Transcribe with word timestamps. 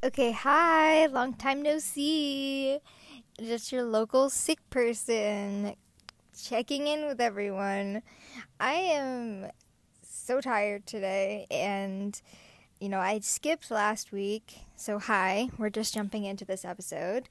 Okay, 0.00 0.30
hi, 0.30 1.06
long 1.06 1.34
time 1.34 1.60
no 1.60 1.80
see. 1.80 2.78
Just 3.40 3.72
your 3.72 3.82
local 3.82 4.30
sick 4.30 4.60
person 4.70 5.74
checking 6.40 6.86
in 6.86 7.04
with 7.06 7.20
everyone. 7.20 8.02
I 8.60 8.74
am 8.74 9.50
so 10.02 10.40
tired 10.40 10.86
today, 10.86 11.48
and 11.50 12.20
you 12.78 12.88
know, 12.88 13.00
I 13.00 13.18
skipped 13.18 13.72
last 13.72 14.12
week. 14.12 14.60
So, 14.76 15.00
hi, 15.00 15.48
we're 15.58 15.68
just 15.68 15.94
jumping 15.94 16.24
into 16.24 16.44
this 16.44 16.64
episode. 16.64 17.28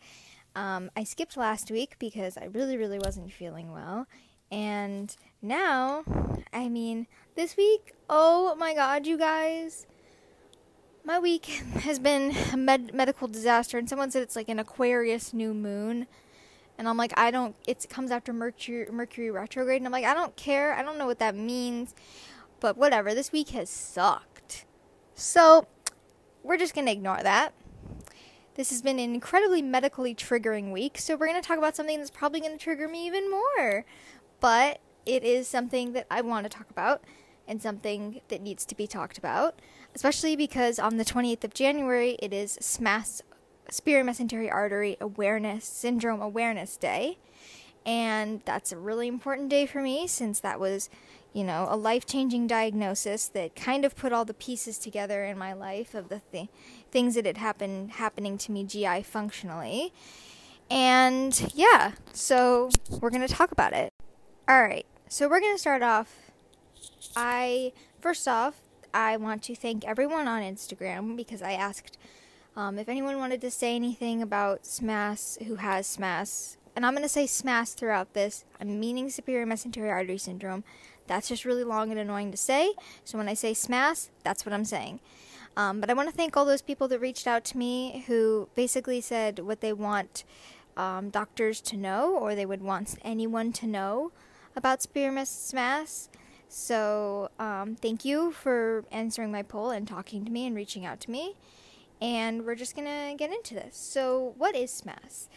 Um, 0.53 0.91
I 0.93 1.05
skipped 1.05 1.37
last 1.37 1.71
week 1.71 1.95
because 1.99 2.37
I 2.37 2.49
really, 2.51 2.75
really 2.75 2.99
wasn't 2.99 3.31
feeling 3.31 3.71
well. 3.71 4.07
And 4.51 5.15
now, 5.41 6.03
I 6.51 6.67
mean, 6.67 7.07
this 7.33 7.55
week, 7.55 7.93
oh 8.09 8.55
my 8.55 8.73
god, 8.73 9.07
you 9.07 9.17
guys 9.17 9.87
my 11.07 11.17
week 11.17 11.45
has 11.79 11.97
been 11.97 12.35
a 12.51 12.57
med- 12.57 12.93
medical 12.93 13.27
disaster, 13.27 13.77
and 13.79 13.89
someone 13.89 14.11
said 14.11 14.21
it's 14.21 14.35
like 14.35 14.49
an 14.49 14.59
Aquarius 14.59 15.33
new 15.33 15.53
moon. 15.53 16.05
And 16.77 16.87
I'm 16.87 16.97
like, 16.97 17.17
I 17.17 17.31
don't, 17.31 17.55
it 17.65 17.87
comes 17.89 18.11
after 18.11 18.31
Mercury, 18.31 18.85
Mercury 18.91 19.31
retrograde. 19.31 19.77
And 19.77 19.87
I'm 19.87 19.91
like, 19.91 20.05
I 20.05 20.13
don't 20.13 20.35
care. 20.35 20.73
I 20.73 20.83
don't 20.83 20.99
know 20.99 21.07
what 21.07 21.17
that 21.17 21.33
means. 21.33 21.95
But 22.59 22.77
whatever. 22.77 23.15
This 23.15 23.31
week 23.31 23.49
has 23.49 23.67
sucked. 23.67 24.65
So, 25.15 25.65
we're 26.43 26.57
just 26.57 26.75
going 26.75 26.85
to 26.85 26.91
ignore 26.91 27.23
that. 27.23 27.53
This 28.53 28.69
has 28.69 28.83
been 28.83 28.99
an 28.99 29.15
incredibly 29.15 29.63
medically 29.63 30.13
triggering 30.13 30.71
week. 30.71 30.99
So, 30.99 31.15
we're 31.15 31.27
going 31.27 31.41
to 31.41 31.47
talk 31.47 31.57
about 31.57 31.75
something 31.75 31.97
that's 31.97 32.11
probably 32.11 32.41
going 32.41 32.55
to 32.55 32.63
trigger 32.63 32.87
me 32.87 33.07
even 33.07 33.31
more. 33.31 33.85
But 34.39 34.79
it 35.05 35.23
is 35.23 35.47
something 35.47 35.93
that 35.93 36.05
I 36.11 36.21
want 36.21 36.43
to 36.45 36.49
talk 36.49 36.69
about 36.69 37.01
and 37.47 37.61
something 37.61 38.21
that 38.27 38.41
needs 38.41 38.65
to 38.65 38.75
be 38.75 38.85
talked 38.85 39.17
about 39.17 39.59
especially 39.97 40.35
because 40.35 40.77
on 40.77 40.97
the 40.97 41.03
28th 41.03 41.43
of 41.43 41.55
January 41.55 42.17
it 42.21 42.31
is 42.31 42.59
SMAS, 42.61 43.23
Spiromesentery 43.71 44.47
Artery 44.47 44.95
Awareness 45.01 45.65
Syndrome 45.65 46.21
Awareness 46.21 46.77
Day. 46.77 47.17
And 47.83 48.43
that's 48.45 48.71
a 48.71 48.77
really 48.77 49.07
important 49.07 49.49
day 49.49 49.65
for 49.65 49.81
me 49.81 50.05
since 50.05 50.39
that 50.41 50.59
was, 50.59 50.91
you 51.33 51.43
know, 51.43 51.65
a 51.67 51.75
life 51.75 52.05
changing 52.05 52.45
diagnosis 52.45 53.27
that 53.29 53.55
kind 53.55 53.83
of 53.85 53.95
put 53.95 54.13
all 54.13 54.23
the 54.23 54.35
pieces 54.35 54.77
together 54.77 55.23
in 55.23 55.35
my 55.35 55.53
life 55.53 55.95
of 55.95 56.09
the 56.09 56.21
th- 56.31 56.49
things 56.91 57.15
that 57.15 57.25
had 57.25 57.37
happened 57.37 57.93
happening 57.93 58.37
to 58.37 58.51
me 58.51 58.65
GI 58.65 59.01
functionally. 59.01 59.93
And 60.69 61.51
yeah, 61.55 61.93
so 62.13 62.69
we're 63.01 63.09
going 63.09 63.27
to 63.27 63.33
talk 63.33 63.51
about 63.51 63.73
it. 63.73 63.89
All 64.47 64.61
right, 64.61 64.85
so 65.09 65.27
we're 65.27 65.39
going 65.39 65.55
to 65.55 65.59
start 65.59 65.81
off. 65.81 66.13
I, 67.15 67.73
first 67.99 68.27
off, 68.27 68.61
I 68.97 69.15
want 69.15 69.43
to 69.43 69.53
thank 69.53 69.85
everyone 69.85 70.27
on 70.27 70.41
Instagram 70.41 71.15
because 71.15 71.43
I 71.43 71.51
asked 71.51 71.99
um, 72.55 72.79
if 72.79 72.89
anyone 72.89 73.19
wanted 73.19 73.41
to 73.41 73.51
say 73.51 73.75
anything 73.75 74.23
about 74.23 74.63
SMAS, 74.63 75.39
who 75.43 75.57
has 75.57 75.85
SMAS. 75.97 76.57
And 76.75 76.83
I'm 76.83 76.93
going 76.93 77.03
to 77.03 77.07
say 77.09 77.25
SMAS 77.25 77.75
throughout 77.75 78.15
this. 78.15 78.43
I'm 78.59 78.79
meaning 78.79 79.11
superior 79.11 79.45
mesenteric 79.45 79.91
artery 79.91 80.17
syndrome. 80.17 80.63
That's 81.05 81.27
just 81.27 81.45
really 81.45 81.63
long 81.63 81.91
and 81.91 81.99
annoying 81.99 82.31
to 82.31 82.37
say. 82.37 82.73
So 83.05 83.19
when 83.19 83.29
I 83.29 83.35
say 83.35 83.51
SMAS, 83.51 84.09
that's 84.23 84.47
what 84.47 84.53
I'm 84.53 84.65
saying. 84.65 84.99
Um, 85.55 85.79
but 85.79 85.91
I 85.91 85.93
want 85.93 86.09
to 86.09 86.15
thank 86.15 86.35
all 86.35 86.45
those 86.45 86.63
people 86.63 86.87
that 86.87 86.99
reached 86.99 87.27
out 87.27 87.45
to 87.45 87.57
me 87.59 88.03
who 88.07 88.49
basically 88.55 88.99
said 88.99 89.37
what 89.37 89.61
they 89.61 89.73
want 89.73 90.23
um, 90.75 91.11
doctors 91.11 91.61
to 91.61 91.77
know 91.77 92.17
or 92.17 92.33
they 92.33 92.47
would 92.47 92.63
want 92.63 92.97
anyone 93.03 93.53
to 93.53 93.67
know 93.67 94.11
about 94.55 94.81
spearmint 94.81 95.27
SMAS. 95.27 96.09
So, 96.49 97.29
um, 97.39 97.75
thank 97.75 98.05
you 98.05 98.31
for 98.31 98.85
answering 98.91 99.31
my 99.31 99.43
poll 99.43 99.69
and 99.69 99.87
talking 99.87 100.23
to 100.25 100.31
me 100.31 100.47
and 100.47 100.55
reaching 100.55 100.85
out 100.85 100.99
to 101.01 101.11
me. 101.11 101.35
And 101.99 102.45
we're 102.45 102.55
just 102.55 102.75
to 102.87 103.15
get 103.17 103.31
into 103.31 103.53
this. 103.53 103.75
So, 103.75 104.33
what 104.37 104.55
is 104.55 104.71
SMAS? 104.71 105.27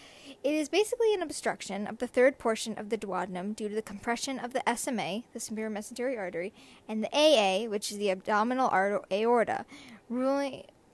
It 0.44 0.54
is 0.54 0.68
basically 0.68 1.12
an 1.12 1.22
obstruction 1.22 1.86
of 1.86 1.98
the 1.98 2.06
third 2.06 2.38
portion 2.38 2.78
of 2.78 2.90
the 2.90 2.98
duodenum 2.98 3.54
due 3.56 3.68
to 3.68 3.74
the 3.74 3.82
compression 3.82 4.38
of 4.38 4.52
the 4.52 4.62
SMA, 4.76 5.24
the 5.32 5.40
superior 5.40 5.70
mesenteric 5.70 6.18
artery, 6.18 6.52
and 6.88 7.02
the 7.02 7.10
AA, 7.12 7.68
which 7.68 7.90
is 7.90 7.98
the 7.98 8.10
abdominal 8.10 8.70
aorta, 9.10 9.64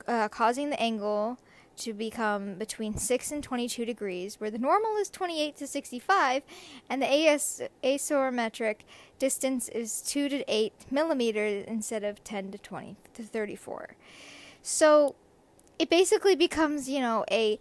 uh, 0.09 0.29
causing 0.29 0.71
the 0.71 0.81
angle 0.81 1.39
to 1.77 1.93
become 1.93 2.55
between 2.55 2.97
6 2.97 3.33
and 3.33 3.43
22 3.43 3.85
degrees, 3.85 4.41
where 4.41 4.51
the 4.51 4.59
normal 4.59 4.97
is 4.97 5.11
28 5.11 5.57
to 5.57 5.67
65, 5.67 6.43
and 6.89 7.03
the 7.03 7.07
AS, 7.07 7.63
aortomesenteric 7.85 8.79
distance 9.19 9.69
is 9.69 10.03
2 10.03 10.29
to 10.29 10.45
8 10.49 10.73
millimeters 10.91 11.65
instead 11.67 12.05
of 12.05 12.23
10 12.25 12.53
to 12.53 12.59
20 12.59 12.97
to 13.15 13.23
34. 13.23 13.97
So 14.63 15.15
it 15.79 15.91
basically 15.91 16.37
becomes, 16.37 16.89
you 16.89 17.01
know, 17.01 17.25
a 17.31 17.59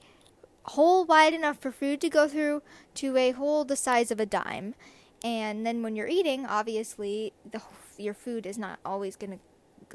hole 0.63 1.05
wide 1.05 1.33
enough 1.33 1.59
for 1.59 1.71
food 1.71 2.01
to 2.01 2.09
go 2.09 2.27
through 2.27 2.61
to 2.95 3.17
a 3.17 3.31
hole 3.31 3.65
the 3.65 3.75
size 3.75 4.11
of 4.11 4.19
a 4.19 4.25
dime. 4.25 4.75
And 5.23 5.65
then 5.65 5.81
when 5.81 5.95
you're 5.95 6.07
eating, 6.07 6.45
obviously, 6.45 7.33
the, 7.49 7.61
your 7.97 8.13
food 8.13 8.45
is 8.45 8.57
not 8.57 8.79
always 8.85 9.15
going 9.15 9.31
to 9.31 9.39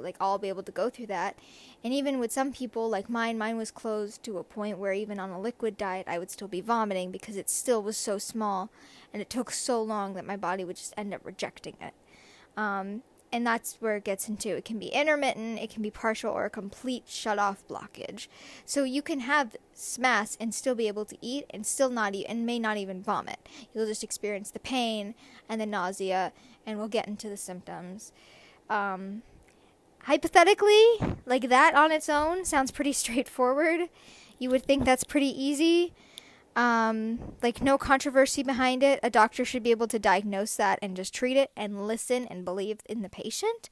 like 0.00 0.16
all 0.20 0.38
be 0.38 0.48
able 0.48 0.62
to 0.62 0.72
go 0.72 0.90
through 0.90 1.06
that. 1.06 1.38
And 1.84 1.92
even 1.92 2.18
with 2.18 2.32
some 2.32 2.52
people 2.52 2.88
like 2.88 3.08
mine, 3.08 3.38
mine 3.38 3.56
was 3.56 3.70
closed 3.70 4.22
to 4.24 4.38
a 4.38 4.44
point 4.44 4.78
where 4.78 4.92
even 4.92 5.18
on 5.18 5.30
a 5.30 5.40
liquid 5.40 5.76
diet, 5.76 6.06
I 6.08 6.18
would 6.18 6.30
still 6.30 6.48
be 6.48 6.60
vomiting 6.60 7.10
because 7.10 7.36
it 7.36 7.48
still 7.50 7.82
was 7.82 7.96
so 7.96 8.18
small, 8.18 8.70
and 9.12 9.20
it 9.22 9.30
took 9.30 9.50
so 9.50 9.82
long 9.82 10.14
that 10.14 10.26
my 10.26 10.36
body 10.36 10.64
would 10.64 10.76
just 10.76 10.94
end 10.96 11.14
up 11.14 11.20
rejecting 11.24 11.76
it. 11.80 11.94
Um, 12.56 13.02
and 13.32 13.46
that's 13.46 13.76
where 13.80 13.96
it 13.96 14.04
gets 14.04 14.28
into 14.28 14.56
it 14.56 14.64
can 14.64 14.78
be 14.78 14.88
intermittent 14.88 15.58
it 15.58 15.70
can 15.70 15.82
be 15.82 15.90
partial 15.90 16.32
or 16.32 16.44
a 16.44 16.50
complete 16.50 17.04
shut 17.06 17.38
off 17.38 17.66
blockage 17.68 18.26
so 18.64 18.84
you 18.84 19.02
can 19.02 19.20
have 19.20 19.56
smas 19.74 20.36
and 20.40 20.54
still 20.54 20.74
be 20.74 20.88
able 20.88 21.04
to 21.04 21.16
eat 21.20 21.44
and 21.50 21.66
still 21.66 21.90
not 21.90 22.14
eat 22.14 22.26
and 22.28 22.44
may 22.44 22.58
not 22.58 22.76
even 22.76 23.02
vomit 23.02 23.48
you'll 23.72 23.86
just 23.86 24.04
experience 24.04 24.50
the 24.50 24.58
pain 24.58 25.14
and 25.48 25.60
the 25.60 25.66
nausea 25.66 26.32
and 26.66 26.78
we'll 26.78 26.88
get 26.88 27.06
into 27.06 27.28
the 27.28 27.36
symptoms 27.36 28.12
um, 28.68 29.22
hypothetically, 30.04 30.98
like 31.26 31.48
that 31.48 31.74
on 31.74 31.92
its 31.92 32.08
own 32.08 32.44
sounds 32.44 32.70
pretty 32.70 32.92
straightforward. 33.04 33.88
You 34.38 34.50
would 34.50 34.64
think 34.64 34.84
that's 34.84 35.04
pretty 35.04 35.28
easy. 35.28 35.92
Um, 36.56 37.34
like 37.42 37.62
no 37.62 37.78
controversy 37.78 38.42
behind 38.42 38.82
it. 38.82 39.00
A 39.02 39.10
doctor 39.10 39.44
should 39.44 39.62
be 39.62 39.70
able 39.70 39.86
to 39.88 39.98
diagnose 39.98 40.56
that 40.56 40.78
and 40.82 40.96
just 40.96 41.14
treat 41.14 41.36
it 41.36 41.50
and 41.56 41.86
listen 41.86 42.26
and 42.26 42.44
believe 42.44 42.80
in 42.86 43.02
the 43.02 43.08
patient. 43.08 43.70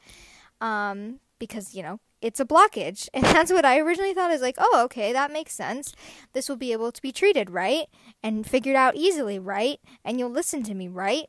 Um, 0.60 1.20
because 1.38 1.74
you 1.74 1.82
know 1.82 2.00
it's 2.20 2.40
a 2.40 2.44
blockage, 2.44 3.08
and 3.14 3.24
that's 3.24 3.52
what 3.52 3.64
I 3.64 3.78
originally 3.78 4.14
thought. 4.14 4.30
Is 4.30 4.42
like, 4.42 4.56
oh, 4.58 4.82
okay, 4.84 5.12
that 5.12 5.32
makes 5.32 5.52
sense. 5.52 5.94
This 6.32 6.48
will 6.48 6.56
be 6.56 6.72
able 6.72 6.92
to 6.92 7.02
be 7.02 7.12
treated, 7.12 7.50
right, 7.50 7.86
and 8.22 8.46
figured 8.46 8.76
out 8.76 8.96
easily, 8.96 9.38
right, 9.38 9.80
and 10.04 10.18
you'll 10.18 10.30
listen 10.30 10.62
to 10.64 10.74
me, 10.74 10.88
right. 10.88 11.28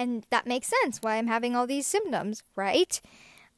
And 0.00 0.24
that 0.30 0.46
makes 0.46 0.72
sense 0.82 0.98
why 1.02 1.16
I'm 1.16 1.26
having 1.26 1.54
all 1.54 1.66
these 1.66 1.86
symptoms, 1.86 2.42
right? 2.56 2.98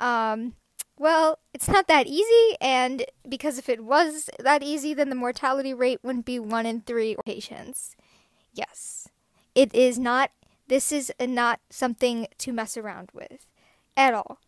Um, 0.01 0.55
well, 0.99 1.39
it's 1.55 1.69
not 1.69 1.87
that 1.87 2.09
easy, 2.09 2.57
and 2.61 3.05
because 3.29 3.59
if 3.59 3.69
it 3.69 3.85
was 3.85 4.29
that 4.41 4.61
easy, 4.61 4.93
then 4.93 5.09
the 5.09 5.15
mortality 5.15 5.73
rate 5.73 6.01
wouldn't 6.03 6.27
be 6.27 6.41
one 6.41 6.67
in 6.67 6.81
three 6.81 7.15
patients. 7.25 7.95
Yes, 8.53 9.07
it 9.55 9.73
is 9.73 10.01
not. 10.01 10.33
This 10.67 10.91
is 10.91 11.13
not 11.21 11.61
something 11.71 12.27
to 12.39 12.53
mess 12.53 12.77
around 12.77 13.11
with 13.15 13.47
at 13.97 14.13
all. 14.13 14.41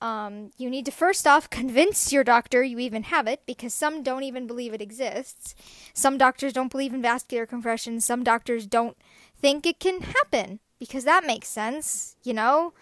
Um, 0.00 0.52
you 0.56 0.70
need 0.70 0.84
to 0.86 0.92
first 0.92 1.26
off 1.26 1.50
convince 1.50 2.12
your 2.12 2.22
doctor 2.22 2.62
you 2.62 2.78
even 2.78 3.04
have 3.04 3.26
it 3.26 3.42
because 3.46 3.74
some 3.74 4.04
don't 4.04 4.22
even 4.22 4.46
believe 4.46 4.74
it 4.74 4.82
exists. 4.82 5.56
Some 5.92 6.18
doctors 6.18 6.52
don't 6.52 6.70
believe 6.70 6.94
in 6.94 7.02
vascular 7.02 7.46
compression. 7.46 8.00
Some 8.00 8.22
doctors 8.22 8.66
don't 8.66 8.96
think 9.40 9.66
it 9.66 9.80
can 9.80 10.02
happen 10.02 10.60
because 10.82 11.04
that 11.04 11.24
makes 11.24 11.46
sense, 11.46 12.16
you 12.24 12.34
know? 12.34 12.72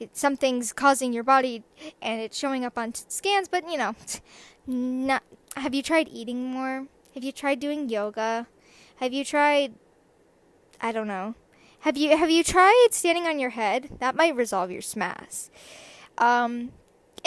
It, 0.00 0.16
something's 0.16 0.72
causing 0.72 1.12
your 1.12 1.24
body 1.24 1.62
and 2.00 2.18
it's 2.18 2.38
showing 2.38 2.64
up 2.64 2.78
on 2.78 2.92
t- 2.92 3.04
scans, 3.08 3.48
but 3.48 3.70
you 3.70 3.76
know, 3.76 3.94
not 4.66 5.22
have 5.54 5.74
you 5.74 5.82
tried 5.82 6.08
eating 6.08 6.46
more? 6.46 6.86
Have 7.12 7.22
you 7.22 7.32
tried 7.32 7.60
doing 7.60 7.90
yoga? 7.90 8.46
Have 8.96 9.12
you 9.12 9.26
tried 9.26 9.74
I 10.80 10.90
don't 10.90 11.06
know. 11.06 11.34
Have 11.80 11.98
you 11.98 12.16
have 12.16 12.30
you 12.30 12.42
tried 12.42 12.88
standing 12.92 13.26
on 13.26 13.38
your 13.38 13.50
head? 13.50 13.90
That 14.00 14.16
might 14.16 14.34
resolve 14.34 14.70
your 14.70 14.80
SMAS. 14.80 15.50
Um 16.16 16.72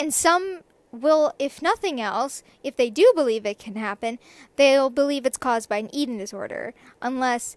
and 0.00 0.12
some 0.12 0.64
will, 0.90 1.32
if 1.38 1.62
nothing 1.62 2.00
else, 2.00 2.42
if 2.64 2.74
they 2.74 2.90
do 2.90 3.12
believe 3.14 3.46
it 3.46 3.60
can 3.60 3.76
happen, 3.76 4.18
they'll 4.56 4.90
believe 4.90 5.24
it's 5.24 5.38
caused 5.38 5.68
by 5.68 5.76
an 5.76 5.94
eating 5.94 6.18
disorder, 6.18 6.74
unless 7.00 7.56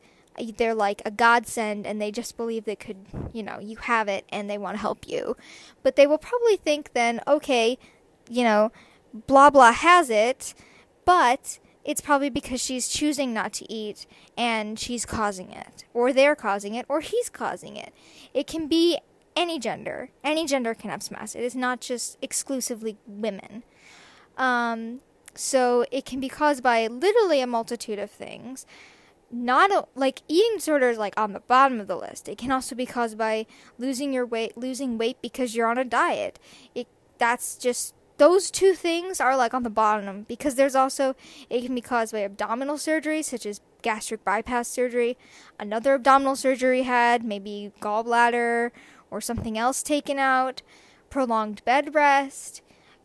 they're 0.58 0.76
like 0.76 1.02
a 1.06 1.12
godsend 1.12 1.86
and 1.86 2.02
they 2.02 2.12
just 2.12 2.38
believe 2.38 2.66
they 2.66 2.76
could, 2.76 3.06
you 3.34 3.44
know, 3.44 3.60
you 3.60 3.78
have 3.78 4.08
it 4.08 4.26
and 4.30 4.50
they 4.50 4.58
want 4.58 4.76
to 4.76 4.82
help 4.82 5.08
you. 5.08 5.36
But 5.84 5.96
they 5.96 6.08
will 6.08 6.18
probably 6.18 6.58
think 6.58 6.94
then, 6.94 7.22
okay, 7.28 7.78
you 8.30 8.44
know, 8.44 8.72
blah 9.28 9.50
blah 9.50 9.72
has 9.72 10.10
it, 10.10 10.54
but 11.06 11.60
it's 11.84 12.02
probably 12.02 12.30
because 12.30 12.62
she's 12.62 12.88
choosing 12.88 13.34
not 13.34 13.54
to 13.54 13.72
eat 13.72 14.06
and 14.38 14.80
she's 14.80 15.06
causing 15.06 15.52
it, 15.52 15.86
or 15.94 16.14
they're 16.14 16.36
causing 16.36 16.76
it, 16.76 16.86
or 16.88 17.02
he's 17.02 17.30
causing 17.30 17.76
it. 17.76 17.94
It 18.34 18.48
can 18.48 18.68
be 18.68 19.00
any 19.36 19.60
gender. 19.60 20.10
Any 20.24 20.46
gender 20.46 20.74
can 20.74 20.90
have 20.90 21.02
SMAS. 21.02 21.36
It 21.36 21.44
is 21.44 21.56
not 21.56 21.82
just 21.82 22.18
exclusively 22.22 22.98
women. 23.08 23.64
Um, 24.38 25.02
so 25.34 25.86
it 25.92 26.06
can 26.06 26.20
be 26.20 26.30
caused 26.30 26.62
by 26.62 26.88
literally 26.88 27.42
a 27.42 27.48
multitude 27.48 28.00
of 28.00 28.12
things. 28.12 28.66
Not 29.32 29.72
a, 29.72 29.86
like 29.96 30.22
eating 30.28 30.58
disorders 30.58 30.98
like 30.98 31.18
on 31.18 31.34
the 31.34 31.40
bottom 31.40 31.80
of 31.80 31.88
the 31.88 31.96
list. 31.96 32.28
It 32.28 32.38
can 32.38 32.52
also 32.52 32.76
be 32.76 32.86
caused 32.86 33.18
by 33.18 33.46
losing 33.78 34.12
your 34.12 34.26
weight, 34.26 34.58
losing 34.58 34.98
weight 34.98 35.18
because 35.22 35.56
you're 35.56 35.68
on 35.68 35.78
a 35.78 35.86
diet. 35.86 36.38
It 36.76 36.88
that's 37.18 37.56
just 37.56 37.94
those 38.18 38.52
two 38.52 38.74
things 38.74 39.22
are 39.22 39.38
like 39.38 39.54
on 39.54 39.64
the 39.64 39.70
bottom 39.70 40.24
because 40.28 40.56
there's 40.56 40.76
also 40.76 41.16
it 41.50 41.66
can 41.66 41.74
be 41.74 41.82
caused 41.82 42.12
by 42.12 42.24
abdominal 42.24 42.78
surgery 42.78 43.24
such 43.24 43.46
as 43.46 43.62
gastric 43.82 44.24
bypass 44.24 44.68
surgery, 44.68 45.18
another 45.60 45.96
abdominal 45.96 46.36
surgery 46.36 46.84
had, 46.84 47.24
maybe 47.24 47.72
gallbladder 47.82 48.72
or 49.10 49.22
something 49.22 49.58
else 49.58 49.82
taken 49.82 50.20
out, 50.20 50.62
prolonged 51.10 51.64
bed 51.66 51.96
rest, 51.96 52.62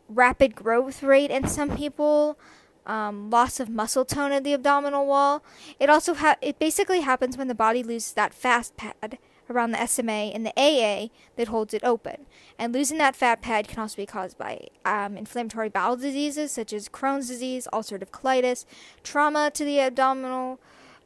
rapid 0.07 0.55
growth 0.55 1.03
rate 1.03 1.31
in 1.31 1.47
some 1.47 1.75
people, 1.75 2.37
um, 2.87 3.29
loss 3.29 3.59
of 3.59 3.69
muscle 3.69 4.05
tone 4.05 4.31
at 4.31 4.43
the 4.43 4.53
abdominal 4.53 5.05
wall. 5.05 5.43
It 5.79 5.89
also 5.89 6.15
ha- 6.15 6.37
it 6.41 6.57
basically 6.57 7.01
happens 7.01 7.37
when 7.37 7.47
the 7.47 7.55
body 7.55 7.83
loses 7.83 8.13
that 8.13 8.33
fast 8.33 8.75
pad 8.77 9.19
around 9.49 9.71
the 9.71 9.85
SMA 9.85 10.11
and 10.11 10.45
the 10.45 10.53
AA 10.57 11.09
that 11.35 11.47
holds 11.47 11.73
it 11.73 11.83
open. 11.83 12.25
And 12.57 12.73
losing 12.73 12.97
that 12.97 13.15
fat 13.15 13.41
pad 13.41 13.67
can 13.67 13.79
also 13.79 13.97
be 13.97 14.05
caused 14.05 14.37
by 14.37 14.67
um, 14.83 15.17
inflammatory 15.17 15.69
bowel 15.69 15.95
diseases 15.95 16.51
such 16.51 16.73
as 16.73 16.89
Crohn's 16.89 17.27
disease, 17.27 17.67
ulcerative 17.71 18.09
colitis, 18.09 18.65
trauma 19.03 19.51
to 19.53 19.63
the 19.63 19.79
abdominal. 19.79 20.59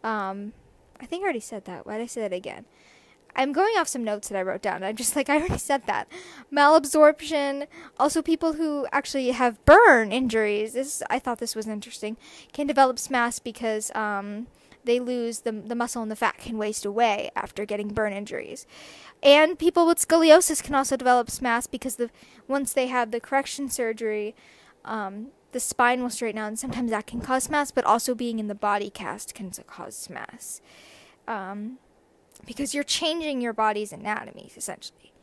Um, 0.03 0.53
I 0.99 1.05
think 1.05 1.21
I 1.21 1.25
already 1.25 1.39
said 1.39 1.65
that. 1.65 1.85
Why 1.85 1.97
did 1.97 2.03
I 2.03 2.07
say 2.07 2.21
that 2.21 2.33
again? 2.33 2.65
I'm 3.35 3.51
going 3.51 3.77
off 3.77 3.87
some 3.87 4.03
notes 4.03 4.29
that 4.29 4.37
I 4.37 4.41
wrote 4.41 4.61
down. 4.61 4.83
I'm 4.83 4.95
just 4.95 5.15
like, 5.15 5.29
I 5.29 5.37
already 5.37 5.57
said 5.57 5.85
that. 5.87 6.07
Malabsorption. 6.53 7.67
Also, 7.99 8.21
people 8.21 8.53
who 8.53 8.87
actually 8.91 9.31
have 9.31 9.63
burn 9.65 10.11
injuries. 10.11 10.73
This 10.73 11.01
I 11.09 11.19
thought 11.19 11.39
this 11.39 11.55
was 11.55 11.67
interesting. 11.67 12.17
Can 12.53 12.67
develop 12.67 12.97
SMAS 12.97 13.41
because 13.43 13.91
um, 13.95 14.47
they 14.83 14.99
lose 14.99 15.39
the 15.41 15.51
the 15.51 15.75
muscle 15.75 16.01
and 16.01 16.11
the 16.11 16.15
fat 16.15 16.37
can 16.37 16.57
waste 16.57 16.85
away 16.85 17.31
after 17.35 17.65
getting 17.65 17.89
burn 17.89 18.13
injuries. 18.13 18.65
And 19.23 19.59
people 19.59 19.85
with 19.85 20.05
scoliosis 20.05 20.63
can 20.63 20.75
also 20.75 20.97
develop 20.97 21.27
SMAS 21.27 21.69
because 21.69 21.95
the 21.95 22.09
once 22.47 22.73
they 22.73 22.87
have 22.87 23.11
the 23.11 23.19
correction 23.19 23.69
surgery, 23.69 24.35
um, 24.83 25.27
the 25.51 25.59
spine 25.59 26.01
will 26.01 26.09
straighten 26.09 26.39
out, 26.39 26.47
and 26.47 26.59
sometimes 26.59 26.91
that 26.91 27.07
can 27.07 27.21
cause 27.21 27.47
SMAS. 27.47 27.71
But 27.73 27.85
also 27.85 28.15
being 28.15 28.39
in 28.39 28.47
the 28.47 28.55
body 28.55 28.89
cast 28.89 29.35
can 29.35 29.51
cause 29.67 30.07
SMAS. 30.09 30.61
Um, 31.27 31.77
because 32.45 32.73
you're 32.73 32.83
changing 32.83 33.41
your 33.41 33.53
body's 33.53 33.91
anatomy 33.91 34.51
essentially. 34.55 35.13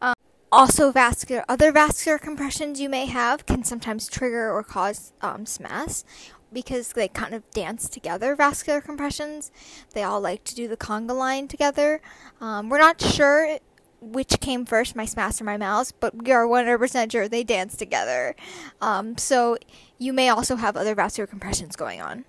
Um, 0.00 0.14
also, 0.52 0.92
vascular 0.92 1.44
other 1.48 1.72
vascular 1.72 2.18
compressions 2.18 2.80
you 2.80 2.88
may 2.88 3.06
have 3.06 3.46
can 3.46 3.64
sometimes 3.64 4.08
trigger 4.08 4.50
or 4.50 4.62
cause 4.62 5.12
um, 5.22 5.44
SMAS 5.44 6.04
because 6.52 6.92
they 6.92 7.08
kind 7.08 7.34
of 7.34 7.48
dance 7.50 7.88
together. 7.88 8.34
Vascular 8.34 8.80
compressions, 8.80 9.50
they 9.94 10.02
all 10.02 10.20
like 10.20 10.44
to 10.44 10.54
do 10.54 10.68
the 10.68 10.76
conga 10.76 11.16
line 11.16 11.48
together. 11.48 12.00
Um, 12.40 12.68
we're 12.68 12.78
not 12.78 13.00
sure 13.00 13.58
which 14.00 14.40
came 14.40 14.64
first, 14.64 14.96
my 14.96 15.04
SMAS 15.04 15.40
or 15.40 15.44
my 15.44 15.56
MALS, 15.56 15.92
but 15.92 16.24
we 16.24 16.32
are 16.32 16.46
100% 16.46 17.12
sure 17.12 17.28
they 17.28 17.44
dance 17.44 17.76
together. 17.76 18.34
Um, 18.80 19.18
so 19.18 19.58
you 19.98 20.12
may 20.12 20.28
also 20.28 20.56
have 20.56 20.76
other 20.76 20.94
vascular 20.94 21.26
compressions 21.26 21.76
going 21.76 22.00
on. 22.00 22.24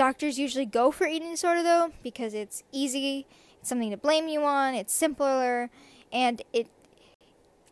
Doctors 0.00 0.38
usually 0.38 0.64
go 0.64 0.90
for 0.90 1.06
eating 1.06 1.32
disorder 1.32 1.62
though 1.62 1.92
because 2.02 2.32
it's 2.32 2.62
easy, 2.72 3.26
it's 3.58 3.68
something 3.68 3.90
to 3.90 3.98
blame 3.98 4.28
you 4.28 4.42
on, 4.44 4.74
it's 4.74 4.94
simpler, 4.94 5.68
and 6.10 6.40
it, 6.54 6.68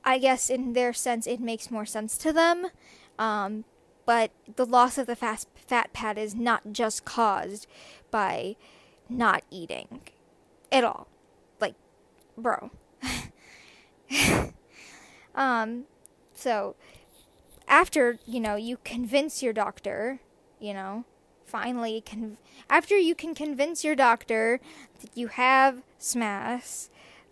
I 0.05 0.19
guess 0.19 0.51
in 0.51 0.75
their 0.75 0.93
sense, 0.93 1.27
it 1.27 1.41
makes 1.41 1.71
more 1.71 1.87
sense 1.87 2.19
to 2.19 2.31
them. 2.31 2.67
Um, 3.19 3.65
but 4.05 4.31
the 4.57 4.67
loss 4.67 4.99
of 4.99 5.07
the 5.07 5.17
fast 5.17 5.49
fat 5.57 5.95
pad 5.95 6.19
is 6.19 6.35
not 6.35 6.71
just 6.71 7.07
caused 7.07 7.67
by 8.11 8.57
not 9.09 9.43
eating 9.51 10.03
at 10.71 10.85
all. 10.85 11.09
Like, 11.63 11.77
bro. 12.37 12.71
um, 15.35 15.85
so 16.35 16.77
after 17.67 18.19
you 18.27 18.39
know 18.39 18.57
you 18.57 18.77
convince 18.85 19.43
your 19.43 19.55
doctor, 19.55 20.21
you 20.61 20.75
know 20.75 21.07
finally 21.49 22.03
con- 22.05 22.37
after 22.71 22.97
you 22.97 23.15
can 23.15 23.35
convince 23.35 23.85
your 23.85 23.97
doctor 23.97 24.61
that 25.01 25.11
you 25.15 25.29
have 25.29 25.83
SMAS, 25.99 26.89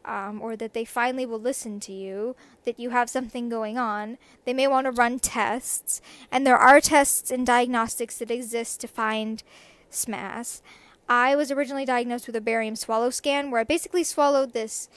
um, 0.07 0.41
or 0.41 0.57
that 0.57 0.73
they 0.73 0.85
finally 0.85 1.27
will 1.27 1.41
listen 1.41 1.81
to 1.81 1.93
you, 1.93 2.37
that 2.65 2.79
you 2.79 2.91
have 2.91 3.11
something 3.11 3.49
going 3.49 3.77
on, 3.77 4.19
they 4.45 4.55
may 4.55 4.67
want 4.67 4.87
to 4.87 4.91
run 4.93 5.19
tests. 5.19 6.01
And 6.31 6.47
there 6.47 6.57
are 6.57 6.81
tests 6.81 7.31
and 7.31 7.47
diagnostics 7.47 8.19
that 8.19 8.31
exist 8.31 8.81
to 8.81 8.89
find 8.89 9.43
SMAS. 9.91 10.63
I 11.09 11.37
was 11.37 11.51
originally 11.51 11.85
diagnosed 11.85 12.27
with 12.27 12.37
a 12.37 12.41
barium 12.41 12.77
swallow 12.77 13.11
scan 13.11 13.51
where 13.51 13.61
I 13.61 13.65
basically 13.65 14.05
swallowed 14.05 14.53
this 14.53 14.89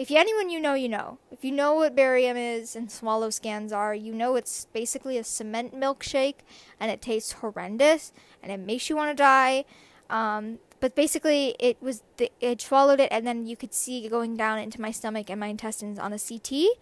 if 0.00 0.10
anyone 0.10 0.48
you 0.48 0.58
know, 0.60 0.72
you 0.72 0.88
know. 0.88 1.18
If 1.30 1.44
you 1.44 1.52
know 1.52 1.74
what 1.74 1.94
barium 1.94 2.34
is 2.34 2.74
and 2.74 2.90
swallow 2.90 3.28
scans 3.28 3.70
are, 3.70 3.94
you 3.94 4.14
know 4.14 4.34
it's 4.34 4.64
basically 4.72 5.18
a 5.18 5.24
cement 5.24 5.78
milkshake 5.78 6.36
and 6.80 6.90
it 6.90 7.02
tastes 7.02 7.32
horrendous 7.32 8.10
and 8.42 8.50
it 8.50 8.60
makes 8.60 8.88
you 8.88 8.96
want 8.96 9.14
to 9.14 9.22
die. 9.22 9.66
Um, 10.08 10.58
but 10.80 10.94
basically, 10.94 11.54
it 11.58 11.82
was 11.82 12.02
the, 12.16 12.32
it 12.40 12.62
swallowed 12.62 12.98
it 12.98 13.08
and 13.12 13.26
then 13.26 13.44
you 13.44 13.58
could 13.58 13.74
see 13.74 14.06
it 14.06 14.08
going 14.08 14.38
down 14.38 14.58
into 14.58 14.80
my 14.80 14.90
stomach 14.90 15.28
and 15.28 15.38
my 15.38 15.48
intestines 15.48 15.98
on 15.98 16.14
a 16.14 16.18
CT. 16.18 16.78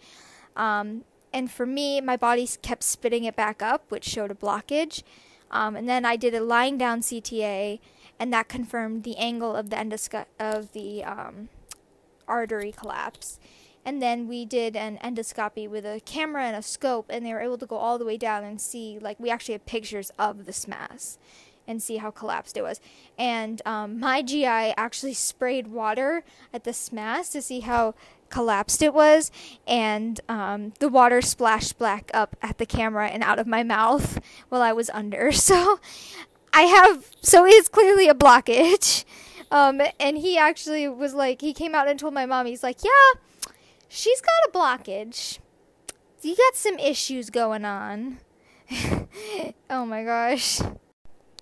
Um, 0.55 1.03
and 1.33 1.51
for 1.51 1.67
me, 1.67 2.01
my 2.01 2.17
body 2.17 2.49
kept 2.63 2.85
spitting 2.85 3.25
it 3.25 3.35
back 3.35 3.61
up, 3.61 3.83
which 3.89 4.05
showed 4.05 4.31
a 4.31 4.37
blockage. 4.37 5.03
Um, 5.51 5.75
and 5.75 5.89
then 5.89 6.05
I 6.05 6.15
did 6.15 6.35
a 6.35 6.41
lying 6.41 6.79
down 6.79 7.01
CTA, 7.01 7.81
and 8.21 8.33
that 8.33 8.49
confirmed 8.49 9.03
the 9.03 9.17
angle 9.17 9.57
of 9.57 9.71
the 9.71 9.77
endoscope 9.77 10.27
of 10.39 10.71
the 10.73 11.03
um, 11.03 11.49
artery 12.29 12.73
collapse. 12.73 13.41
And 13.85 14.03
then 14.03 14.29
we 14.29 14.45
did 14.45 14.77
an 14.77 14.99
endoscopy 15.03 15.69
with 15.69 15.87
a 15.87 16.01
camera 16.05 16.45
and 16.45 16.57
a 16.57 16.63
scope, 16.63 17.07
and 17.09 17.25
they 17.25 17.33
were 17.33 17.41
able 17.41 17.59
to 17.59 17.67
go 17.67 17.77
all 17.77 17.99
the 17.99 18.05
way 18.05 18.17
down 18.19 18.45
and 18.45 18.61
see, 18.61 18.99
like, 19.01 19.19
we 19.19 19.31
actually 19.31 19.53
have 19.53 19.65
pictures 19.67 20.11
of 20.19 20.45
this 20.45 20.69
mass 20.69 21.19
and 21.67 21.83
see 21.83 21.99
how 21.99 22.11
collapsed 22.11 22.57
it 22.57 22.63
was. 22.63 22.81
And 23.19 23.63
um, 23.65 24.01
my 24.01 24.23
GI 24.23 24.45
actually 24.45 25.15
sprayed 25.15 25.69
water 25.69 26.25
at 26.53 26.65
this 26.65 26.93
mass 26.93 27.29
to 27.31 27.43
see 27.43 27.61
how 27.61 27.95
collapsed 28.31 28.83
it 28.83 28.93
was, 28.93 29.31
and 29.67 30.21
um, 30.29 30.73
the 30.81 30.89
water 30.89 31.23
splashed 31.23 31.79
back 31.79 32.11
up 32.13 32.37
at 32.43 32.59
the 32.59 32.67
camera 32.67 33.09
and 33.09 33.23
out 33.23 33.39
of 33.39 33.47
my 33.47 33.63
mouth 33.63 34.21
while 34.49 34.63
I 34.63 34.73
was 34.73 34.91
under. 34.91 35.31
So 35.39 35.81
I 36.53 36.63
have, 36.63 37.07
so 37.21 37.47
it's 37.47 37.69
clearly 37.69 38.09
a 38.09 38.15
blockage. 38.15 39.05
Um, 39.51 39.81
and 39.99 40.19
he 40.19 40.37
actually 40.37 40.89
was 40.89 41.15
like, 41.15 41.41
he 41.41 41.53
came 41.53 41.75
out 41.75 41.89
and 41.89 41.99
told 41.99 42.15
my 42.15 42.27
mom, 42.27 42.47
he's 42.47 42.63
like, 42.63 42.79
yeah, 42.85 43.21
she's 43.89 44.21
got 44.21 44.31
a 44.49 44.51
blockage. 44.51 45.39
You 46.23 46.37
got 46.37 46.57
some 46.57 46.79
issues 46.79 47.31
going 47.31 47.65
on. 47.65 48.19
oh 49.71 49.87
my 49.87 50.05
gosh. 50.05 50.61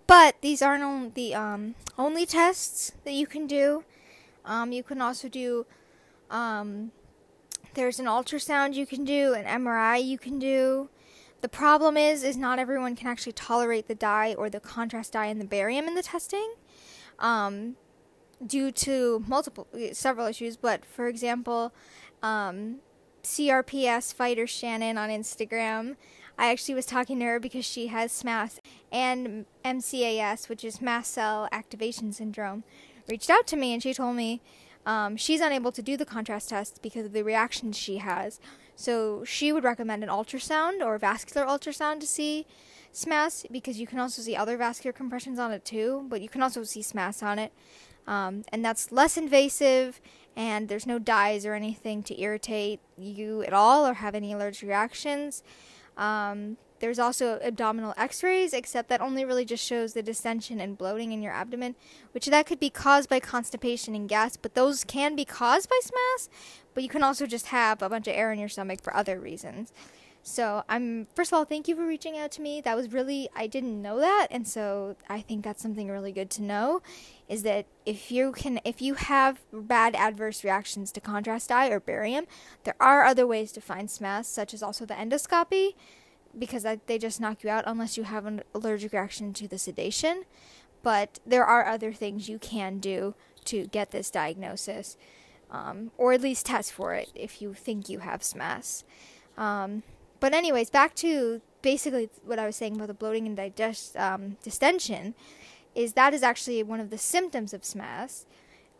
But 0.06 0.36
these 0.40 0.62
aren't 0.62 1.14
the 1.14 1.34
um, 1.34 1.74
only 1.98 2.26
tests 2.26 2.92
that 3.04 3.14
you 3.14 3.26
can 3.26 3.46
do. 3.46 3.84
Um, 4.44 4.70
you 4.70 4.84
can 4.84 5.02
also 5.02 5.28
do, 5.28 5.66
um, 6.30 6.92
there's 7.74 7.98
an 7.98 8.06
ultrasound 8.06 8.74
you 8.74 8.86
can 8.86 9.04
do, 9.04 9.34
an 9.34 9.44
MRI 9.44 10.04
you 10.04 10.18
can 10.18 10.38
do. 10.38 10.88
The 11.40 11.48
problem 11.48 11.96
is, 11.96 12.22
is 12.22 12.36
not 12.36 12.58
everyone 12.58 12.94
can 12.94 13.08
actually 13.08 13.32
tolerate 13.32 13.88
the 13.88 13.94
dye 13.94 14.34
or 14.34 14.48
the 14.48 14.60
contrast 14.60 15.12
dye 15.12 15.26
and 15.26 15.40
the 15.40 15.44
barium 15.44 15.88
in 15.88 15.94
the 15.94 16.02
testing. 16.02 16.54
Um, 17.18 17.76
due 18.44 18.70
to 18.70 19.22
multiple 19.26 19.66
several 19.92 20.26
issues 20.26 20.56
but 20.56 20.84
for 20.84 21.06
example 21.06 21.72
um, 22.22 22.76
crps 23.22 24.12
fighter 24.12 24.46
shannon 24.46 24.98
on 24.98 25.08
instagram. 25.10 25.96
I 26.38 26.50
actually 26.50 26.74
was 26.74 26.84
talking 26.84 27.18
to 27.20 27.24
her 27.24 27.40
because 27.40 27.64
she 27.64 27.86
has 27.86 28.12
SMAS 28.12 28.58
and 28.92 29.46
mcas 29.64 30.48
which 30.48 30.64
is 30.64 30.82
mast 30.82 31.12
cell 31.12 31.48
activation 31.50 32.12
syndrome 32.12 32.64
reached 33.08 33.30
out 33.30 33.46
to 33.48 33.56
me 33.56 33.72
and 33.72 33.82
she 33.82 33.94
told 33.94 34.16
me 34.16 34.42
um, 34.86 35.16
she's 35.16 35.40
unable 35.40 35.72
to 35.72 35.82
do 35.82 35.96
the 35.96 36.06
contrast 36.06 36.50
test 36.50 36.80
because 36.80 37.06
of 37.06 37.12
the 37.12 37.24
reactions 37.24 37.76
she 37.76 37.98
has. 37.98 38.38
So 38.76 39.24
she 39.24 39.52
would 39.52 39.64
recommend 39.64 40.04
an 40.04 40.08
ultrasound 40.08 40.80
or 40.80 40.96
vascular 40.96 41.44
ultrasound 41.44 42.00
to 42.00 42.06
see 42.06 42.46
SMAS 42.96 43.46
because 43.50 43.78
you 43.78 43.86
can 43.86 43.98
also 43.98 44.22
see 44.22 44.34
other 44.34 44.56
vascular 44.56 44.92
compressions 44.92 45.38
on 45.38 45.52
it 45.52 45.64
too, 45.64 46.06
but 46.08 46.22
you 46.22 46.28
can 46.28 46.42
also 46.42 46.64
see 46.64 46.80
SMAS 46.80 47.22
on 47.22 47.38
it. 47.38 47.52
Um, 48.06 48.44
and 48.52 48.64
that's 48.64 48.92
less 48.92 49.16
invasive, 49.16 50.00
and 50.36 50.68
there's 50.68 50.86
no 50.86 50.98
dyes 50.98 51.44
or 51.44 51.54
anything 51.54 52.02
to 52.04 52.20
irritate 52.20 52.80
you 52.96 53.42
at 53.42 53.52
all 53.52 53.86
or 53.86 53.94
have 53.94 54.14
any 54.14 54.32
allergic 54.32 54.68
reactions. 54.68 55.42
Um, 55.96 56.56
there's 56.78 56.98
also 56.98 57.38
abdominal 57.42 57.94
x-rays, 57.96 58.52
except 58.52 58.88
that 58.90 59.00
only 59.00 59.24
really 59.24 59.44
just 59.44 59.64
shows 59.64 59.94
the 59.94 60.02
distension 60.02 60.60
and 60.60 60.76
bloating 60.76 61.12
in 61.12 61.22
your 61.22 61.32
abdomen, 61.32 61.74
which 62.12 62.26
that 62.26 62.46
could 62.46 62.60
be 62.60 62.70
caused 62.70 63.08
by 63.08 63.18
constipation 63.18 63.94
and 63.94 64.08
gas, 64.08 64.36
but 64.36 64.54
those 64.54 64.84
can 64.84 65.16
be 65.16 65.24
caused 65.24 65.68
by 65.68 65.80
SMAS, 65.82 66.28
but 66.74 66.82
you 66.82 66.88
can 66.88 67.02
also 67.02 67.26
just 67.26 67.46
have 67.46 67.82
a 67.82 67.88
bunch 67.88 68.06
of 68.06 68.14
air 68.14 68.30
in 68.30 68.38
your 68.38 68.48
stomach 68.48 68.82
for 68.82 68.94
other 68.94 69.18
reasons. 69.18 69.72
So 70.28 70.64
I'm 70.68 71.06
first 71.14 71.30
of 71.30 71.36
all, 71.36 71.44
thank 71.44 71.68
you 71.68 71.76
for 71.76 71.86
reaching 71.86 72.18
out 72.18 72.32
to 72.32 72.42
me. 72.42 72.60
That 72.60 72.74
was 72.74 72.92
really 72.92 73.28
I 73.36 73.46
didn't 73.46 73.80
know 73.80 74.00
that, 74.00 74.26
and 74.28 74.46
so 74.46 74.96
I 75.08 75.20
think 75.20 75.44
that's 75.44 75.62
something 75.62 75.88
really 75.88 76.10
good 76.10 76.30
to 76.30 76.42
know. 76.42 76.82
Is 77.28 77.44
that 77.44 77.66
if 77.86 78.10
you 78.10 78.32
can, 78.32 78.58
if 78.64 78.82
you 78.82 78.94
have 78.94 79.40
bad 79.52 79.94
adverse 79.94 80.42
reactions 80.42 80.90
to 80.92 81.00
contrast 81.00 81.50
dye 81.50 81.68
or 81.68 81.78
barium, 81.78 82.26
there 82.64 82.74
are 82.80 83.04
other 83.04 83.24
ways 83.24 83.52
to 83.52 83.60
find 83.60 83.88
SMAS, 83.88 84.24
such 84.24 84.52
as 84.52 84.64
also 84.64 84.84
the 84.84 84.94
endoscopy, 84.94 85.74
because 86.36 86.66
they 86.86 86.98
just 86.98 87.20
knock 87.20 87.44
you 87.44 87.50
out 87.50 87.62
unless 87.64 87.96
you 87.96 88.02
have 88.02 88.26
an 88.26 88.42
allergic 88.52 88.92
reaction 88.94 89.32
to 89.32 89.46
the 89.46 89.58
sedation. 89.58 90.24
But 90.82 91.20
there 91.24 91.44
are 91.44 91.66
other 91.66 91.92
things 91.92 92.28
you 92.28 92.40
can 92.40 92.80
do 92.80 93.14
to 93.44 93.68
get 93.68 93.92
this 93.92 94.10
diagnosis, 94.10 94.96
um, 95.52 95.92
or 95.96 96.14
at 96.14 96.20
least 96.20 96.46
test 96.46 96.72
for 96.72 96.94
it 96.94 97.12
if 97.14 97.40
you 97.40 97.54
think 97.54 97.88
you 97.88 98.00
have 98.00 98.22
SMAS. 98.22 98.82
Um, 99.38 99.84
but 100.20 100.34
anyways, 100.34 100.70
back 100.70 100.94
to 100.96 101.40
basically 101.62 102.08
what 102.24 102.38
I 102.38 102.46
was 102.46 102.56
saying 102.56 102.76
about 102.76 102.88
the 102.88 102.94
bloating 102.94 103.26
and 103.26 103.36
digest 103.36 103.96
um, 103.96 104.36
distension, 104.42 105.14
is 105.74 105.92
that 105.92 106.14
is 106.14 106.22
actually 106.22 106.62
one 106.62 106.80
of 106.80 106.90
the 106.90 106.98
symptoms 106.98 107.52
of 107.52 107.62
SMAS. 107.62 108.24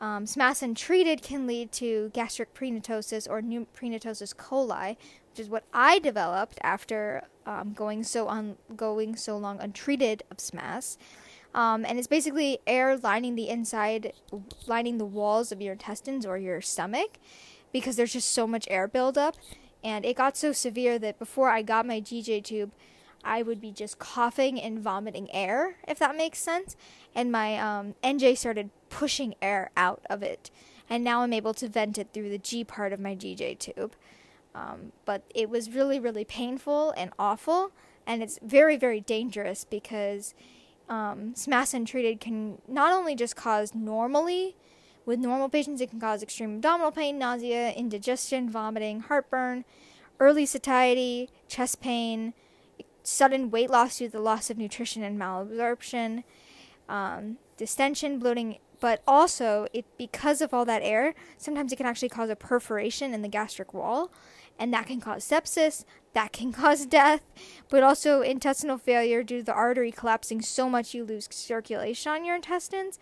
Um, 0.00 0.24
SMAS 0.24 0.62
untreated 0.62 1.22
can 1.22 1.46
lead 1.46 1.72
to 1.72 2.10
gastric 2.12 2.54
pneumatosis 2.54 3.28
or 3.28 3.40
pneumatosis 3.40 4.34
coli, 4.34 4.96
which 5.30 5.40
is 5.40 5.48
what 5.48 5.64
I 5.72 5.98
developed 5.98 6.58
after 6.62 7.24
um, 7.46 7.72
going 7.72 8.04
so 8.04 8.28
on 8.28 8.56
going 8.76 9.16
so 9.16 9.36
long 9.36 9.58
untreated 9.60 10.22
of 10.30 10.38
SMAS. 10.38 10.96
Um, 11.54 11.86
and 11.86 11.98
it's 11.98 12.06
basically 12.06 12.58
air 12.66 12.96
lining 12.98 13.34
the 13.34 13.48
inside, 13.48 14.12
lining 14.66 14.98
the 14.98 15.06
walls 15.06 15.52
of 15.52 15.62
your 15.62 15.72
intestines 15.72 16.26
or 16.26 16.36
your 16.36 16.60
stomach, 16.60 17.18
because 17.72 17.96
there's 17.96 18.12
just 18.12 18.30
so 18.30 18.46
much 18.46 18.66
air 18.70 18.86
buildup 18.86 19.36
and 19.86 20.04
it 20.04 20.16
got 20.16 20.36
so 20.36 20.50
severe 20.50 20.98
that 20.98 21.16
before 21.16 21.48
I 21.48 21.62
got 21.62 21.86
my 21.86 22.00
GJ 22.00 22.42
tube, 22.42 22.72
I 23.22 23.42
would 23.42 23.60
be 23.60 23.70
just 23.70 24.00
coughing 24.00 24.60
and 24.60 24.80
vomiting 24.80 25.32
air, 25.32 25.76
if 25.86 26.00
that 26.00 26.16
makes 26.16 26.40
sense. 26.40 26.76
And 27.14 27.30
my 27.30 27.56
um, 27.56 27.94
NJ 28.02 28.36
started 28.36 28.70
pushing 28.90 29.36
air 29.40 29.70
out 29.76 30.04
of 30.10 30.24
it. 30.24 30.50
And 30.90 31.04
now 31.04 31.22
I'm 31.22 31.32
able 31.32 31.54
to 31.54 31.68
vent 31.68 31.98
it 31.98 32.08
through 32.12 32.30
the 32.30 32.38
G 32.38 32.64
part 32.64 32.92
of 32.92 32.98
my 32.98 33.14
GJ 33.14 33.60
tube. 33.60 33.94
Um, 34.56 34.90
but 35.04 35.22
it 35.32 35.48
was 35.48 35.70
really, 35.70 36.00
really 36.00 36.24
painful 36.24 36.92
and 36.96 37.12
awful. 37.16 37.70
And 38.08 38.24
it's 38.24 38.40
very, 38.42 38.76
very 38.76 39.00
dangerous 39.00 39.64
because 39.64 40.34
um, 40.88 41.32
SMAS 41.34 41.74
untreated 41.74 42.18
can 42.18 42.58
not 42.66 42.92
only 42.92 43.14
just 43.14 43.36
cause 43.36 43.72
normally 43.72 44.56
with 45.06 45.20
normal 45.20 45.48
patients, 45.48 45.80
it 45.80 45.90
can 45.90 46.00
cause 46.00 46.22
extreme 46.22 46.56
abdominal 46.56 46.90
pain, 46.90 47.18
nausea, 47.18 47.72
indigestion, 47.72 48.50
vomiting, 48.50 49.00
heartburn, 49.00 49.64
early 50.18 50.44
satiety, 50.44 51.30
chest 51.48 51.80
pain, 51.80 52.34
sudden 53.04 53.50
weight 53.50 53.70
loss 53.70 53.98
due 53.98 54.06
to 54.06 54.12
the 54.12 54.20
loss 54.20 54.50
of 54.50 54.58
nutrition 54.58 55.02
and 55.02 55.18
malabsorption, 55.18 56.24
um, 56.88 57.38
distension, 57.56 58.18
bloating, 58.18 58.58
but 58.80 59.00
also 59.06 59.68
it 59.72 59.84
because 59.96 60.40
of 60.40 60.52
all 60.52 60.64
that 60.64 60.82
air, 60.82 61.14
sometimes 61.38 61.72
it 61.72 61.76
can 61.76 61.86
actually 61.86 62.08
cause 62.08 62.28
a 62.28 62.36
perforation 62.36 63.14
in 63.14 63.22
the 63.22 63.28
gastric 63.28 63.72
wall, 63.72 64.10
and 64.58 64.74
that 64.74 64.86
can 64.86 65.00
cause 65.00 65.24
sepsis, 65.24 65.84
that 66.16 66.32
can 66.32 66.50
cause 66.64 66.86
death, 66.86 67.20
but 67.68 67.82
also 67.82 68.22
intestinal 68.22 68.78
failure 68.78 69.22
due 69.22 69.40
to 69.40 69.44
the 69.44 69.52
artery 69.52 69.92
collapsing 69.92 70.40
so 70.40 70.68
much 70.68 70.94
you 70.94 71.04
lose 71.04 71.28
circulation 71.30 72.10
on 72.10 72.24
your 72.24 72.34
intestines, 72.34 72.98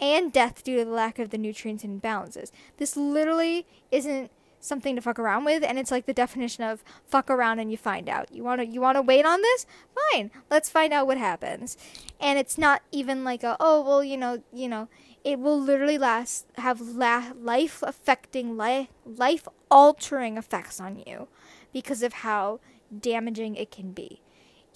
and 0.00 0.32
death 0.32 0.64
due 0.64 0.78
to 0.78 0.84
the 0.84 0.90
lack 0.90 1.20
of 1.20 1.30
the 1.30 1.38
nutrients 1.38 1.84
and 1.84 2.02
balances. 2.02 2.50
This 2.78 2.96
literally 2.96 3.66
isn't 3.92 4.32
something 4.58 4.96
to 4.96 5.02
fuck 5.02 5.16
around 5.16 5.44
with 5.44 5.62
and 5.62 5.78
it's 5.78 5.92
like 5.92 6.06
the 6.06 6.12
definition 6.12 6.64
of 6.64 6.82
fuck 7.06 7.30
around 7.30 7.60
and 7.60 7.70
you 7.70 7.76
find 7.76 8.08
out. 8.08 8.32
You 8.32 8.42
want 8.42 8.60
to 8.60 8.66
you 8.66 8.80
want 8.80 8.96
to 8.96 9.02
wait 9.02 9.24
on 9.24 9.40
this? 9.42 9.64
Fine. 10.12 10.32
Let's 10.50 10.68
find 10.68 10.92
out 10.92 11.06
what 11.06 11.18
happens. 11.18 11.76
And 12.18 12.36
it's 12.36 12.58
not 12.58 12.82
even 12.90 13.22
like 13.22 13.44
a 13.44 13.56
oh 13.60 13.80
well 13.82 14.02
you 14.02 14.16
know 14.16 14.42
you 14.52 14.66
know 14.68 14.88
it 15.22 15.38
will 15.38 15.60
literally 15.60 15.98
last 15.98 16.46
have 16.56 16.80
la- 16.80 17.32
life 17.40 17.80
affecting 17.86 18.56
life 18.56 18.88
life 19.04 19.46
altering 19.70 20.36
effects 20.36 20.80
on 20.80 21.00
you 21.06 21.28
because 21.76 22.02
of 22.02 22.14
how 22.24 22.58
damaging 22.98 23.54
it 23.54 23.70
can 23.70 23.92
be. 23.92 24.22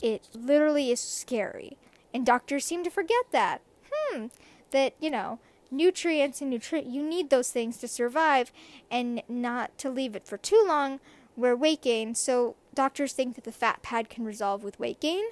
It 0.03 0.29
literally 0.35 0.91
is 0.91 1.01
scary. 1.01 1.79
And 2.13 2.27
doctors 2.27 2.67
seem 2.67 2.85
to 2.85 2.91
forget 2.91 3.25
that. 3.31 3.63
Hmm 3.91 4.27
that 4.71 4.95
you 5.01 5.11
know 5.11 5.39
nutrients 5.71 6.41
and 6.41 6.53
nutri- 6.53 6.91
you 6.91 7.03
need 7.03 7.31
those 7.31 7.51
things 7.51 7.77
to 7.79 7.87
survive 7.87 8.51
and 8.91 9.23
not 9.29 9.77
to 9.79 9.89
leave 9.89 10.17
it 10.17 10.27
for 10.27 10.37
too 10.37 10.65
long 10.67 10.99
where 11.37 11.55
weight 11.55 11.83
gain. 11.83 12.15
So 12.15 12.57
doctors 12.75 13.13
think 13.13 13.37
that 13.37 13.45
the 13.45 13.53
fat 13.53 13.81
pad 13.83 14.11
can 14.11 14.25
resolve 14.25 14.65
with 14.65 14.81
weight 14.81 15.01
gain 15.01 15.25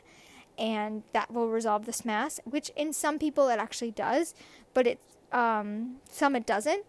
and 0.57 1.03
that 1.13 1.33
will 1.33 1.49
resolve 1.49 1.87
the 1.87 2.03
mass, 2.05 2.41
which 2.45 2.71
in 2.77 2.93
some 2.93 3.19
people 3.19 3.49
it 3.49 3.59
actually 3.59 3.91
does, 3.91 4.35
but 4.75 4.87
it 4.87 5.01
um, 5.33 5.97
some 6.09 6.35
it 6.35 6.47
doesn't, 6.47 6.85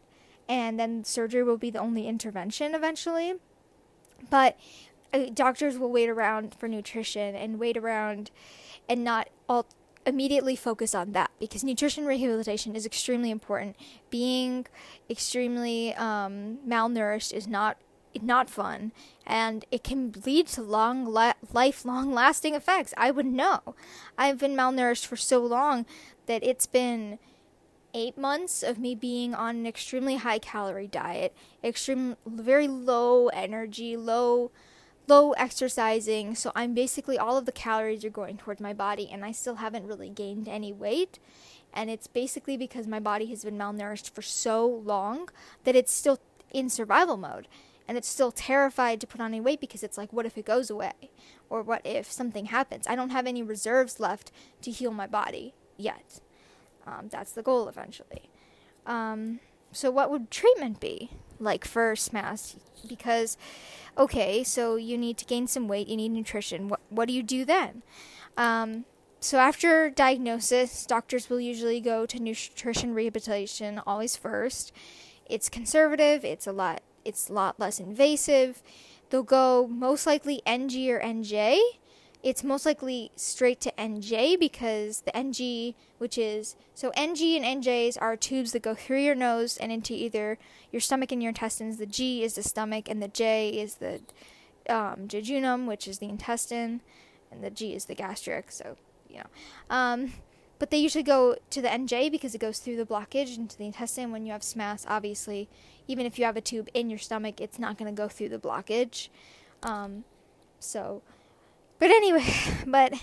and 0.47 0.79
then 0.79 1.03
surgery 1.03 1.43
will 1.43 1.57
be 1.57 1.69
the 1.69 1.79
only 1.79 2.07
intervention 2.07 2.73
eventually. 2.73 3.33
But 4.29 4.57
uh, 5.13 5.27
doctors 5.33 5.77
will 5.77 5.91
wait 5.91 6.09
around 6.09 6.55
for 6.55 6.67
nutrition 6.67 7.35
and 7.35 7.59
wait 7.59 7.77
around 7.77 8.31
and 8.87 9.03
not 9.03 9.29
all 9.47 9.65
immediately 10.05 10.55
focus 10.55 10.95
on 10.95 11.11
that 11.11 11.29
because 11.39 11.63
nutrition 11.63 12.05
rehabilitation 12.05 12.75
is 12.75 12.85
extremely 12.85 13.31
important. 13.31 13.75
Being 14.09 14.65
extremely 15.09 15.93
um, 15.95 16.59
malnourished 16.67 17.33
is 17.33 17.47
not 17.47 17.77
not 18.23 18.49
fun 18.49 18.91
and 19.25 19.65
it 19.71 19.83
can 19.83 20.11
lead 20.25 20.47
to 20.47 20.63
long 20.63 21.05
la- 21.05 21.33
lifelong 21.53 22.11
lasting 22.11 22.55
effects 22.55 22.91
i 22.97 23.11
would 23.11 23.25
know 23.25 23.75
i've 24.17 24.39
been 24.39 24.55
malnourished 24.55 25.05
for 25.05 25.15
so 25.15 25.39
long 25.39 25.85
that 26.25 26.43
it's 26.43 26.65
been 26.65 27.19
eight 27.93 28.17
months 28.17 28.63
of 28.63 28.79
me 28.79 28.95
being 28.95 29.33
on 29.33 29.57
an 29.57 29.67
extremely 29.67 30.17
high 30.17 30.39
calorie 30.39 30.87
diet 30.87 31.35
extreme 31.63 32.15
very 32.25 32.67
low 32.67 33.27
energy 33.29 33.97
low 33.97 34.51
low 35.07 35.31
exercising 35.33 36.35
so 36.35 36.51
i'm 36.55 36.73
basically 36.73 37.17
all 37.17 37.37
of 37.37 37.45
the 37.45 37.51
calories 37.51 38.05
are 38.05 38.09
going 38.09 38.37
towards 38.37 38.61
my 38.61 38.73
body 38.73 39.09
and 39.11 39.25
i 39.25 39.31
still 39.31 39.55
haven't 39.55 39.87
really 39.87 40.09
gained 40.09 40.47
any 40.47 40.71
weight 40.71 41.19
and 41.73 41.89
it's 41.89 42.07
basically 42.07 42.57
because 42.57 42.87
my 42.87 42.99
body 42.99 43.27
has 43.27 43.43
been 43.43 43.57
malnourished 43.57 44.11
for 44.11 44.21
so 44.21 44.65
long 44.65 45.29
that 45.63 45.75
it's 45.75 45.91
still 45.91 46.19
in 46.51 46.69
survival 46.69 47.17
mode 47.17 47.47
and 47.89 47.97
it's 47.97 48.07
still 48.07 48.31
terrified 48.31 49.01
to 49.01 49.07
put 49.07 49.19
on 49.19 49.31
any 49.31 49.41
weight 49.41 49.59
because 49.59 49.81
it's 49.81 49.97
like, 49.97 50.13
what 50.13 50.27
if 50.27 50.37
it 50.37 50.45
goes 50.45 50.69
away? 50.69 50.93
Or 51.49 51.63
what 51.63 51.81
if 51.83 52.11
something 52.11 52.45
happens? 52.45 52.85
I 52.85 52.95
don't 52.95 53.09
have 53.09 53.25
any 53.25 53.41
reserves 53.41 53.99
left 53.99 54.31
to 54.61 54.69
heal 54.69 54.91
my 54.91 55.07
body 55.07 55.55
yet. 55.75 56.19
Um, 56.89 57.09
that's 57.09 57.31
the 57.31 57.43
goal 57.43 57.67
eventually. 57.67 58.29
Um, 58.85 59.39
so, 59.71 59.91
what 59.91 60.09
would 60.09 60.31
treatment 60.31 60.79
be 60.79 61.11
like 61.39 61.65
for 61.65 61.93
SMAS? 61.93 62.55
Because, 62.87 63.37
okay, 63.97 64.43
so 64.43 64.75
you 64.75 64.97
need 64.97 65.17
to 65.17 65.25
gain 65.25 65.47
some 65.47 65.67
weight, 65.67 65.87
you 65.87 65.97
need 65.97 66.09
nutrition. 66.09 66.67
What, 66.67 66.79
what 66.89 67.07
do 67.07 67.13
you 67.13 67.23
do 67.23 67.45
then? 67.45 67.83
Um, 68.37 68.85
so, 69.19 69.37
after 69.37 69.89
diagnosis, 69.89 70.85
doctors 70.85 71.29
will 71.29 71.39
usually 71.39 71.79
go 71.79 72.05
to 72.05 72.19
nutrition 72.19 72.93
rehabilitation 72.93 73.81
always 73.85 74.15
first. 74.15 74.71
It's 75.27 75.49
conservative, 75.49 76.25
it's 76.25 76.47
a 76.47 76.51
lot 76.51 76.81
it's 77.05 77.29
a 77.29 77.33
lot 77.33 77.59
less 77.59 77.79
invasive. 77.79 78.61
They'll 79.09 79.23
go 79.23 79.67
most 79.67 80.05
likely 80.05 80.41
NG 80.45 80.89
or 80.89 80.99
NJ. 80.99 81.59
It's 82.21 82.43
most 82.43 82.65
likely 82.65 83.11
straight 83.15 83.61
to 83.61 83.71
NJ 83.77 84.37
because 84.37 85.01
the 85.01 85.15
NG, 85.15 85.73
which 85.99 86.17
is 86.17 86.57
so 86.73 86.91
NG 86.95 87.37
and 87.37 87.63
NJs 87.63 87.97
are 88.01 88.17
tubes 88.17 88.51
that 88.51 88.61
go 88.61 88.75
through 88.75 88.99
your 88.99 89.15
nose 89.15 89.55
and 89.57 89.71
into 89.71 89.93
either 89.93 90.37
your 90.71 90.81
stomach 90.81 91.13
and 91.13 91.23
your 91.23 91.29
intestines. 91.29 91.77
The 91.77 91.85
G 91.85 92.23
is 92.23 92.35
the 92.35 92.43
stomach, 92.43 92.89
and 92.89 93.01
the 93.01 93.07
J 93.07 93.49
is 93.49 93.75
the 93.75 94.01
um, 94.67 95.07
jejunum, 95.07 95.65
which 95.65 95.87
is 95.87 95.99
the 95.99 96.09
intestine, 96.09 96.81
and 97.31 97.41
the 97.41 97.49
G 97.49 97.73
is 97.73 97.85
the 97.85 97.95
gastric. 97.95 98.51
So 98.51 98.75
you 99.09 99.17
know, 99.17 99.27
um, 99.69 100.11
but 100.59 100.71
they 100.71 100.77
usually 100.77 101.05
go 101.05 101.37
to 101.51 101.61
the 101.61 101.69
NJ 101.69 102.11
because 102.11 102.35
it 102.35 102.39
goes 102.39 102.59
through 102.59 102.75
the 102.75 102.85
blockage 102.85 103.37
into 103.37 103.57
the 103.57 103.65
intestine. 103.65 104.11
When 104.11 104.25
you 104.25 104.33
have 104.33 104.41
SMAS, 104.41 104.85
obviously, 104.89 105.47
even 105.87 106.05
if 106.05 106.19
you 106.19 106.25
have 106.25 106.35
a 106.35 106.41
tube 106.41 106.67
in 106.73 106.89
your 106.89 106.99
stomach, 106.99 107.39
it's 107.39 107.57
not 107.57 107.77
going 107.77 107.93
to 107.93 107.97
go 107.97 108.09
through 108.09 108.29
the 108.29 108.37
blockage. 108.37 109.07
Um, 109.63 110.03
so, 110.59 111.01
but 111.79 111.89
anyway, 111.89 112.33
but 112.67 112.93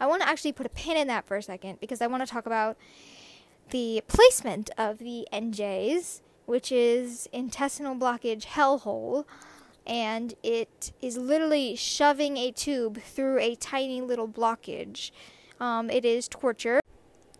I 0.00 0.06
want 0.06 0.22
to 0.22 0.28
actually 0.28 0.52
put 0.52 0.66
a 0.66 0.70
pin 0.70 0.96
in 0.96 1.08
that 1.08 1.26
for 1.26 1.36
a 1.36 1.42
second 1.42 1.80
because 1.80 2.02
I 2.02 2.06
want 2.06 2.26
to 2.26 2.30
talk 2.30 2.46
about 2.46 2.76
the 3.70 4.02
placement 4.06 4.70
of 4.76 4.98
the 4.98 5.26
NJs, 5.32 6.20
which 6.44 6.70
is 6.70 7.28
intestinal 7.32 7.94
blockage 7.94 8.44
hellhole. 8.44 9.24
And 9.86 10.34
it 10.42 10.92
is 11.00 11.16
literally 11.16 11.76
shoving 11.76 12.36
a 12.36 12.50
tube 12.50 13.00
through 13.00 13.38
a 13.38 13.54
tiny 13.54 14.00
little 14.00 14.28
blockage. 14.28 15.12
Um, 15.60 15.90
it 15.90 16.04
is 16.04 16.26
torture. 16.26 16.80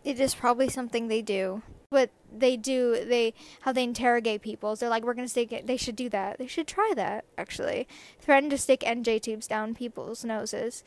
It 0.05 0.19
is 0.21 0.33
probably 0.33 0.69
something 0.69 1.09
they 1.09 1.21
do 1.21 1.61
what 1.89 2.09
they 2.37 2.57
do 2.57 3.05
they 3.05 3.33
how 3.61 3.71
they 3.71 3.83
interrogate 3.83 4.41
people. 4.41 4.75
So 4.75 4.85
they're 4.85 4.89
like 4.89 5.03
we're 5.03 5.13
gonna 5.13 5.27
stick 5.27 5.63
they 5.65 5.77
should 5.77 5.95
do 5.95 6.09
that. 6.09 6.37
They 6.37 6.47
should 6.47 6.67
try 6.67 6.91
that 6.95 7.25
actually. 7.37 7.87
Threaten 8.19 8.49
to 8.49 8.57
stick 8.57 8.81
nj 8.81 9.21
tubes 9.21 9.47
down 9.47 9.73
people's 9.73 10.25
noses. 10.25 10.83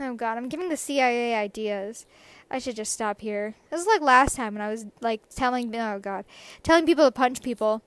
Oh 0.00 0.14
god 0.14 0.36
i'm 0.36 0.48
giving 0.48 0.68
the 0.68 0.76
cia 0.76 1.34
ideas. 1.34 2.06
I 2.50 2.58
should 2.58 2.76
just 2.76 2.92
stop 2.92 3.20
here. 3.20 3.54
This 3.70 3.80
is 3.80 3.86
like 3.86 4.00
last 4.00 4.34
time 4.34 4.54
when 4.54 4.62
i 4.62 4.70
was 4.70 4.86
like 5.00 5.22
telling 5.28 5.74
oh 5.76 5.98
god 6.00 6.24
telling 6.62 6.84
people 6.84 7.04
to 7.04 7.12
punch 7.12 7.42
people. 7.42 7.82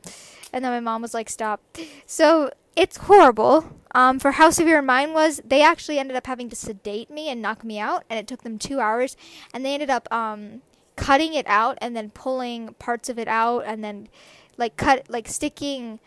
And 0.54 0.64
then 0.64 0.72
my 0.72 0.80
mom 0.80 1.02
was 1.02 1.14
like 1.14 1.30
stop. 1.30 1.62
So 2.06 2.52
it's 2.76 2.98
horrible. 2.98 3.78
Um, 3.94 4.20
for 4.20 4.32
how 4.32 4.50
severe 4.52 4.82
mine 4.82 5.12
was 5.12 5.42
they 5.44 5.62
actually 5.62 6.00
ended 6.00 6.16
up 6.16 6.26
having 6.26 6.50
to 6.50 6.56
sedate 6.56 7.10
me 7.10 7.28
and 7.28 7.42
knock 7.42 7.66
me 7.66 7.80
out. 7.80 8.06
And 8.10 8.18
it 8.18 8.28
took 8.28 8.44
them 8.44 8.58
two 8.58 8.80
hours. 8.80 9.18
And 9.54 9.66
they 9.66 9.74
ended 9.74 9.90
up 9.90 10.08
um, 10.14 10.62
cutting 11.02 11.34
it 11.34 11.48
out 11.48 11.80
and 11.82 11.96
then 11.96 12.12
pulling 12.12 12.76
parts 12.76 13.10
of 13.10 13.18
it 13.18 13.28
out 13.28 13.64
and 13.66 13.84
then 13.84 14.08
like 14.56 14.78
cut 14.78 15.04
like 15.10 15.28
sticking 15.28 16.00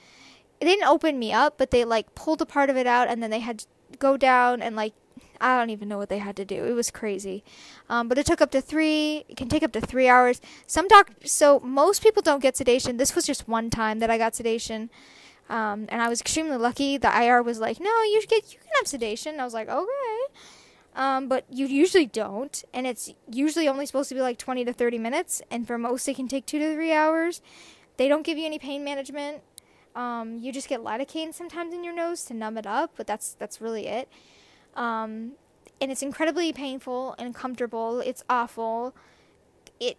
it 0.61 0.67
didn't 0.67 0.87
open 0.87 1.19
me 1.19 1.33
up 1.33 1.59
but 1.59 1.73
they 1.73 1.85
like 1.85 2.15
pulled 2.15 2.41
a 2.41 2.47
part 2.47 2.71
of 2.71 2.77
it 2.77 2.87
out 2.87 3.09
and 3.09 3.21
then 3.21 3.29
they 3.29 3.41
had 3.41 3.59
to 3.59 3.67
go 3.99 4.17
down 4.17 4.63
and 4.63 4.77
like 4.77 4.93
I 5.41 5.59
don't 5.59 5.71
even 5.71 5.89
know 5.89 5.99
what 5.99 6.09
they 6.09 6.19
had 6.19 6.37
to 6.37 6.45
do. 6.45 6.65
It 6.65 6.73
was 6.73 6.91
crazy. 6.93 7.43
Um, 7.89 8.09
but 8.09 8.19
it 8.19 8.25
took 8.25 8.41
up 8.41 8.53
to 8.53 8.61
three, 8.61 9.25
it 9.29 9.37
can 9.37 9.49
take 9.49 9.65
up 9.65 9.73
to 9.73 9.81
three 9.81 10.09
hours. 10.09 10.41
Some 10.67 10.87
doc, 10.87 11.11
so 11.25 11.59
most 11.61 12.03
people 12.03 12.23
don't 12.23 12.41
get 12.41 12.57
sedation. 12.57 12.97
This 12.97 13.17
was 13.17 13.27
just 13.27 13.49
one 13.49 13.69
time 13.69 13.99
that 13.99 14.11
I 14.11 14.17
got 14.17 14.37
sedation. 14.37 14.91
Um, 15.51 15.87
and 15.91 16.01
I 16.01 16.09
was 16.09 16.21
extremely 16.21 16.57
lucky. 16.57 16.97
The 16.97 17.11
IR 17.15 17.43
was 17.43 17.59
like, 17.59 17.81
no, 17.81 17.91
you 18.05 18.23
get, 18.27 18.53
you 18.53 18.59
can 18.61 18.71
have 18.79 18.87
sedation. 18.87 19.41
I 19.41 19.45
was 19.45 19.53
like, 19.53 19.69
okay. 19.69 20.19
Um, 20.97 21.29
but 21.29 21.45
you 21.51 21.67
usually 21.67 22.07
don't, 22.07 22.63
and 22.73 22.87
it's 22.87 23.13
usually 23.31 23.69
only 23.69 23.85
supposed 23.85 24.09
to 24.11 24.15
be 24.15 24.21
like 24.21 24.39
20 24.39 24.65
to 24.65 24.73
30 24.73 24.99
minutes, 24.99 25.43
and 25.51 25.67
for 25.67 25.77
most 25.77 26.07
it 26.07 26.15
can 26.15 26.29
take 26.29 26.47
two 26.47 26.59
to 26.61 26.73
three 26.75 26.93
hours. 26.93 27.43
They 27.97 28.09
don't 28.09 28.23
give 28.23 28.39
you 28.39 28.47
any 28.47 28.59
pain 28.59 28.85
management. 28.85 29.43
Um, 29.97 30.39
you 30.39 30.53
just 30.53 30.69
get 30.69 30.81
lidocaine 30.81 31.35
sometimes 31.35 31.73
in 31.75 31.85
your 31.85 31.95
nose 31.95 32.25
to 32.25 32.35
numb 32.35 32.59
it 32.59 32.67
up, 32.67 32.93
but 32.97 33.07
that's 33.07 33.35
that's 33.35 33.61
really 33.61 33.87
it. 33.87 34.09
Um, 34.75 35.33
and 35.81 35.91
it's 35.91 36.03
incredibly 36.03 36.53
painful 36.53 37.15
and 37.19 37.27
uncomfortable. 37.27 38.01
It's 38.01 38.23
awful. 38.29 38.95
It 39.81 39.97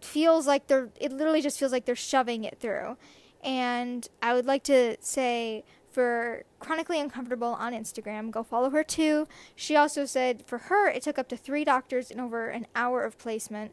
feels 0.00 0.46
like 0.46 0.66
they're. 0.66 0.90
It 1.00 1.12
literally 1.12 1.42
just 1.42 1.58
feels 1.58 1.72
like 1.72 1.84
they're 1.84 1.96
shoving 1.96 2.44
it 2.44 2.58
through. 2.58 2.96
And 3.42 4.08
I 4.22 4.32
would 4.32 4.46
like 4.46 4.62
to 4.64 4.96
say 5.00 5.64
for 5.94 6.42
chronically 6.58 7.00
uncomfortable 7.00 7.56
on 7.58 7.72
Instagram. 7.72 8.32
Go 8.32 8.42
follow 8.42 8.70
her 8.70 8.82
too. 8.82 9.28
She 9.54 9.76
also 9.76 10.04
said 10.04 10.42
for 10.44 10.58
her 10.58 10.88
it 10.88 11.02
took 11.02 11.18
up 11.18 11.28
to 11.28 11.36
three 11.36 11.64
doctors 11.64 12.10
and 12.10 12.20
over 12.20 12.48
an 12.48 12.66
hour 12.74 13.04
of 13.04 13.16
placement 13.16 13.72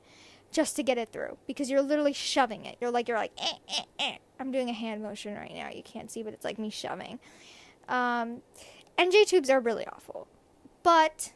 just 0.52 0.76
to 0.76 0.84
get 0.84 0.98
it 0.98 1.10
through 1.12 1.38
because 1.48 1.70
you're 1.70 1.82
literally 1.82 2.14
shoving 2.14 2.66
it. 2.66 2.78
You're 2.80 2.92
like 2.92 3.08
you're 3.08 3.18
like 3.18 3.32
eh, 3.40 3.58
eh, 3.70 3.84
eh. 4.00 4.18
I'm 4.40 4.52
doing 4.52 4.70
a 4.70 4.74
hand 4.74 5.02
motion 5.02 5.36
right 5.36 5.54
now. 5.54 5.70
You 5.70 5.82
can't 5.84 6.12
see, 6.12 6.22
but 6.22 6.34
it's 6.34 6.46
like 6.46 6.60
me 6.60 6.70
shoving. 6.70 7.20
Um, 7.90 8.42
NJ 8.98 9.26
tubes 9.26 9.50
are 9.50 9.60
really 9.60 9.86
awful, 9.88 10.28
but 10.84 11.34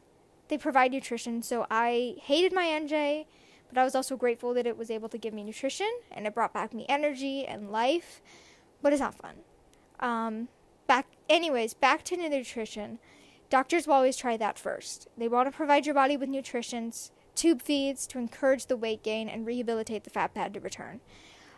they 0.50 0.58
provide 0.58 0.92
nutrition. 0.92 1.42
So 1.42 1.65
I 1.72 2.15
hated 2.22 2.54
my 2.54 2.65
NJ, 2.65 3.25
but 3.70 3.80
I 3.80 3.84
was 3.84 3.96
also 3.96 4.15
grateful 4.15 4.54
that 4.54 4.68
it 4.68 4.77
was 4.77 4.92
able 4.92 5.10
to 5.10 5.18
give 5.18 5.34
me 5.34 5.44
nutrition 5.44 5.89
and 6.12 6.27
it 6.27 6.36
brought 6.36 6.54
back 6.54 6.74
me 6.74 6.86
energy 6.88 7.46
and 7.46 7.72
life. 7.72 8.22
But 8.82 8.94
it's 8.94 9.00
not 9.00 9.15
fun. 9.15 9.36
Um, 10.00 10.50
back 10.88 11.08
anyways 11.30 11.74
back 11.74 12.04
to 12.06 12.18
nutrition. 12.18 13.00
Doctors 13.50 13.88
will 13.88 13.96
always 13.96 14.18
try 14.18 14.38
that 14.38 14.58
first. 14.58 15.08
They 15.18 15.27
want 15.27 15.51
to 15.51 15.56
provide 15.56 15.86
your 15.86 15.96
body 15.96 16.18
with 16.18 16.30
nutrition 16.30 16.92
tube 17.36 17.62
feeds 17.62 18.08
to 18.08 18.18
encourage 18.18 18.65
the 18.65 18.77
weight 18.77 19.04
gain 19.04 19.27
and 19.27 19.46
rehabilitate 19.46 20.04
the 20.04 20.10
fat 20.10 20.34
pad 20.34 20.54
to 20.54 20.60
return. 20.60 21.01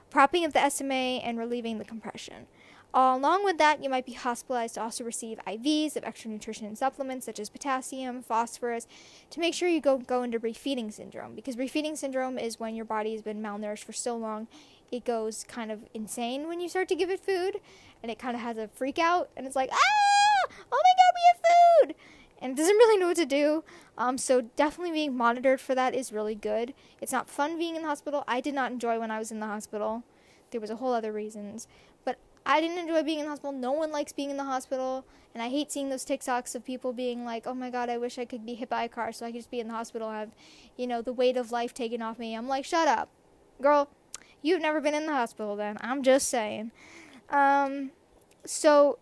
Propping 0.10 0.44
of 0.44 0.54
the 0.54 0.70
sma 0.70 1.20
and 1.24 1.38
relieving 1.38 1.78
the 1.78 1.86
compression. 1.86 2.48
Uh, 2.94 3.14
along 3.16 3.44
with 3.44 3.58
that 3.58 3.84
you 3.84 3.90
might 3.90 4.06
be 4.06 4.14
hospitalized 4.14 4.76
to 4.76 4.82
also 4.82 5.04
receive 5.04 5.38
ivs 5.46 5.96
of 5.96 6.06
extra 6.06 6.32
nutrition 6.32 6.66
and 6.66 6.78
supplements 6.78 7.26
such 7.26 7.40
as 7.40 7.50
potassium 7.50 8.22
phosphorus 8.22 8.88
to 9.30 9.42
make 9.42 9.54
sure 9.54 9.68
you 9.68 9.82
go 9.82 9.98
go 9.98 10.24
into 10.24 10.40
refeeding 10.40 10.92
syndrome 10.92 11.36
because 11.36 11.58
refeeding 11.58 11.98
syndrome 11.98 12.40
is 12.40 12.60
when 12.60 12.76
your 12.76 12.86
body 12.86 13.12
has 13.12 13.22
been 13.22 13.42
malnourished 13.42 13.84
for 13.84 13.92
so 13.92 14.16
long 14.16 14.48
it 14.90 15.04
goes 15.04 15.44
kind 15.50 15.70
of 15.70 15.82
insane 15.94 16.48
when 16.48 16.62
you 16.62 16.70
start 16.70 16.88
to 16.88 16.96
give 16.96 17.10
it 17.10 17.20
food 17.20 17.60
and 18.02 18.12
it 18.12 18.20
kind 18.20 18.36
of 18.36 18.42
has 18.42 18.58
a 18.58 18.68
freak 18.68 19.00
out 19.00 19.30
and 19.36 19.46
it's 19.46 19.56
like 19.56 19.70
ah! 19.72 19.78
Oh 20.72 20.82
my 20.84 20.94
god 20.98 21.14
we 21.16 21.22
have 21.32 21.42
food! 21.90 21.96
And 22.42 22.52
it 22.54 22.58
doesn't 22.58 22.76
really 22.78 23.00
know 23.00 23.08
what 23.08 23.18
to 23.18 23.26
do. 23.26 23.64
Um, 23.98 24.18
so 24.18 24.42
definitely 24.42 24.92
being 24.92 25.18
monitored 25.18 25.60
for 25.60 25.76
that 25.76 25.96
is 25.96 26.14
really 26.14 26.36
good. 26.36 26.74
It's 27.02 27.12
not 27.12 27.30
fun 27.30 27.58
being 27.58 27.76
in 27.76 27.82
the 27.82 27.88
hospital. 27.88 28.24
I 28.28 28.42
did 28.42 28.54
not 28.54 28.72
enjoy 28.72 29.00
when 29.00 29.12
i 29.12 29.20
was 29.20 29.32
in 29.32 29.40
the 29.40 29.48
hospital. 29.48 30.04
There 30.52 30.62
was 30.62 30.70
a 30.70 30.76
whole 30.78 30.94
other 30.94 31.12
reasons. 31.12 31.68
But 32.06 32.18
i 32.46 32.62
didn't 32.62 32.78
enjoy 32.78 33.04
being 33.04 33.20
in 33.20 33.26
the 33.26 33.32
hospital. 33.32 33.52
No 33.52 33.72
one 33.72 33.92
likes 33.92 34.14
being 34.14 34.30
in 34.30 34.38
the 34.38 34.44
hospital. 34.44 35.06
And 35.34 35.44
i 35.44 35.50
hate 35.50 35.72
seeing 35.72 35.90
those 35.90 36.06
tiktoks 36.06 36.56
of 36.56 36.66
people 36.66 36.94
being 36.94 37.24
like 37.24 37.46
oh 37.46 37.54
my 37.54 37.70
god 37.70 37.90
i 37.90 37.98
wish 37.98 38.18
i 38.18 38.26
could 38.26 38.44
be 38.44 38.56
hit 38.56 38.70
by 38.70 38.84
a 38.84 38.90
car 38.90 39.12
so 39.12 39.24
i 39.24 39.30
could 39.30 39.38
just 39.38 39.52
be 39.52 39.60
in 39.60 39.68
the 39.68 39.74
hospital 39.76 40.10
and 40.10 40.18
have 40.18 40.32
you 40.76 40.88
know 40.88 41.00
the 41.04 41.14
weight 41.14 41.38
of 41.38 41.52
life 41.52 41.74
taken 41.74 42.02
off 42.02 42.18
me. 42.18 42.36
I'm 42.36 42.48
like 42.48 42.66
shut 42.66 42.88
up. 42.88 43.10
Girl 43.62 43.90
you've 44.42 44.62
never 44.62 44.80
been 44.80 44.94
in 44.94 45.06
the 45.06 45.14
hospital 45.14 45.56
then. 45.56 45.78
I'm 45.82 46.04
just 46.04 46.30
saying 46.30 46.72
um, 47.30 47.92
so, 48.46 49.00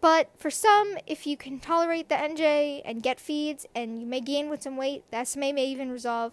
but 0.00 0.30
for 0.36 0.50
some, 0.50 0.96
if 1.06 1.26
you 1.26 1.36
can 1.36 1.58
tolerate 1.60 2.08
the 2.08 2.14
NJ 2.14 2.82
and 2.84 3.02
get 3.02 3.20
feeds, 3.20 3.66
and 3.74 4.00
you 4.00 4.06
may 4.06 4.20
gain 4.20 4.48
with 4.48 4.62
some 4.62 4.76
weight, 4.76 5.04
the 5.10 5.24
SMA 5.24 5.52
may 5.52 5.66
even 5.66 5.90
resolve. 5.90 6.32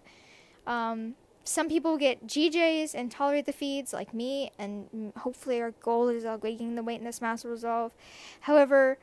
Um, 0.66 1.16
some 1.44 1.70
people 1.70 1.98
get 1.98 2.28
GJs 2.28 2.94
and 2.94 3.10
tolerate 3.10 3.46
the 3.46 3.54
feeds, 3.54 3.94
like 3.94 4.14
me, 4.14 4.52
and 4.60 5.14
hopefully 5.18 5.62
our 5.62 5.72
goal 5.72 6.10
is 6.10 6.26
uh, 6.26 6.38
gaining 6.38 6.76
the 6.76 6.84
weight 6.84 6.98
and 6.98 7.08
this 7.08 7.22
mass 7.22 7.44
will 7.44 7.52
resolve. 7.52 7.94
However, 8.42 8.98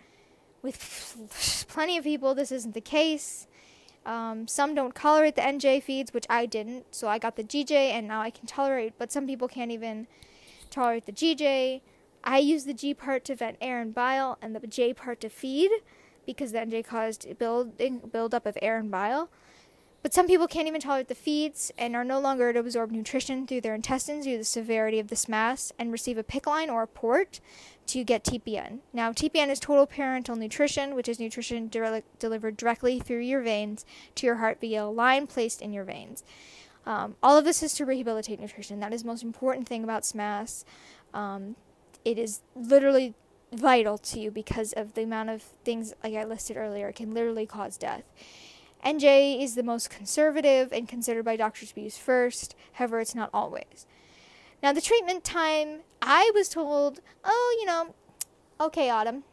with 0.62 1.66
plenty 1.68 1.96
of 1.96 2.04
people, 2.04 2.34
this 2.34 2.52
isn't 2.52 2.74
the 2.74 2.82
case. 2.82 3.46
Um, 4.04 4.46
some 4.46 4.74
don't 4.74 4.94
tolerate 4.94 5.36
the 5.36 5.42
NJ 5.42 5.82
feeds, 5.82 6.12
which 6.12 6.26
I 6.28 6.44
didn't, 6.44 6.94
so 6.94 7.08
I 7.08 7.18
got 7.18 7.36
the 7.36 7.44
GJ 7.44 7.70
and 7.72 8.06
now 8.06 8.20
I 8.20 8.28
can 8.28 8.46
tolerate. 8.46 8.92
But 8.98 9.10
some 9.10 9.26
people 9.26 9.48
can't 9.48 9.70
even 9.70 10.06
tolerate 10.70 11.06
the 11.06 11.12
GJ. 11.12 11.80
I 12.24 12.38
use 12.38 12.64
the 12.64 12.74
G 12.74 12.94
part 12.94 13.24
to 13.26 13.36
vent 13.36 13.58
air 13.60 13.80
and 13.80 13.94
bile, 13.94 14.38
and 14.42 14.56
the 14.56 14.66
J 14.66 14.94
part 14.94 15.20
to 15.20 15.28
feed, 15.28 15.70
because 16.26 16.52
the 16.52 16.58
NJ 16.58 16.84
caused 16.84 17.38
building 17.38 18.00
buildup 18.10 18.46
of 18.46 18.58
air 18.62 18.78
and 18.78 18.90
bile. 18.90 19.28
But 20.04 20.12
some 20.12 20.26
people 20.26 20.46
can't 20.46 20.68
even 20.68 20.82
tolerate 20.82 21.08
the 21.08 21.14
feeds 21.14 21.72
and 21.78 21.96
are 21.96 22.04
no 22.04 22.20
longer 22.20 22.50
able 22.50 22.54
to 22.54 22.66
absorb 22.66 22.90
nutrition 22.90 23.46
through 23.46 23.62
their 23.62 23.74
intestines 23.74 24.26
due 24.26 24.32
to 24.32 24.38
the 24.38 24.44
severity 24.44 24.98
of 24.98 25.08
this 25.08 25.30
mass 25.30 25.72
and 25.78 25.90
receive 25.90 26.18
a 26.18 26.22
PICC 26.22 26.46
line 26.46 26.68
or 26.68 26.82
a 26.82 26.86
port 26.86 27.40
to 27.86 28.04
get 28.04 28.22
TPN. 28.22 28.80
Now, 28.92 29.12
TPN 29.12 29.48
is 29.48 29.58
total 29.58 29.86
parenteral 29.86 30.36
nutrition, 30.36 30.94
which 30.94 31.08
is 31.08 31.18
nutrition 31.18 31.68
de- 31.68 32.02
delivered 32.18 32.58
directly 32.58 33.00
through 33.00 33.20
your 33.20 33.40
veins 33.40 33.86
to 34.16 34.26
your 34.26 34.36
heart 34.36 34.58
via 34.60 34.84
a 34.84 34.88
line 34.88 35.26
placed 35.26 35.62
in 35.62 35.72
your 35.72 35.84
veins. 35.84 36.22
Um, 36.84 37.16
all 37.22 37.38
of 37.38 37.46
this 37.46 37.62
is 37.62 37.72
to 37.74 37.86
rehabilitate 37.86 38.38
nutrition. 38.38 38.80
That 38.80 38.92
is 38.92 39.04
the 39.04 39.08
most 39.08 39.22
important 39.22 39.66
thing 39.66 39.84
about 39.84 40.02
SMAS. 40.02 40.66
Um, 41.14 41.56
it 42.04 42.18
is 42.18 42.40
literally 42.54 43.14
vital 43.52 43.98
to 43.98 44.20
you 44.20 44.30
because 44.30 44.72
of 44.72 44.94
the 44.94 45.02
amount 45.02 45.30
of 45.30 45.42
things 45.64 45.94
like 46.02 46.14
I 46.14 46.24
listed 46.24 46.56
earlier 46.56 46.92
can 46.92 47.14
literally 47.14 47.46
cause 47.46 47.76
death. 47.76 48.04
NJ 48.84 49.42
is 49.42 49.54
the 49.54 49.62
most 49.62 49.88
conservative 49.88 50.72
and 50.72 50.86
considered 50.86 51.24
by 51.24 51.36
doctors 51.36 51.70
to 51.70 51.74
be 51.74 51.82
used 51.82 51.98
first. 51.98 52.54
However, 52.74 53.00
it's 53.00 53.14
not 53.14 53.30
always. 53.32 53.86
Now, 54.62 54.72
the 54.72 54.80
treatment 54.80 55.24
time, 55.24 55.80
I 56.02 56.30
was 56.34 56.48
told, 56.48 57.00
oh, 57.24 57.56
you 57.60 57.66
know, 57.66 57.94
okay, 58.60 58.90
Autumn. 58.90 59.24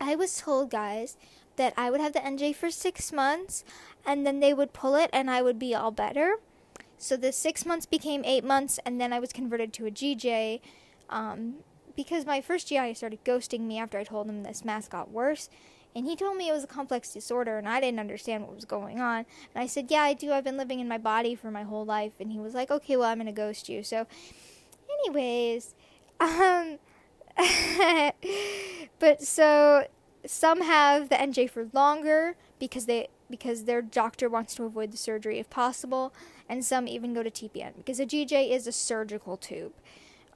I 0.00 0.14
was 0.14 0.38
told, 0.38 0.70
guys, 0.70 1.16
that 1.56 1.74
I 1.76 1.90
would 1.90 2.00
have 2.00 2.14
the 2.14 2.20
NJ 2.20 2.54
for 2.54 2.70
six 2.70 3.12
months 3.12 3.64
and 4.06 4.26
then 4.26 4.40
they 4.40 4.54
would 4.54 4.72
pull 4.72 4.94
it 4.94 5.10
and 5.12 5.30
I 5.30 5.42
would 5.42 5.58
be 5.58 5.74
all 5.74 5.90
better. 5.90 6.36
So 6.96 7.16
the 7.16 7.32
six 7.32 7.66
months 7.66 7.84
became 7.84 8.24
eight 8.24 8.44
months 8.44 8.80
and 8.86 9.00
then 9.00 9.12
I 9.12 9.20
was 9.20 9.32
converted 9.32 9.72
to 9.74 9.86
a 9.86 9.90
GJ. 9.90 10.60
Um, 11.10 11.56
because 11.98 12.24
my 12.24 12.40
first 12.40 12.68
GI 12.68 12.94
started 12.94 13.24
ghosting 13.24 13.62
me 13.62 13.76
after 13.76 13.98
I 13.98 14.04
told 14.04 14.28
him 14.28 14.44
this 14.44 14.64
mass 14.64 14.86
got 14.86 15.10
worse. 15.10 15.50
And 15.96 16.06
he 16.06 16.14
told 16.14 16.36
me 16.36 16.48
it 16.48 16.52
was 16.52 16.62
a 16.62 16.68
complex 16.68 17.12
disorder 17.12 17.58
and 17.58 17.68
I 17.68 17.80
didn't 17.80 17.98
understand 17.98 18.44
what 18.44 18.54
was 18.54 18.64
going 18.64 19.00
on. 19.00 19.26
And 19.52 19.64
I 19.64 19.66
said, 19.66 19.90
Yeah, 19.90 20.02
I 20.02 20.14
do. 20.14 20.30
I've 20.30 20.44
been 20.44 20.56
living 20.56 20.78
in 20.78 20.86
my 20.86 20.98
body 20.98 21.34
for 21.34 21.50
my 21.50 21.64
whole 21.64 21.84
life. 21.84 22.12
And 22.20 22.30
he 22.30 22.38
was 22.38 22.54
like, 22.54 22.70
Okay, 22.70 22.96
well, 22.96 23.08
I'm 23.08 23.18
going 23.18 23.26
to 23.26 23.32
ghost 23.32 23.68
you. 23.68 23.82
So, 23.82 24.06
anyways, 24.88 25.74
um, 26.20 26.78
but 29.00 29.20
so 29.20 29.88
some 30.24 30.60
have 30.60 31.08
the 31.08 31.16
NJ 31.16 31.50
for 31.50 31.68
longer 31.72 32.36
because 32.60 32.86
they 32.86 33.08
because 33.28 33.64
their 33.64 33.82
doctor 33.82 34.28
wants 34.28 34.54
to 34.54 34.62
avoid 34.62 34.92
the 34.92 34.96
surgery 34.96 35.40
if 35.40 35.50
possible, 35.50 36.14
and 36.48 36.64
some 36.64 36.86
even 36.86 37.12
go 37.12 37.24
to 37.24 37.30
TPN 37.30 37.72
because 37.76 37.98
a 37.98 38.06
GJ 38.06 38.52
is 38.52 38.68
a 38.68 38.72
surgical 38.72 39.36
tube 39.36 39.72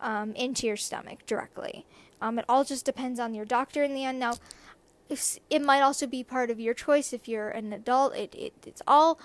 um, 0.02 0.34
into 0.34 0.66
your 0.66 0.76
stomach 0.76 1.24
directly. 1.26 1.86
Um, 2.20 2.38
it 2.38 2.44
all 2.48 2.64
just 2.64 2.84
depends 2.84 3.18
on 3.18 3.34
your 3.34 3.44
doctor 3.44 3.82
in 3.82 3.94
the 3.94 4.04
end. 4.04 4.18
Now, 4.18 4.34
it 5.50 5.62
might 5.62 5.80
also 5.80 6.06
be 6.06 6.24
part 6.24 6.50
of 6.50 6.60
your 6.60 6.74
choice 6.74 7.12
if 7.12 7.28
you're 7.28 7.48
an 7.48 7.72
adult. 7.72 8.14
It, 8.14 8.34
it 8.34 8.52
it's 8.66 8.82
all 8.86 9.18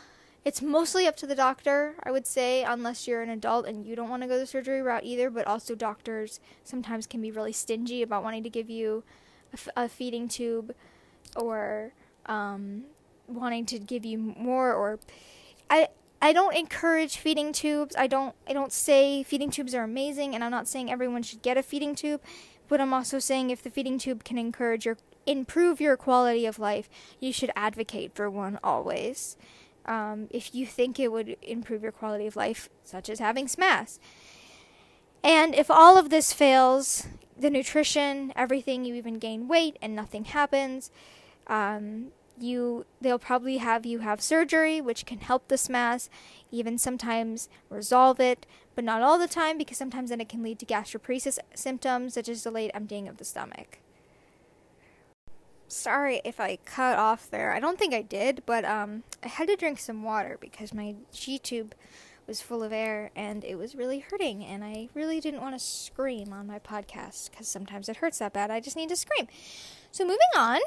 it's 0.43 0.61
mostly 0.61 1.07
up 1.07 1.17
to 1.17 1.27
the 1.27 1.35
doctor, 1.35 1.95
I 2.03 2.11
would 2.11 2.25
say, 2.25 2.63
unless 2.63 3.07
you're 3.07 3.21
an 3.21 3.29
adult 3.29 3.67
and 3.67 3.85
you 3.85 3.95
don't 3.95 4.09
want 4.09 4.23
to 4.23 4.27
go 4.27 4.39
the 4.39 4.45
surgery 4.45 4.81
route 4.81 5.03
either. 5.03 5.29
But 5.29 5.47
also, 5.47 5.75
doctors 5.75 6.39
sometimes 6.63 7.05
can 7.05 7.21
be 7.21 7.31
really 7.31 7.53
stingy 7.53 8.01
about 8.01 8.23
wanting 8.23 8.43
to 8.43 8.49
give 8.49 8.69
you 8.69 9.03
a, 9.51 9.55
f- 9.55 9.69
a 9.75 9.89
feeding 9.89 10.27
tube 10.27 10.73
or 11.35 11.93
um, 12.27 12.83
wanting 13.27 13.65
to 13.67 13.79
give 13.79 14.05
you 14.05 14.17
more. 14.17 14.73
Or 14.73 14.99
I 15.69 15.89
I 16.21 16.33
don't 16.33 16.55
encourage 16.55 17.17
feeding 17.17 17.53
tubes. 17.53 17.95
I 17.95 18.07
don't 18.07 18.35
I 18.47 18.53
don't 18.53 18.71
say 18.71 19.23
feeding 19.23 19.51
tubes 19.51 19.75
are 19.75 19.83
amazing, 19.83 20.33
and 20.33 20.43
I'm 20.43 20.51
not 20.51 20.67
saying 20.67 20.91
everyone 20.91 21.23
should 21.23 21.41
get 21.41 21.57
a 21.57 21.63
feeding 21.63 21.95
tube. 21.95 22.21
But 22.67 22.81
I'm 22.81 22.93
also 22.93 23.19
saying 23.19 23.49
if 23.49 23.63
the 23.63 23.69
feeding 23.69 23.97
tube 23.97 24.23
can 24.23 24.37
encourage 24.37 24.85
your 24.85 24.97
improve 25.25 25.79
your 25.79 25.97
quality 25.97 26.45
of 26.45 26.59
life, 26.59 26.89
you 27.19 27.31
should 27.31 27.51
advocate 27.55 28.15
for 28.15 28.29
one 28.29 28.59
always 28.63 29.37
um, 29.87 30.27
if 30.29 30.53
you 30.53 30.65
think 30.65 30.99
it 30.99 31.11
would 31.11 31.37
improve 31.41 31.81
your 31.81 31.91
quality 31.91 32.27
of 32.27 32.35
life, 32.35 32.69
such 32.83 33.09
as 33.09 33.19
having 33.19 33.47
SMAS. 33.47 33.99
And 35.23 35.55
if 35.55 35.71
all 35.71 35.97
of 35.97 36.09
this 36.09 36.33
fails, 36.33 37.07
the 37.37 37.49
nutrition, 37.49 38.33
everything, 38.35 38.85
you 38.85 38.95
even 38.95 39.19
gain 39.19 39.47
weight 39.47 39.77
and 39.81 39.95
nothing 39.95 40.25
happens, 40.25 40.91
um, 41.47 42.07
you 42.39 42.85
they'll 43.01 43.19
probably 43.19 43.57
have 43.57 43.85
you 43.85 43.99
have 43.99 44.21
surgery, 44.21 44.81
which 44.81 45.05
can 45.05 45.19
help 45.19 45.47
this 45.47 45.69
mass 45.69 46.09
even 46.51 46.77
sometimes 46.77 47.49
resolve 47.69 48.19
it, 48.19 48.45
but 48.75 48.83
not 48.83 49.01
all 49.01 49.17
the 49.17 49.27
time 49.27 49.57
because 49.57 49.77
sometimes 49.77 50.09
then 50.09 50.21
it 50.21 50.29
can 50.29 50.43
lead 50.43 50.59
to 50.59 50.65
gastroparesis 50.65 51.39
symptoms 51.55 52.13
such 52.13 52.29
as 52.29 52.43
delayed 52.43 52.71
emptying 52.73 53.07
of 53.07 53.17
the 53.17 53.25
stomach 53.25 53.79
sorry 55.67 56.21
if 56.23 56.39
I 56.39 56.57
cut 56.65 56.97
off 56.97 57.29
there. 57.29 57.53
I 57.53 57.59
don't 57.59 57.77
think 57.77 57.93
I 57.93 58.01
did, 58.01 58.43
but 58.45 58.65
um, 58.65 59.03
I 59.23 59.27
had 59.27 59.47
to 59.47 59.55
drink 59.55 59.79
some 59.79 60.03
water 60.03 60.37
because 60.39 60.73
my 60.73 60.95
G 61.11 61.37
tube 61.39 61.75
was 62.25 62.41
full 62.41 62.63
of 62.63 62.73
air 62.73 63.11
and 63.15 63.43
it 63.45 63.55
was 63.55 63.75
really 63.75 63.99
hurting, 63.99 64.43
and 64.43 64.63
I 64.63 64.89
really 64.93 65.19
didn't 65.19 65.41
want 65.41 65.57
to 65.57 65.63
scream 65.63 66.33
on 66.33 66.47
my 66.47 66.59
podcast 66.59 67.31
because 67.31 67.47
sometimes 67.47 67.89
it 67.89 67.97
hurts 67.97 68.19
that 68.19 68.33
bad. 68.33 68.51
I 68.51 68.59
just 68.59 68.75
need 68.75 68.89
to 68.89 68.95
scream. 68.95 69.27
So 69.91 70.03
moving 70.03 70.19
on. 70.35 70.59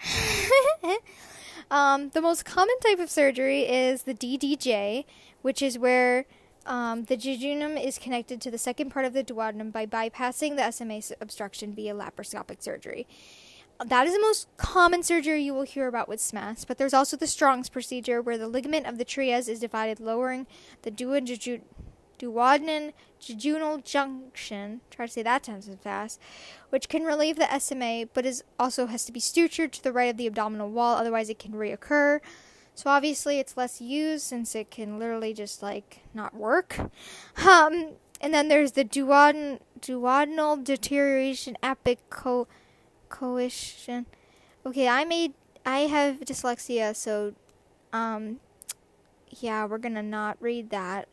um, 1.70 2.10
the 2.10 2.20
most 2.20 2.44
common 2.44 2.78
type 2.80 2.98
of 2.98 3.10
surgery 3.10 3.62
is 3.62 4.02
the 4.02 4.14
DDJ, 4.14 5.04
which 5.42 5.62
is 5.62 5.78
where 5.78 6.26
um, 6.66 7.04
the 7.04 7.16
jejunum 7.16 7.82
is 7.82 7.98
connected 7.98 8.40
to 8.42 8.50
the 8.50 8.58
second 8.58 8.90
part 8.90 9.06
of 9.06 9.14
the 9.14 9.24
duodenum 9.24 9.72
by 9.72 9.86
bypassing 9.86 10.56
the 10.56 10.70
SMA 10.70 11.00
obstruction 11.20 11.74
via 11.74 11.94
laparoscopic 11.94 12.62
surgery. 12.62 13.06
That 13.84 14.06
is 14.06 14.12
the 14.12 14.20
most 14.20 14.48
common 14.56 15.04
surgery 15.04 15.42
you 15.42 15.54
will 15.54 15.62
hear 15.62 15.86
about 15.86 16.08
with 16.08 16.20
SMAS, 16.20 16.66
but 16.66 16.78
there's 16.78 16.94
also 16.94 17.16
the 17.16 17.28
Strong's 17.28 17.68
procedure 17.68 18.20
where 18.20 18.36
the 18.36 18.48
ligament 18.48 18.86
of 18.86 18.98
the 18.98 19.04
Treitz 19.04 19.48
is 19.48 19.60
divided, 19.60 20.00
lowering 20.00 20.48
the 20.82 20.90
duodenal 22.18 22.92
jejunal 23.20 23.84
junction. 23.84 24.80
Try 24.90 25.06
to 25.06 25.12
say 25.12 25.22
that 25.22 25.46
sentence 25.46 25.82
fast, 25.82 26.20
which 26.70 26.88
can 26.88 27.04
relieve 27.04 27.36
the 27.36 27.58
SMA, 27.58 28.06
but 28.12 28.26
is 28.26 28.44
also 28.58 28.86
has 28.86 29.04
to 29.06 29.12
be 29.12 29.20
sutured 29.20 29.72
to 29.72 29.82
the 29.82 29.92
right 29.92 30.10
of 30.10 30.16
the 30.16 30.26
abdominal 30.26 30.70
wall, 30.70 30.96
otherwise 30.96 31.28
it 31.28 31.38
can 31.38 31.52
reoccur. 31.52 32.20
So 32.74 32.90
obviously 32.90 33.40
it's 33.40 33.56
less 33.56 33.80
used 33.80 34.24
since 34.24 34.54
it 34.54 34.70
can 34.70 34.98
literally 34.98 35.34
just 35.34 35.62
like 35.62 36.00
not 36.14 36.34
work. 36.34 36.78
Um, 37.46 37.92
and 38.20 38.34
then 38.34 38.48
there's 38.48 38.72
the 38.72 38.84
duoden, 38.84 39.60
duodenal 39.80 40.62
deterioration 40.62 41.56
apical 41.62 42.46
coition. 43.08 44.06
Okay, 44.66 44.88
I 44.88 45.04
made 45.04 45.34
I 45.64 45.80
have 45.80 46.20
dyslexia, 46.20 46.96
so 46.96 47.34
um 47.92 48.40
yeah, 49.30 49.66
we're 49.66 49.78
to 49.94 50.02
not 50.02 50.36
read 50.40 50.70
that. 50.70 51.08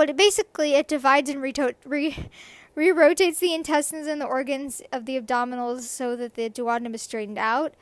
But 0.00 0.08
it 0.08 0.16
basically 0.16 0.72
it 0.72 0.88
divides 0.88 1.28
and 1.28 1.42
reto- 1.42 1.74
re 1.84 2.30
re-rotates 2.74 3.38
the 3.38 3.52
intestines 3.52 4.06
and 4.06 4.18
the 4.18 4.24
organs 4.24 4.80
of 4.90 5.04
the 5.04 5.20
abdominals 5.20 5.82
so 5.82 6.16
that 6.16 6.36
the 6.36 6.48
duodenum 6.48 6.94
is 6.94 7.02
straightened 7.02 7.36
out. 7.36 7.74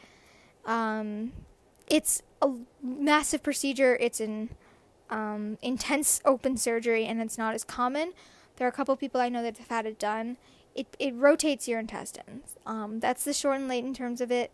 Um, 0.66 1.31
it's 1.87 2.24
a 2.42 2.54
massive 2.83 3.44
procedure. 3.44 3.96
It's 4.00 4.18
an 4.18 4.50
um, 5.09 5.59
intense 5.62 6.20
open 6.24 6.57
surgery, 6.57 7.04
and 7.04 7.20
it's 7.20 7.38
not 7.38 7.54
as 7.54 7.62
common. 7.62 8.14
There 8.57 8.66
are 8.66 8.68
a 8.68 8.72
couple 8.72 8.96
people 8.96 9.20
I 9.20 9.28
know 9.28 9.44
that 9.44 9.57
have 9.59 9.68
had 9.68 9.87
it 9.87 10.00
done, 10.00 10.38
it, 10.74 10.88
it 10.98 11.14
rotates 11.14 11.68
your 11.68 11.78
intestines. 11.78 12.57
Um, 12.66 12.98
that's 12.98 13.22
the 13.22 13.33
short 13.33 13.59
and 13.59 13.68
late 13.68 13.85
in 13.85 13.94
terms 13.94 14.20
of 14.20 14.33
it. 14.33 14.50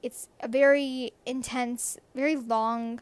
It's 0.00 0.28
a 0.38 0.46
very 0.46 1.12
intense, 1.26 1.98
very 2.14 2.36
long. 2.36 3.00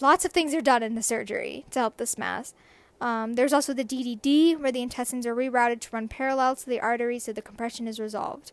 Lots 0.00 0.24
of 0.24 0.32
things 0.32 0.54
are 0.54 0.60
done 0.60 0.82
in 0.82 0.94
the 0.94 1.02
surgery 1.02 1.64
to 1.70 1.80
help 1.80 1.96
this 1.96 2.18
mass. 2.18 2.54
Um, 3.00 3.34
there's 3.34 3.52
also 3.52 3.72
the 3.72 3.84
DDD, 3.84 4.58
where 4.58 4.72
the 4.72 4.82
intestines 4.82 5.26
are 5.26 5.34
rerouted 5.34 5.80
to 5.80 5.88
run 5.92 6.08
parallel 6.08 6.56
to 6.56 6.66
the 6.66 6.80
artery 6.80 7.18
so 7.18 7.32
the 7.32 7.42
compression 7.42 7.86
is 7.86 8.00
resolved. 8.00 8.52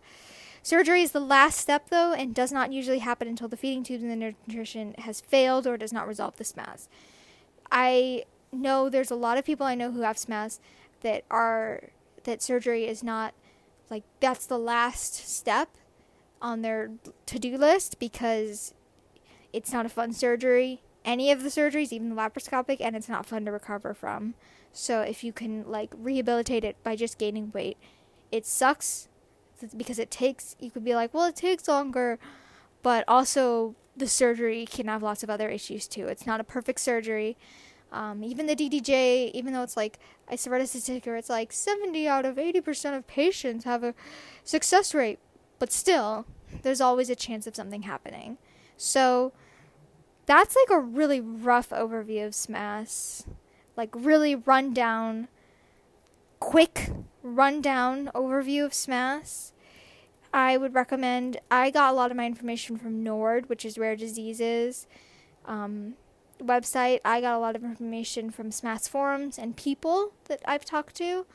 Surgery 0.61 1.01
is 1.01 1.11
the 1.11 1.19
last 1.19 1.59
step, 1.59 1.89
though, 1.89 2.13
and 2.13 2.33
does 2.33 2.51
not 2.51 2.73
usually 2.73 2.99
happen 2.99 3.27
until 3.27 3.47
the 3.47 3.57
feeding 3.57 3.83
tube 3.83 4.01
and 4.01 4.11
the 4.11 4.35
nutrition 4.47 4.95
has 4.99 5.21
failed 5.21 5.67
or 5.67 5.77
does 5.77 5.93
not 5.93 6.07
resolve 6.07 6.35
the 6.37 6.43
SMAS. 6.43 6.87
I 7.71 8.25
know 8.51 8.89
there's 8.89 9.11
a 9.11 9.15
lot 9.15 9.37
of 9.37 9.45
people 9.45 9.65
I 9.65 9.75
know 9.75 9.91
who 9.91 10.01
have 10.01 10.15
SMAS 10.15 10.59
that 11.01 11.23
are 11.29 11.89
that 12.23 12.41
surgery 12.41 12.87
is 12.87 13.03
not 13.03 13.35
like 13.91 14.03
that's 14.19 14.47
the 14.47 14.57
last 14.57 15.13
step 15.13 15.69
on 16.41 16.61
their 16.61 16.91
to-do 17.27 17.57
list 17.57 17.99
because 17.99 18.73
it's 19.53 19.71
not 19.71 19.85
a 19.85 19.89
fun 19.89 20.13
surgery 20.13 20.81
any 21.05 21.31
of 21.31 21.43
the 21.43 21.49
surgeries 21.49 21.93
even 21.93 22.09
the 22.09 22.15
laparoscopic 22.15 22.77
and 22.81 22.95
it's 22.95 23.07
not 23.07 23.25
fun 23.25 23.45
to 23.45 23.51
recover 23.51 23.93
from. 23.93 24.33
So 24.73 25.01
if 25.01 25.23
you 25.23 25.31
can 25.31 25.63
like 25.65 25.93
rehabilitate 25.97 26.65
it 26.65 26.75
by 26.83 26.95
just 26.95 27.17
gaining 27.17 27.51
weight 27.53 27.77
it 28.31 28.45
sucks 28.45 29.07
because 29.77 29.99
it 29.99 30.11
takes 30.11 30.55
you 30.59 30.69
could 30.69 30.83
be 30.83 30.95
like 30.95 31.13
well 31.13 31.25
it 31.25 31.35
takes 31.35 31.67
longer. 31.67 32.19
But 32.83 33.05
also 33.07 33.75
the 33.97 34.07
surgery 34.07 34.65
can 34.65 34.87
have 34.87 35.01
lots 35.01 35.23
of 35.23 35.29
other 35.29 35.49
issues 35.49 35.87
too. 35.87 36.07
It's 36.07 36.27
not 36.27 36.39
a 36.39 36.43
perfect 36.43 36.79
surgery. 36.79 37.37
Um, 37.91 38.23
even 38.23 38.45
the 38.45 38.55
DDJ, 38.55 39.31
even 39.31 39.53
though 39.53 39.63
it's 39.63 39.77
like, 39.77 39.99
I 40.29 40.37
read 40.47 40.61
a 40.61 40.67
statistic 40.67 41.07
it's 41.07 41.29
like 41.29 41.53
70 41.53 42.07
out 42.07 42.25
of 42.25 42.35
80% 42.35 42.97
of 42.97 43.07
patients 43.07 43.63
have 43.63 43.83
a 43.83 43.93
success 44.43 44.93
rate, 44.93 45.19
but 45.59 45.71
still, 45.71 46.25
there's 46.61 46.81
always 46.81 47.09
a 47.09 47.15
chance 47.15 47.47
of 47.47 47.55
something 47.55 47.83
happening. 47.83 48.37
So, 48.75 49.31
that's 50.25 50.55
like 50.55 50.77
a 50.77 50.81
really 50.81 51.21
rough 51.21 51.69
overview 51.69 52.25
of 52.25 52.33
SMAS. 52.33 53.25
Like, 53.77 53.89
really 53.93 54.35
rundown, 54.35 55.27
quick 56.39 56.91
rundown 57.21 58.09
overview 58.15 58.65
of 58.65 58.71
SMAS. 58.71 59.51
I 60.33 60.57
would 60.57 60.73
recommend, 60.73 61.37
I 61.49 61.71
got 61.71 61.93
a 61.93 61.95
lot 61.95 62.11
of 62.11 62.17
my 62.17 62.25
information 62.25 62.77
from 62.77 63.03
NORD, 63.03 63.47
which 63.47 63.65
is 63.65 63.77
rare 63.77 63.95
diseases. 63.95 64.87
Um, 65.45 65.95
website, 66.39 66.99
I 67.05 67.21
got 67.21 67.35
a 67.35 67.39
lot 67.39 67.55
of 67.55 67.63
information 67.63 68.31
from 68.31 68.49
SMAS 68.49 68.89
forums 68.89 69.37
and 69.37 69.55
people 69.55 70.11
that 70.25 70.41
I've 70.45 70.65
talked 70.65 70.95
to. 70.95 71.25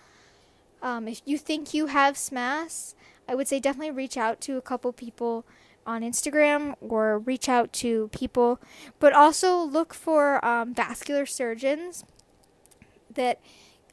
Um, 0.83 1.09
if 1.09 1.22
you 1.24 1.38
think 1.38 1.74
you 1.74 1.87
have 1.87 2.16
SMAS, 2.16 2.94
I 3.29 3.35
would 3.35 3.48
say 3.48 3.61
definitely 3.61 3.92
reach 3.92 4.16
out 4.16 4.40
to 4.42 4.57
a 4.57 4.62
couple 4.62 4.92
people 4.92 5.44
on 5.86 6.02
Instagram 6.02 6.74
or 6.80 7.18
reach 7.18 7.48
out 7.48 7.72
to 7.74 8.08
people, 8.08 8.60
but 8.98 9.12
also 9.12 9.58
look 9.62 9.94
for 9.94 10.44
um, 10.44 10.74
vascular 10.74 11.26
surgeons 11.26 12.04
that 13.12 13.40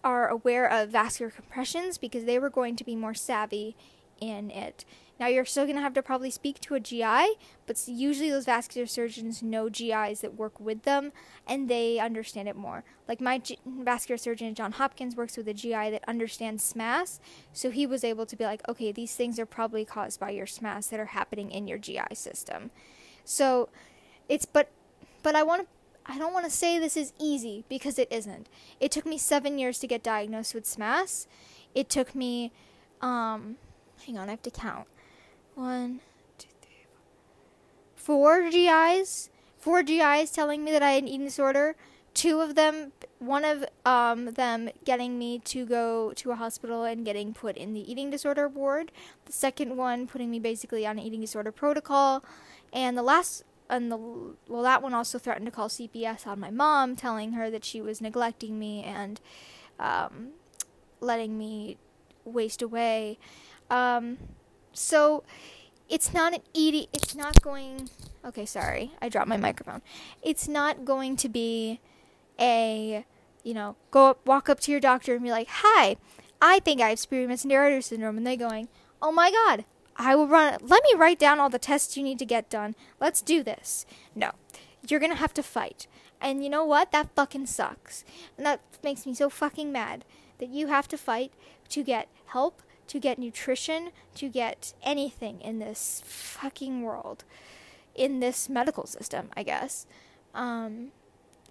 are 0.03 0.27
aware 0.27 0.69
of 0.69 0.89
vascular 0.89 1.31
compressions 1.31 1.97
because 1.97 2.25
they 2.25 2.39
were 2.39 2.49
going 2.49 2.75
to 2.75 2.83
be 2.83 2.95
more 2.95 3.13
savvy 3.13 3.75
in 4.19 4.51
it. 4.51 4.85
Now, 5.19 5.27
you're 5.27 5.45
still 5.45 5.65
going 5.65 5.75
to 5.77 5.81
have 5.81 5.95
to 5.95 6.03
probably 6.03 6.29
speak 6.29 6.59
to 6.61 6.75
a 6.75 6.79
GI, 6.79 7.37
but 7.65 7.81
usually 7.87 8.29
those 8.29 8.45
vascular 8.45 8.85
surgeons 8.85 9.41
know 9.41 9.67
GIs 9.69 10.21
that 10.21 10.35
work 10.35 10.59
with 10.59 10.83
them 10.83 11.11
and 11.47 11.67
they 11.67 11.97
understand 11.99 12.47
it 12.47 12.55
more. 12.55 12.83
Like 13.07 13.19
my 13.19 13.39
G- 13.39 13.57
vascular 13.65 14.17
surgeon 14.17 14.49
at 14.49 14.53
John 14.53 14.73
Hopkins 14.73 15.15
works 15.15 15.35
with 15.35 15.47
a 15.47 15.53
GI 15.53 15.89
that 15.89 16.03
understands 16.07 16.73
SMAS, 16.73 17.19
so 17.51 17.71
he 17.71 17.87
was 17.87 18.03
able 18.03 18.25
to 18.27 18.35
be 18.35 18.43
like, 18.43 18.61
okay, 18.69 18.91
these 18.91 19.15
things 19.15 19.39
are 19.39 19.45
probably 19.45 19.85
caused 19.85 20.19
by 20.19 20.29
your 20.29 20.45
SMAS 20.45 20.89
that 20.89 20.99
are 20.99 21.05
happening 21.05 21.49
in 21.49 21.67
your 21.67 21.79
GI 21.79 22.13
system. 22.13 22.69
So 23.25 23.69
it's, 24.29 24.45
but, 24.45 24.69
but 25.23 25.35
I 25.35 25.43
want 25.43 25.63
to 25.63 25.67
I 26.09 26.17
don't 26.17 26.31
want 26.31 26.45
to 26.45 26.51
say 26.51 26.79
this 26.79 26.95
is 26.95 27.11
easy 27.19 27.65
because 27.67 27.99
it 27.99 28.07
isn't. 28.09 28.47
It 28.79 28.91
took 28.91 29.05
me 29.05 29.17
seven 29.17 29.59
years 29.59 29.77
to 29.79 29.87
get 29.87 30.03
diagnosed 30.03 30.55
with 30.55 30.63
SMAS. 30.63 31.27
It 31.75 31.89
took 31.89 32.15
me, 32.15 32.53
um, 33.01 33.57
hang 34.05 34.17
on, 34.17 34.29
I 34.29 34.31
have 34.31 34.41
to 34.43 34.49
count 34.49 34.87
one, 35.57 36.01
two, 36.37 36.49
three, 36.61 36.85
four. 37.95 38.41
four 38.41 38.51
GIs, 38.51 39.29
four 39.57 39.81
GIs 39.81 40.31
telling 40.31 40.63
me 40.63 40.71
that 40.71 40.83
I 40.83 40.91
had 40.91 41.03
an 41.03 41.09
eating 41.09 41.25
disorder. 41.25 41.75
Two 42.13 42.41
of 42.41 42.55
them, 42.55 42.93
one 43.19 43.43
of 43.43 43.65
um, 43.85 44.25
them 44.33 44.69
getting 44.85 45.19
me 45.19 45.39
to 45.39 45.65
go 45.65 46.13
to 46.13 46.31
a 46.31 46.35
hospital 46.35 46.83
and 46.83 47.03
getting 47.03 47.33
put 47.33 47.57
in 47.57 47.73
the 47.73 47.91
eating 47.91 48.09
disorder 48.09 48.47
ward. 48.47 48.91
The 49.25 49.33
second 49.33 49.77
one 49.77 50.07
putting 50.07 50.29
me 50.31 50.39
basically 50.39 50.85
on 50.85 50.97
an 50.99 51.03
eating 51.03 51.21
disorder 51.21 51.51
protocol, 51.51 52.23
and 52.71 52.97
the 52.97 53.03
last 53.03 53.43
and 53.69 53.91
the 53.91 53.97
well 53.97 54.63
that 54.63 54.81
one 54.81 54.93
also 54.93 55.19
threatened 55.19 55.45
to 55.45 55.51
call 55.51 55.69
CPS 55.69 56.25
on 56.25 56.39
my 56.39 56.49
mom, 56.49 56.95
telling 56.95 57.33
her 57.33 57.49
that 57.51 57.65
she 57.65 57.81
was 57.81 58.01
neglecting 58.01 58.57
me 58.57 58.83
and 58.83 59.21
um, 59.79 60.29
letting 60.99 61.37
me 61.37 61.77
waste 62.25 62.61
away. 62.61 63.19
Um, 63.69 64.17
so 64.77 65.23
it's 65.89 66.13
not 66.13 66.33
an 66.33 66.41
eating. 66.53 66.87
It's 66.93 67.15
not 67.15 67.41
going. 67.41 67.89
Okay, 68.23 68.45
sorry, 68.45 68.91
I 69.01 69.09
dropped 69.09 69.27
my 69.27 69.37
microphone. 69.37 69.81
It's 70.21 70.47
not 70.47 70.85
going 70.85 71.15
to 71.17 71.29
be 71.29 71.79
a 72.39 73.05
you 73.43 73.53
know 73.53 73.75
go 73.91 74.11
up, 74.11 74.25
walk 74.25 74.49
up 74.49 74.59
to 74.61 74.71
your 74.71 74.79
doctor 74.79 75.13
and 75.13 75.23
be 75.23 75.31
like, 75.31 75.47
"Hi, 75.49 75.97
I 76.41 76.59
think 76.59 76.81
I 76.81 76.89
have 76.89 76.99
Spearman's 76.99 77.45
narrator 77.45 77.81
syndrome," 77.81 78.17
and 78.17 78.27
they 78.27 78.37
going, 78.37 78.67
"Oh 79.01 79.11
my 79.11 79.31
God, 79.31 79.65
I 79.95 80.15
will 80.15 80.27
run. 80.27 80.57
Let 80.61 80.83
me 80.83 80.97
write 80.97 81.19
down 81.19 81.39
all 81.39 81.49
the 81.49 81.59
tests 81.59 81.97
you 81.97 82.03
need 82.03 82.19
to 82.19 82.25
get 82.25 82.49
done. 82.49 82.75
Let's 82.99 83.21
do 83.21 83.41
this." 83.43 83.85
No, 84.13 84.31
you're 84.87 84.99
gonna 84.99 85.15
have 85.15 85.33
to 85.35 85.43
fight. 85.43 85.87
And 86.19 86.43
you 86.43 86.49
know 86.49 86.65
what? 86.65 86.91
That 86.91 87.15
fucking 87.15 87.45
sucks. 87.45 88.03
And 88.37 88.45
that 88.45 88.61
makes 88.83 89.05
me 89.05 89.13
so 89.13 89.29
fucking 89.29 89.71
mad 89.71 90.03
that 90.39 90.49
you 90.49 90.67
have 90.67 90.87
to 90.89 90.97
fight 90.97 91.31
to 91.69 91.83
get 91.83 92.07
help, 92.27 92.61
to 92.87 92.99
get 92.99 93.19
nutrition, 93.19 93.91
to 94.15 94.29
get 94.29 94.73
anything 94.83 95.41
in 95.41 95.59
this 95.59 96.01
fucking 96.05 96.81
world, 96.81 97.23
in 97.95 98.19
this 98.19 98.49
medical 98.49 98.85
system, 98.85 99.29
I 99.35 99.43
guess. 99.43 99.85
Um, 100.33 100.91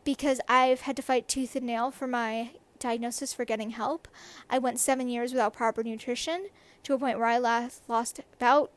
because 0.04 0.40
I've 0.48 0.82
had 0.82 0.96
to 0.96 1.02
fight 1.02 1.28
tooth 1.28 1.56
and 1.56 1.66
nail 1.66 1.90
for 1.90 2.06
my 2.06 2.50
diagnosis 2.78 3.32
for 3.32 3.44
getting 3.44 3.70
help. 3.70 4.06
I 4.48 4.58
went 4.58 4.78
seven 4.78 5.08
years 5.08 5.32
without 5.32 5.52
proper 5.52 5.82
nutrition 5.82 6.48
to 6.84 6.94
a 6.94 6.98
point 6.98 7.18
where 7.18 7.26
I 7.26 7.38
last 7.38 7.82
lost 7.88 8.20
about 8.34 8.70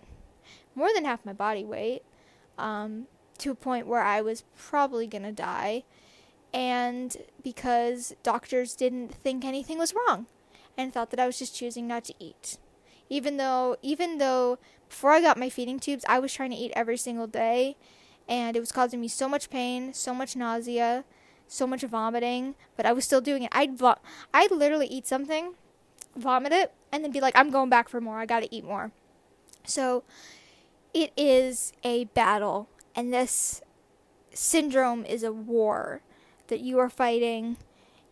more 0.73 0.89
than 0.93 1.05
half 1.05 1.25
my 1.25 1.33
body 1.33 1.63
weight. 1.63 2.01
Um, 2.57 3.07
to 3.39 3.51
a 3.51 3.55
point 3.55 3.87
where 3.87 4.01
I 4.01 4.21
was 4.21 4.43
probably 4.55 5.07
to 5.07 5.31
die. 5.31 5.83
And 6.53 7.15
because 7.43 8.13
doctors 8.23 8.75
didn't 8.75 9.13
think 9.13 9.43
anything 9.43 9.77
was 9.77 9.93
wrong 9.93 10.27
and 10.79 10.93
thought 10.93 11.11
that 11.11 11.19
I 11.19 11.25
was 11.25 11.37
just 11.37 11.53
choosing 11.53 11.87
not 11.87 12.05
to 12.05 12.13
eat. 12.19 12.57
Even 13.09 13.35
though, 13.35 13.75
even 13.81 14.17
though 14.17 14.57
before 14.87 15.11
I 15.11 15.21
got 15.21 15.37
my 15.37 15.49
feeding 15.49 15.77
tubes, 15.77 16.05
I 16.07 16.19
was 16.19 16.33
trying 16.33 16.51
to 16.51 16.55
eat 16.55 16.71
every 16.73 16.95
single 16.95 17.27
day 17.27 17.75
and 18.29 18.55
it 18.55 18.61
was 18.61 18.71
causing 18.71 19.01
me 19.01 19.09
so 19.09 19.27
much 19.27 19.49
pain, 19.49 19.93
so 19.93 20.13
much 20.13 20.37
nausea, 20.37 21.03
so 21.47 21.67
much 21.67 21.81
vomiting, 21.81 22.55
but 22.77 22.85
I 22.85 22.93
was 22.93 23.03
still 23.03 23.19
doing 23.19 23.43
it. 23.43 23.49
I'd 23.51 23.77
vo- 23.77 23.99
I'd 24.33 24.51
literally 24.51 24.87
eat 24.87 25.05
something, 25.05 25.55
vomit 26.15 26.53
it, 26.53 26.71
and 26.93 27.03
then 27.03 27.11
be 27.11 27.19
like, 27.19 27.37
I'm 27.37 27.51
going 27.51 27.69
back 27.69 27.89
for 27.89 27.99
more. 27.99 28.19
I 28.19 28.25
got 28.25 28.41
to 28.41 28.55
eat 28.55 28.63
more. 28.63 28.91
So 29.65 30.03
it 30.93 31.11
is 31.17 31.73
a 31.83 32.05
battle 32.05 32.69
and 32.95 33.13
this 33.13 33.61
syndrome 34.33 35.03
is 35.05 35.23
a 35.23 35.33
war 35.33 36.01
that 36.47 36.61
you 36.61 36.79
are 36.79 36.89
fighting 36.89 37.57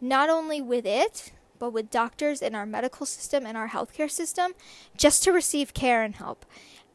not 0.01 0.29
only 0.29 0.61
with 0.61 0.85
it, 0.85 1.31
but 1.59 1.71
with 1.71 1.89
doctors 1.89 2.41
in 2.41 2.55
our 2.55 2.65
medical 2.65 3.05
system 3.05 3.45
and 3.45 3.57
our 3.57 3.69
healthcare 3.69 4.09
system 4.09 4.53
just 4.95 5.23
to 5.23 5.31
receive 5.31 5.73
care 5.73 6.03
and 6.03 6.15
help. 6.15 6.45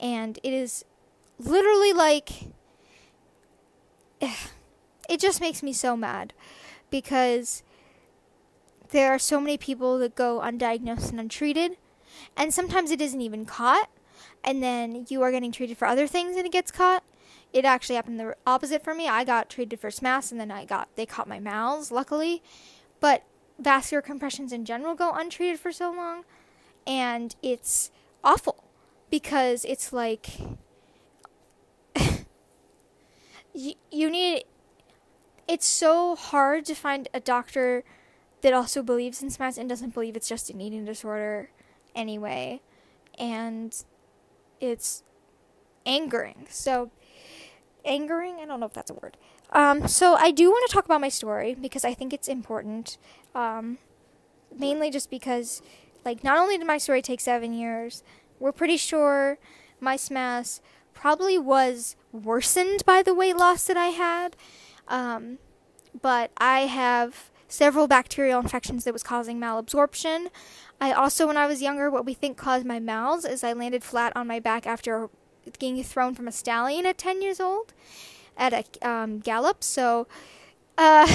And 0.01 0.39
it 0.43 0.53
is 0.53 0.85
literally 1.39 1.93
like. 1.93 2.31
Eh, 4.21 4.35
it 5.09 5.21
just 5.21 5.41
makes 5.41 5.63
me 5.63 5.73
so 5.73 5.97
mad 5.97 6.33
because 6.91 7.63
there 8.91 9.11
are 9.13 9.19
so 9.19 9.41
many 9.41 9.59
people 9.59 9.99
that 9.99 10.15
go 10.15 10.41
undiagnosed 10.41 11.11
and 11.11 11.19
untreated, 11.19 11.77
and 12.37 12.55
sometimes 12.55 12.91
it 12.91 13.01
isn't 13.01 13.21
even 13.21 13.45
caught, 13.45 13.89
and 14.45 14.63
then 14.63 15.07
you 15.09 15.23
are 15.23 15.33
getting 15.33 15.53
treated 15.53 15.79
for 15.79 15.87
other 15.87 16.07
things 16.07 16.37
and 16.37 16.47
it 16.47 16.53
gets 16.53 16.71
caught, 16.71 17.03
it 17.53 17.65
actually 17.65 17.97
happened 17.97 18.19
the 18.19 18.37
opposite 18.47 18.83
for 18.83 18.95
me. 18.95 19.09
I 19.09 19.25
got 19.25 19.51
treated 19.51 19.81
for 19.81 19.91
SMAS 19.91 20.31
and 20.31 20.41
then 20.41 20.51
I 20.51 20.65
got 20.65 20.89
they 20.97 21.07
caught 21.07 21.29
my 21.29 21.39
MALS, 21.39 21.91
luckily. 21.91 22.43
But 23.01 23.25
vascular 23.59 24.03
compressions 24.03 24.53
in 24.53 24.65
general 24.65 24.95
go 24.95 25.13
untreated 25.13 25.61
for 25.61 25.73
so 25.73 25.93
long 25.93 26.25
and 26.87 27.37
it's 27.43 27.91
awful 28.25 28.65
because 29.11 29.65
it's 29.65 29.93
like 29.93 30.29
you, 33.55 33.75
you 33.91 34.11
need 34.11 34.45
it's 35.49 35.67
so 35.67 36.17
hard 36.17 36.65
to 36.65 36.75
find 36.75 37.09
a 37.13 37.21
doctor 37.21 37.85
that 38.43 38.53
also 38.53 38.83
believes 38.83 39.23
in 39.23 39.29
SMAS 39.29 39.59
and 39.59 39.69
doesn't 39.69 39.95
believe 39.95 40.17
it's 40.17 40.29
just 40.29 40.51
an 40.51 40.61
eating 40.61 40.85
disorder 40.85 41.51
anyway. 41.95 42.61
And 43.19 43.75
it's 44.61 45.03
angering. 45.87 46.47
So 46.49 46.91
angering. 47.85 48.37
I 48.41 48.47
don't 48.47 48.61
know 48.61 48.67
if 48.67 48.73
that's 48.73 48.91
a 48.91 48.95
word. 48.95 49.17
Um, 49.53 49.87
so 49.87 50.15
I 50.15 50.31
do 50.31 50.51
want 50.51 50.69
to 50.69 50.73
talk 50.73 50.87
about 50.87 51.01
my 51.01 51.11
story 51.11 51.55
because 51.55 51.85
I 51.85 51.95
think 51.95 52.13
it's 52.13 52.29
important. 52.29 52.97
Um, 53.35 53.79
mainly 54.59 54.91
just 54.91 55.11
because, 55.11 55.63
like, 56.05 56.25
not 56.25 56.39
only 56.39 56.59
did 56.59 56.67
my 56.67 56.79
story 56.79 57.03
take 57.03 57.21
seven 57.21 57.53
years, 57.53 58.03
we're 58.41 58.53
pretty 58.53 58.77
sure 58.77 59.39
my 59.81 59.97
SMAS 59.97 60.61
probably 60.95 61.39
was 61.39 61.97
worsened 62.13 62.85
by 62.85 63.03
the 63.03 63.15
weight 63.15 63.37
loss 63.37 63.67
that 63.67 63.77
I 63.77 63.89
had. 63.89 64.37
Um, 64.89 65.39
but 66.01 66.31
I 66.39 66.61
have 66.61 67.31
several 67.49 67.87
bacterial 67.87 68.41
infections 68.41 68.85
that 68.85 68.93
was 68.93 69.03
causing 69.03 69.39
malabsorption. 69.39 70.29
I 70.81 70.93
also, 70.93 71.27
when 71.27 71.37
I 71.37 71.47
was 71.47 71.61
younger, 71.61 71.91
what 71.91 72.07
we 72.07 72.15
think 72.15 72.37
caused 72.39 72.65
my 72.65 72.81
MALS 72.81 73.25
is 73.25 73.45
I 73.45 73.53
landed 73.53 73.85
flat 73.85 74.13
on 74.17 74.27
my 74.27 74.41
back 74.41 74.67
after 74.67 75.11
getting 75.59 75.83
thrown 75.83 76.15
from 76.15 76.29
a 76.29 76.33
stallion 76.33 76.87
at 76.87 76.97
10 76.97 77.21
years 77.21 77.41
old 77.41 77.75
at 78.37 78.53
a 78.53 78.89
um, 78.89 79.19
gallop. 79.21 79.63
So, 79.63 80.07
uh, 80.79 81.13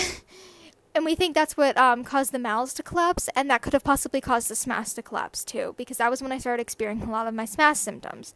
and 0.96 1.06
we 1.06 1.16
think 1.16 1.36
that's 1.36 1.58
what 1.58 1.78
um, 1.78 2.04
caused 2.04 2.32
the 2.32 2.40
MALS 2.40 2.74
to 2.76 2.84
collapse, 2.84 3.30
and 3.36 3.50
that 3.50 3.62
could 3.62 3.74
have 3.74 3.84
possibly 3.84 4.22
caused 4.22 4.50
the 4.50 4.56
SMAS 4.56 4.96
to 4.96 5.02
collapse 5.02 5.44
too, 5.44 5.76
because 5.78 5.98
that 5.98 6.10
was 6.10 6.22
when 6.22 6.32
I 6.32 6.38
started 6.38 6.62
experiencing 6.62 7.10
a 7.10 7.12
lot 7.12 7.28
of 7.28 7.34
my 7.34 7.46
SMAS 7.46 7.78
symptoms. 7.78 8.34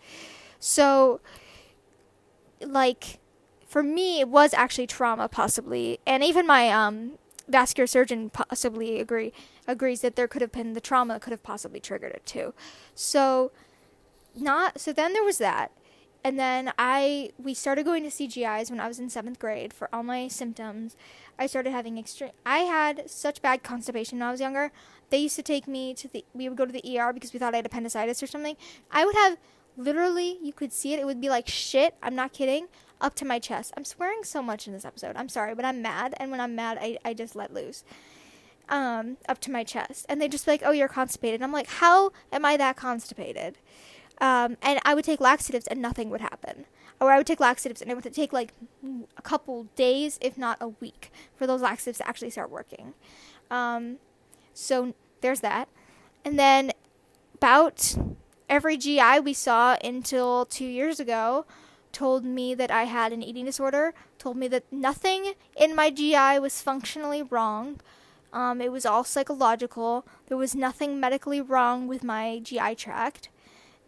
So, 0.59 1.21
like, 2.61 3.19
for 3.65 3.81
me, 3.81 4.19
it 4.19 4.27
was 4.27 4.53
actually 4.53 4.87
trauma, 4.87 5.27
possibly, 5.27 5.99
and 6.05 6.23
even 6.23 6.45
my 6.45 6.69
um, 6.69 7.13
vascular 7.47 7.87
surgeon 7.87 8.29
possibly 8.29 8.99
agree 8.99 9.33
agrees 9.67 10.01
that 10.01 10.15
there 10.15 10.27
could 10.27 10.41
have 10.41 10.51
been 10.51 10.73
the 10.73 10.81
trauma 10.81 11.13
that 11.13 11.21
could 11.21 11.31
have 11.31 11.43
possibly 11.43 11.79
triggered 11.79 12.11
it 12.11 12.25
too. 12.25 12.53
So, 12.95 13.51
not 14.35 14.79
so 14.79 14.93
then 14.93 15.13
there 15.13 15.23
was 15.23 15.37
that 15.37 15.71
and 16.23 16.37
then 16.37 16.71
I 16.77 17.31
we 17.37 17.53
started 17.53 17.85
going 17.85 18.03
to 18.03 18.09
CGIs 18.09 18.69
when 18.69 18.79
I 18.79 18.87
was 18.87 18.99
in 18.99 19.09
seventh 19.09 19.39
grade 19.39 19.73
for 19.73 19.89
all 19.93 20.03
my 20.03 20.27
symptoms. 20.27 20.95
I 21.39 21.47
started 21.47 21.71
having 21.71 21.97
extreme. 21.97 22.31
I 22.45 22.59
had 22.59 23.09
such 23.09 23.41
bad 23.41 23.63
constipation 23.63 24.19
when 24.19 24.27
I 24.27 24.31
was 24.31 24.39
younger. 24.39 24.71
They 25.09 25.17
used 25.17 25.35
to 25.37 25.43
take 25.43 25.67
me 25.67 25.93
to 25.95 26.07
the. 26.07 26.23
We 26.33 26.47
would 26.47 26.57
go 26.57 26.65
to 26.65 26.71
the 26.71 26.99
ER 26.99 27.11
because 27.13 27.33
we 27.33 27.39
thought 27.39 27.53
I 27.53 27.57
had 27.57 27.65
appendicitis 27.65 28.21
or 28.21 28.27
something. 28.27 28.55
I 28.91 29.05
would 29.05 29.15
have 29.15 29.37
literally, 29.77 30.37
you 30.41 30.53
could 30.53 30.71
see 30.71 30.93
it. 30.93 30.99
It 30.99 31.05
would 31.05 31.21
be 31.21 31.29
like 31.29 31.47
shit. 31.47 31.95
I'm 32.03 32.15
not 32.15 32.33
kidding. 32.33 32.67
Up 32.99 33.15
to 33.15 33.25
my 33.25 33.39
chest. 33.39 33.73
I'm 33.75 33.85
swearing 33.85 34.23
so 34.23 34.43
much 34.43 34.67
in 34.67 34.73
this 34.73 34.85
episode. 34.85 35.15
I'm 35.15 35.29
sorry, 35.29 35.55
but 35.55 35.65
I'm 35.65 35.81
mad, 35.81 36.13
and 36.17 36.29
when 36.29 36.39
I'm 36.39 36.55
mad, 36.55 36.77
I 36.79 36.99
I 37.03 37.15
just 37.15 37.35
let 37.35 37.53
loose. 37.53 37.83
Um, 38.69 39.17
up 39.27 39.39
to 39.41 39.51
my 39.51 39.63
chest, 39.63 40.05
and 40.07 40.21
they 40.21 40.27
just 40.27 40.45
be 40.45 40.51
like, 40.51 40.61
"Oh, 40.63 40.71
you're 40.71 40.87
constipated." 40.87 41.41
I'm 41.41 41.51
like, 41.51 41.67
"How 41.67 42.11
am 42.31 42.45
I 42.45 42.57
that 42.57 42.75
constipated?" 42.75 43.57
Um, 44.21 44.55
and 44.61 44.79
I 44.85 44.93
would 44.93 45.03
take 45.03 45.19
laxatives 45.19 45.65
and 45.67 45.81
nothing 45.81 46.11
would 46.11 46.21
happen. 46.21 46.65
Or 47.01 47.11
I 47.11 47.17
would 47.17 47.25
take 47.25 47.39
laxatives 47.39 47.81
and 47.81 47.89
it 47.89 47.95
would 47.95 48.13
take 48.13 48.31
like 48.31 48.53
a 49.17 49.21
couple 49.23 49.63
days, 49.75 50.19
if 50.21 50.37
not 50.37 50.59
a 50.61 50.67
week, 50.67 51.11
for 51.35 51.47
those 51.47 51.61
laxatives 51.61 51.97
to 51.97 52.07
actually 52.07 52.29
start 52.29 52.51
working. 52.51 52.93
Um, 53.49 53.97
so 54.53 54.93
there's 55.21 55.39
that. 55.39 55.67
And 56.23 56.37
then 56.37 56.71
about 57.33 57.97
every 58.47 58.77
GI 58.77 59.19
we 59.23 59.33
saw 59.33 59.75
until 59.83 60.45
two 60.45 60.65
years 60.65 60.99
ago 60.99 61.47
told 61.91 62.23
me 62.23 62.53
that 62.53 62.69
I 62.69 62.83
had 62.83 63.11
an 63.11 63.23
eating 63.23 63.45
disorder, 63.45 63.95
told 64.19 64.37
me 64.37 64.47
that 64.49 64.71
nothing 64.71 65.33
in 65.57 65.75
my 65.75 65.89
GI 65.89 66.37
was 66.39 66.61
functionally 66.61 67.23
wrong. 67.23 67.81
Um, 68.31 68.61
it 68.61 68.71
was 68.71 68.85
all 68.85 69.03
psychological. 69.03 70.05
There 70.27 70.37
was 70.37 70.55
nothing 70.55 70.99
medically 70.99 71.41
wrong 71.41 71.87
with 71.87 72.03
my 72.03 72.39
GI 72.43 72.75
tract. 72.75 73.29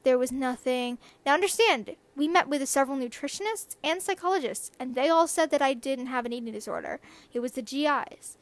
There 0.04 0.18
was 0.18 0.32
nothing. 0.32 0.98
Now, 1.26 1.34
understand, 1.34 1.96
we 2.16 2.28
met 2.28 2.48
with 2.48 2.68
several 2.68 2.98
nutritionists 2.98 3.76
and 3.84 4.02
psychologists, 4.02 4.72
and 4.80 4.96
they 4.96 5.10
all 5.10 5.28
said 5.28 5.50
that 5.52 5.62
I 5.62 5.74
didn't 5.74 6.08
have 6.08 6.26
an 6.26 6.34
eating 6.34 6.54
disorder. 6.54 7.00
It 7.32 7.40
was 7.40 7.54
the 7.54 7.62
GIs. 7.62 8.38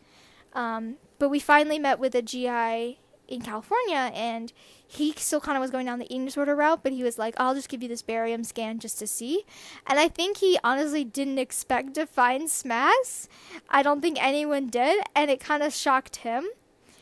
Um, 0.53 0.95
but 1.19 1.29
we 1.29 1.39
finally 1.39 1.79
met 1.79 1.99
with 1.99 2.15
a 2.15 2.21
GI 2.21 2.99
in 3.27 3.41
California, 3.41 4.11
and 4.13 4.51
he 4.85 5.13
still 5.13 5.39
kind 5.39 5.55
of 5.55 5.61
was 5.61 5.71
going 5.71 5.85
down 5.85 5.99
the 5.99 6.05
eating 6.05 6.25
disorder 6.25 6.55
route, 6.55 6.83
but 6.83 6.91
he 6.91 7.03
was 7.03 7.17
like, 7.17 7.33
I'll 7.37 7.55
just 7.55 7.69
give 7.69 7.81
you 7.81 7.87
this 7.87 8.01
barium 8.01 8.43
scan 8.43 8.79
just 8.79 8.99
to 8.99 9.07
see. 9.07 9.45
And 9.87 9.97
I 9.97 10.09
think 10.09 10.37
he 10.37 10.59
honestly 10.63 11.05
didn't 11.05 11.39
expect 11.39 11.93
to 11.93 12.05
find 12.05 12.49
SMAS. 12.49 13.27
I 13.69 13.83
don't 13.83 14.01
think 14.01 14.21
anyone 14.21 14.67
did, 14.67 15.03
and 15.15 15.31
it 15.31 15.39
kind 15.39 15.63
of 15.63 15.73
shocked 15.73 16.17
him. 16.17 16.45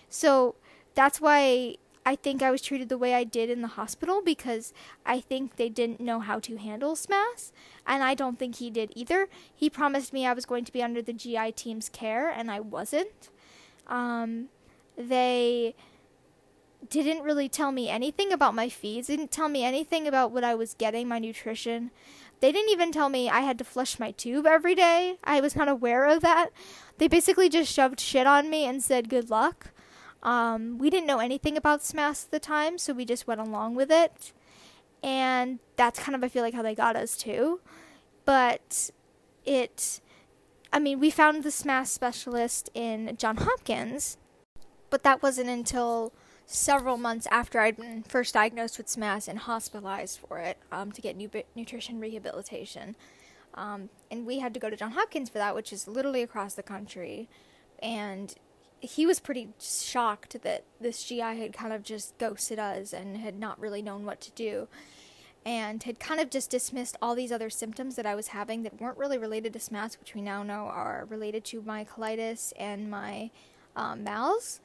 So 0.08 0.56
that's 0.93 1.19
why 1.19 1.78
I 2.10 2.15
think 2.15 2.41
I 2.41 2.50
was 2.50 2.63
treated 2.63 2.89
the 2.89 2.98
way 2.98 3.13
I 3.13 3.24
did 3.24 3.52
in 3.52 3.62
the 3.62 3.67
hospital 3.67 4.24
because 4.26 4.74
I 5.06 5.19
think 5.19 5.58
they 5.58 5.69
didn't 5.69 6.00
know 6.00 6.19
how 6.19 6.39
to 6.39 6.56
handle 6.56 6.95
SMAS, 6.95 7.52
and 7.86 8.02
I 8.02 8.15
don't 8.15 8.39
think 8.39 8.56
he 8.56 8.72
did 8.72 8.91
either. 8.95 9.28
He 9.56 9.69
promised 9.69 10.12
me 10.12 10.26
I 10.26 10.34
was 10.34 10.48
going 10.48 10.65
to 10.65 10.72
be 10.72 10.82
under 10.82 11.04
the 11.04 11.13
GI 11.13 11.52
team's 11.52 11.88
care, 11.88 12.28
and 12.28 12.50
I 12.50 12.62
wasn't. 12.62 13.30
Um, 13.86 14.48
they 14.98 15.76
didn't 16.89 17.22
really 17.22 17.48
tell 17.48 17.72
me 17.72 17.89
anything 17.89 18.34
about 18.34 18.56
my 18.56 18.69
feeds, 18.69 19.06
didn't 19.06 19.30
tell 19.30 19.48
me 19.48 19.63
anything 19.63 20.08
about 20.08 20.32
what 20.32 20.43
I 20.43 20.56
was 20.56 20.74
getting, 20.74 21.08
my 21.08 21.19
nutrition. 21.19 21.91
They 22.39 22.52
didn't 22.52 22.72
even 22.72 22.91
tell 22.91 23.10
me 23.10 23.30
I 23.30 23.41
had 23.41 23.60
to 23.60 23.63
flush 23.63 24.00
my 24.00 24.13
tube 24.13 24.48
every 24.48 24.74
day. 24.74 25.17
I 25.24 25.41
was 25.41 25.56
not 25.56 25.67
aware 25.67 26.06
of 26.06 26.22
that. 26.24 26.50
They 26.98 27.08
basically 27.08 27.50
just 27.50 27.72
shoved 27.72 28.00
shit 28.00 28.26
on 28.26 28.50
me 28.50 28.65
and 28.65 28.82
said 28.82 29.10
good 29.10 29.30
luck. 29.30 29.74
Um, 30.21 30.77
we 30.77 30.89
didn't 30.89 31.08
know 31.08 31.19
anything 31.19 31.55
about 31.55 31.82
SMAS 31.82 32.25
at 32.25 32.32
the 32.32 32.39
time, 32.39 32.77
so 32.77 32.93
we 32.93 33.05
just 33.05 33.27
went 33.27 33.39
along 33.39 33.75
with 33.75 33.91
it. 33.91 34.34
And 35.01 35.60
that's 35.77 35.99
kind 35.99 36.15
of, 36.15 36.23
I 36.23 36.27
feel 36.27 36.43
like, 36.43 36.53
how 36.53 36.62
they 36.62 36.75
got 36.75 36.95
us 36.95 37.15
too. 37.15 37.62
But 38.25 38.91
it, 39.45 40.01
I 40.73 40.79
mean, 40.79 40.99
we 40.99 41.10
found 41.10 41.43
the 41.43 41.49
SMAS 41.49 41.88
specialist 41.88 42.69
in 42.73 43.15
John 43.17 43.38
Hopkins, 43.38 44.17
but 44.89 45.03
that 45.03 45.23
wasn't 45.23 45.49
until 45.49 46.12
several 46.45 46.97
months 46.97 47.27
after 47.32 47.60
I'd 47.60 47.77
been 47.77 48.03
first 48.03 48.34
diagnosed 48.34 48.77
with 48.77 48.88
SMAS 48.88 49.27
and 49.27 49.39
hospitalized 49.39 50.19
for 50.19 50.39
it 50.39 50.58
um, 50.71 50.91
to 50.91 51.01
get 51.01 51.15
new 51.15 51.29
nutrition 51.55 51.99
rehabilitation. 51.99 52.95
Um, 53.53 53.89
and 54.12 54.25
we 54.25 54.39
had 54.39 54.53
to 54.53 54.60
go 54.60 54.69
to 54.69 54.75
John 54.75 54.91
Hopkins 54.91 55.29
for 55.29 55.38
that, 55.38 55.55
which 55.55 55.71
is 55.71 55.88
literally 55.88 56.23
across 56.23 56.55
the 56.55 56.63
country. 56.63 57.29
And 57.82 58.34
he 58.82 59.06
was 59.06 59.20
pretty 59.20 59.50
shocked 59.60 60.42
that 60.44 60.63
this 60.80 61.04
GI 61.04 61.20
had 61.20 61.54
kind 61.54 61.74
of 61.74 61.84
just 61.84 62.18
ghosted 62.18 62.60
us 62.60 62.94
and 62.94 63.18
had 63.18 63.38
not 63.38 63.60
really 63.60 63.82
known 63.82 64.06
what 64.06 64.22
to 64.22 64.32
do. 64.32 64.68
And 65.46 65.82
had 65.84 66.00
kind 66.00 66.20
of 66.20 66.30
just 66.30 66.50
dismissed 66.50 66.98
all 67.02 67.15
these 67.15 67.32
other 67.32 67.50
symptoms 67.50 67.96
that 67.96 68.06
I 68.06 68.13
was 68.13 68.30
having 68.30 68.63
that 68.63 68.80
weren't 68.80 68.98
really 68.98 69.18
related 69.18 69.54
to 69.54 69.60
SMAS, 69.60 69.98
which 70.00 70.13
we 70.13 70.22
now 70.22 70.44
know 70.44 70.65
are 70.65 71.08
related 71.10 71.46
to 71.46 71.62
my 71.62 71.86
colitis 71.86 72.52
and 72.58 72.92
my 72.92 73.32
um, 73.76 74.04
MALS. 74.04 74.60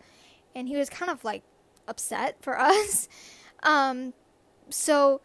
And 0.54 0.68
he 0.68 0.76
was 0.76 0.90
kind 0.90 1.10
of 1.10 1.24
like 1.24 1.42
upset 1.86 2.36
for 2.40 2.58
us. 2.60 3.08
Um, 3.62 4.14
so 4.68 5.20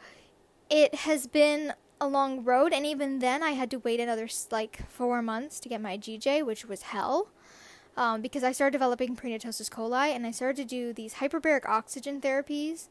it 0.70 0.94
has 0.96 1.28
been 1.28 1.74
a 2.02 2.08
long 2.08 2.44
road, 2.44 2.72
and 2.72 2.86
even 2.86 3.20
then, 3.20 3.44
I 3.44 3.52
had 3.52 3.70
to 3.72 3.80
wait 3.80 4.00
another 4.00 4.30
like 4.52 4.90
four 4.90 5.22
months 5.22 5.60
to 5.60 5.70
get 5.70 5.82
my 5.82 5.98
GJ, 5.98 6.46
which 6.46 6.66
was 6.66 6.84
hell. 6.84 7.30
Um, 8.00 8.22
because 8.22 8.46
I 8.46 8.54
started 8.54 8.72
developing 8.72 9.14
pneumatosis 9.14 9.70
coli, 9.70 10.16
and 10.16 10.26
I 10.26 10.32
started 10.32 10.56
to 10.56 10.64
do 10.64 10.94
these 10.94 11.16
hyperbaric 11.16 11.68
oxygen 11.68 12.22
therapies, 12.22 12.88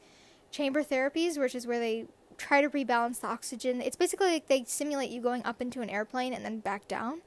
chamber 0.50 0.84
therapies, 0.84 1.38
which 1.38 1.54
is 1.54 1.66
where 1.66 1.80
they 1.80 2.04
try 2.36 2.60
to 2.60 2.68
rebalance 2.68 3.20
the 3.20 3.26
oxygen. 3.26 3.80
It's 3.80 3.96
basically 3.96 4.26
like 4.26 4.48
they 4.48 4.64
simulate 4.64 5.08
you 5.08 5.22
going 5.22 5.42
up 5.46 5.62
into 5.62 5.80
an 5.80 5.88
airplane 5.88 6.34
and 6.34 6.44
then 6.44 6.60
back 6.60 6.86
down. 6.88 7.22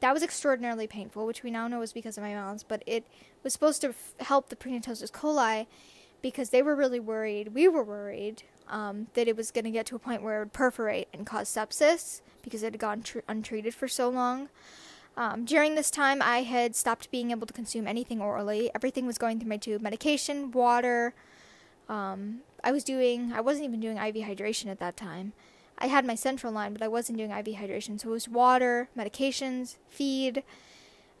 That 0.00 0.12
was 0.12 0.22
extraordinarily 0.22 0.86
painful, 0.86 1.24
which 1.24 1.42
we 1.42 1.50
now 1.50 1.66
know 1.66 1.78
was 1.78 1.94
because 1.94 2.18
of 2.18 2.22
my 2.22 2.34
MALS, 2.34 2.62
but 2.62 2.82
it 2.86 3.06
was 3.42 3.54
supposed 3.54 3.80
to 3.80 3.88
f- 3.88 4.14
help 4.20 4.50
the 4.50 4.56
pneumatosis 4.56 5.10
coli 5.10 5.66
because 6.20 6.50
they 6.50 6.60
were 6.60 6.76
really 6.76 7.00
worried. 7.00 7.54
We 7.54 7.68
were 7.68 7.82
worried 7.82 8.42
um, 8.68 9.06
that 9.14 9.28
it 9.28 9.36
was 9.36 9.50
going 9.50 9.64
to 9.64 9.70
get 9.70 9.86
to 9.86 9.96
a 9.96 9.98
point 9.98 10.22
where 10.22 10.36
it 10.36 10.40
would 10.40 10.52
perforate 10.52 11.08
and 11.14 11.24
cause 11.24 11.48
sepsis 11.48 12.20
because 12.42 12.62
it 12.62 12.74
had 12.74 12.78
gone 12.78 13.02
tr- 13.02 13.20
untreated 13.26 13.74
for 13.74 13.88
so 13.88 14.10
long. 14.10 14.50
Um, 15.16 15.44
during 15.44 15.74
this 15.74 15.90
time, 15.90 16.20
I 16.20 16.42
had 16.42 16.74
stopped 16.74 17.10
being 17.10 17.30
able 17.30 17.46
to 17.46 17.52
consume 17.52 17.86
anything 17.86 18.20
orally. 18.20 18.70
Everything 18.74 19.06
was 19.06 19.18
going 19.18 19.38
through 19.38 19.48
my 19.48 19.56
tube 19.56 19.80
medication, 19.80 20.50
water. 20.50 21.14
Um, 21.88 22.40
I 22.64 22.72
was 22.72 22.82
doing, 22.82 23.32
I 23.32 23.40
wasn't 23.40 23.66
even 23.66 23.80
doing 23.80 23.96
IV 23.96 24.16
hydration 24.26 24.66
at 24.66 24.80
that 24.80 24.96
time. 24.96 25.32
I 25.78 25.86
had 25.86 26.04
my 26.04 26.14
central 26.14 26.52
line, 26.52 26.72
but 26.72 26.82
I 26.82 26.88
wasn't 26.88 27.18
doing 27.18 27.30
IV 27.30 27.46
hydration. 27.46 28.00
So 28.00 28.08
it 28.08 28.12
was 28.12 28.28
water, 28.28 28.88
medications, 28.96 29.76
feed. 29.88 30.42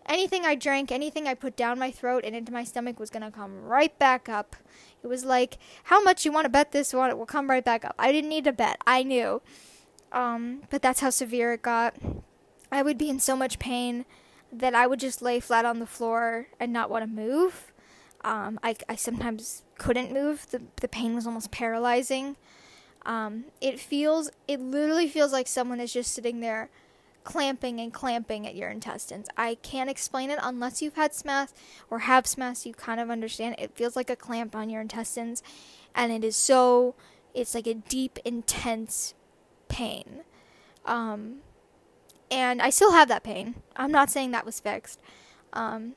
Anything 0.06 0.44
I 0.44 0.54
drank, 0.54 0.92
anything 0.92 1.26
I 1.26 1.34
put 1.34 1.56
down 1.56 1.78
my 1.78 1.90
throat 1.90 2.24
and 2.24 2.34
into 2.36 2.52
my 2.52 2.64
stomach 2.64 3.00
was 3.00 3.10
going 3.10 3.22
to 3.22 3.30
come 3.30 3.62
right 3.64 3.96
back 3.98 4.28
up. 4.28 4.56
It 5.02 5.06
was 5.06 5.24
like, 5.24 5.58
how 5.84 6.02
much 6.02 6.24
you 6.24 6.32
want 6.32 6.44
to 6.44 6.50
bet 6.50 6.72
this 6.72 6.92
one? 6.92 7.16
Will 7.16 7.26
come 7.26 7.48
right 7.48 7.64
back 7.64 7.84
up. 7.84 7.94
I 7.98 8.12
didn't 8.12 8.30
need 8.30 8.44
to 8.44 8.52
bet. 8.52 8.78
I 8.86 9.02
knew. 9.02 9.40
Um, 10.12 10.62
but 10.70 10.82
that's 10.82 11.00
how 11.00 11.10
severe 11.10 11.54
it 11.54 11.62
got. 11.62 11.94
I 12.74 12.82
would 12.82 12.98
be 12.98 13.08
in 13.08 13.20
so 13.20 13.36
much 13.36 13.60
pain 13.60 14.04
that 14.52 14.74
I 14.74 14.88
would 14.88 14.98
just 14.98 15.22
lay 15.22 15.38
flat 15.38 15.64
on 15.64 15.78
the 15.78 15.86
floor 15.86 16.48
and 16.58 16.72
not 16.72 16.90
want 16.90 17.04
to 17.04 17.08
move. 17.08 17.72
Um, 18.24 18.58
I, 18.64 18.74
I 18.88 18.96
sometimes 18.96 19.62
couldn't 19.78 20.12
move. 20.12 20.50
The, 20.50 20.60
the 20.80 20.88
pain 20.88 21.14
was 21.14 21.24
almost 21.24 21.52
paralyzing. 21.52 22.36
Um, 23.06 23.44
it 23.60 23.78
feels, 23.78 24.28
it 24.48 24.60
literally 24.60 25.06
feels 25.06 25.32
like 25.32 25.46
someone 25.46 25.78
is 25.78 25.92
just 25.92 26.12
sitting 26.12 26.40
there 26.40 26.68
clamping 27.22 27.78
and 27.78 27.92
clamping 27.92 28.44
at 28.44 28.56
your 28.56 28.70
intestines. 28.70 29.28
I 29.36 29.54
can't 29.56 29.88
explain 29.88 30.30
it 30.30 30.40
unless 30.42 30.82
you've 30.82 30.96
had 30.96 31.12
SMAS 31.12 31.52
or 31.90 32.00
have 32.00 32.24
SMAS. 32.24 32.66
You 32.66 32.74
kind 32.74 32.98
of 32.98 33.08
understand. 33.08 33.54
It 33.56 33.76
feels 33.76 33.94
like 33.94 34.10
a 34.10 34.16
clamp 34.16 34.56
on 34.56 34.68
your 34.68 34.80
intestines, 34.80 35.42
and 35.94 36.10
it 36.10 36.24
is 36.24 36.34
so. 36.34 36.96
It's 37.34 37.54
like 37.54 37.66
a 37.66 37.74
deep, 37.74 38.18
intense 38.24 39.14
pain. 39.68 40.20
Um, 40.84 41.36
and 42.34 42.60
I 42.60 42.70
still 42.70 42.92
have 42.92 43.08
that 43.08 43.22
pain. 43.22 43.54
I'm 43.76 43.92
not 43.92 44.10
saying 44.10 44.32
that 44.32 44.44
was 44.44 44.58
fixed. 44.58 45.00
Um, 45.52 45.94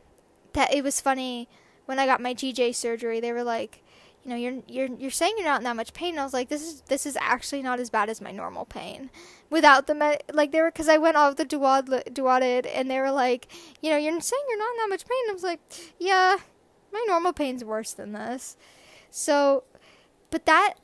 that 0.54 0.72
it 0.72 0.84
was 0.84 1.02
funny 1.02 1.50
when 1.86 1.98
I 1.98 2.06
got 2.06 2.22
my 2.22 2.36
GJ 2.36 2.76
surgery. 2.76 3.20
They 3.20 3.32
were 3.32 3.44
like, 3.44 3.84
you 4.24 4.30
know, 4.30 4.36
you're 4.36 4.62
you're 4.68 4.96
you're 5.00 5.12
saying 5.12 5.34
you're 5.38 5.48
not 5.48 5.62
in 5.62 5.64
that 5.64 5.76
much 5.76 5.94
pain. 5.94 6.12
And 6.12 6.20
I 6.20 6.24
was 6.24 6.34
like, 6.34 6.50
this 6.50 6.62
is 6.62 6.82
this 6.82 7.08
is 7.08 7.18
actually 7.20 7.64
not 7.64 7.80
as 7.80 7.90
bad 7.90 8.08
as 8.08 8.22
my 8.22 8.32
normal 8.32 8.66
pain. 8.66 9.10
Without 9.50 9.88
the 9.88 9.96
med, 9.96 10.24
like 10.32 10.52
they 10.52 10.62
were, 10.62 10.70
because 10.70 10.88
I 10.88 10.98
went 10.98 11.18
off 11.18 11.38
the 11.38 11.46
duod 11.46 11.88
Dilaudid, 12.14 12.70
and 12.72 12.92
they 12.92 13.00
were 13.00 13.12
like, 13.12 13.48
you 13.82 13.90
know, 13.90 13.98
you're 13.98 14.22
saying 14.22 14.44
you're 14.48 14.60
not 14.60 14.72
in 14.72 14.78
that 14.78 14.90
much 14.90 15.08
pain. 15.08 15.30
I 15.30 15.34
was 15.34 15.44
like, 15.44 15.60
yeah, 15.98 16.38
my 16.94 17.04
normal 17.08 17.34
pain's 17.34 17.64
worse 17.64 17.94
than 17.94 18.14
this. 18.14 18.58
So, 19.10 19.64
but 20.30 20.46
that 20.46 20.76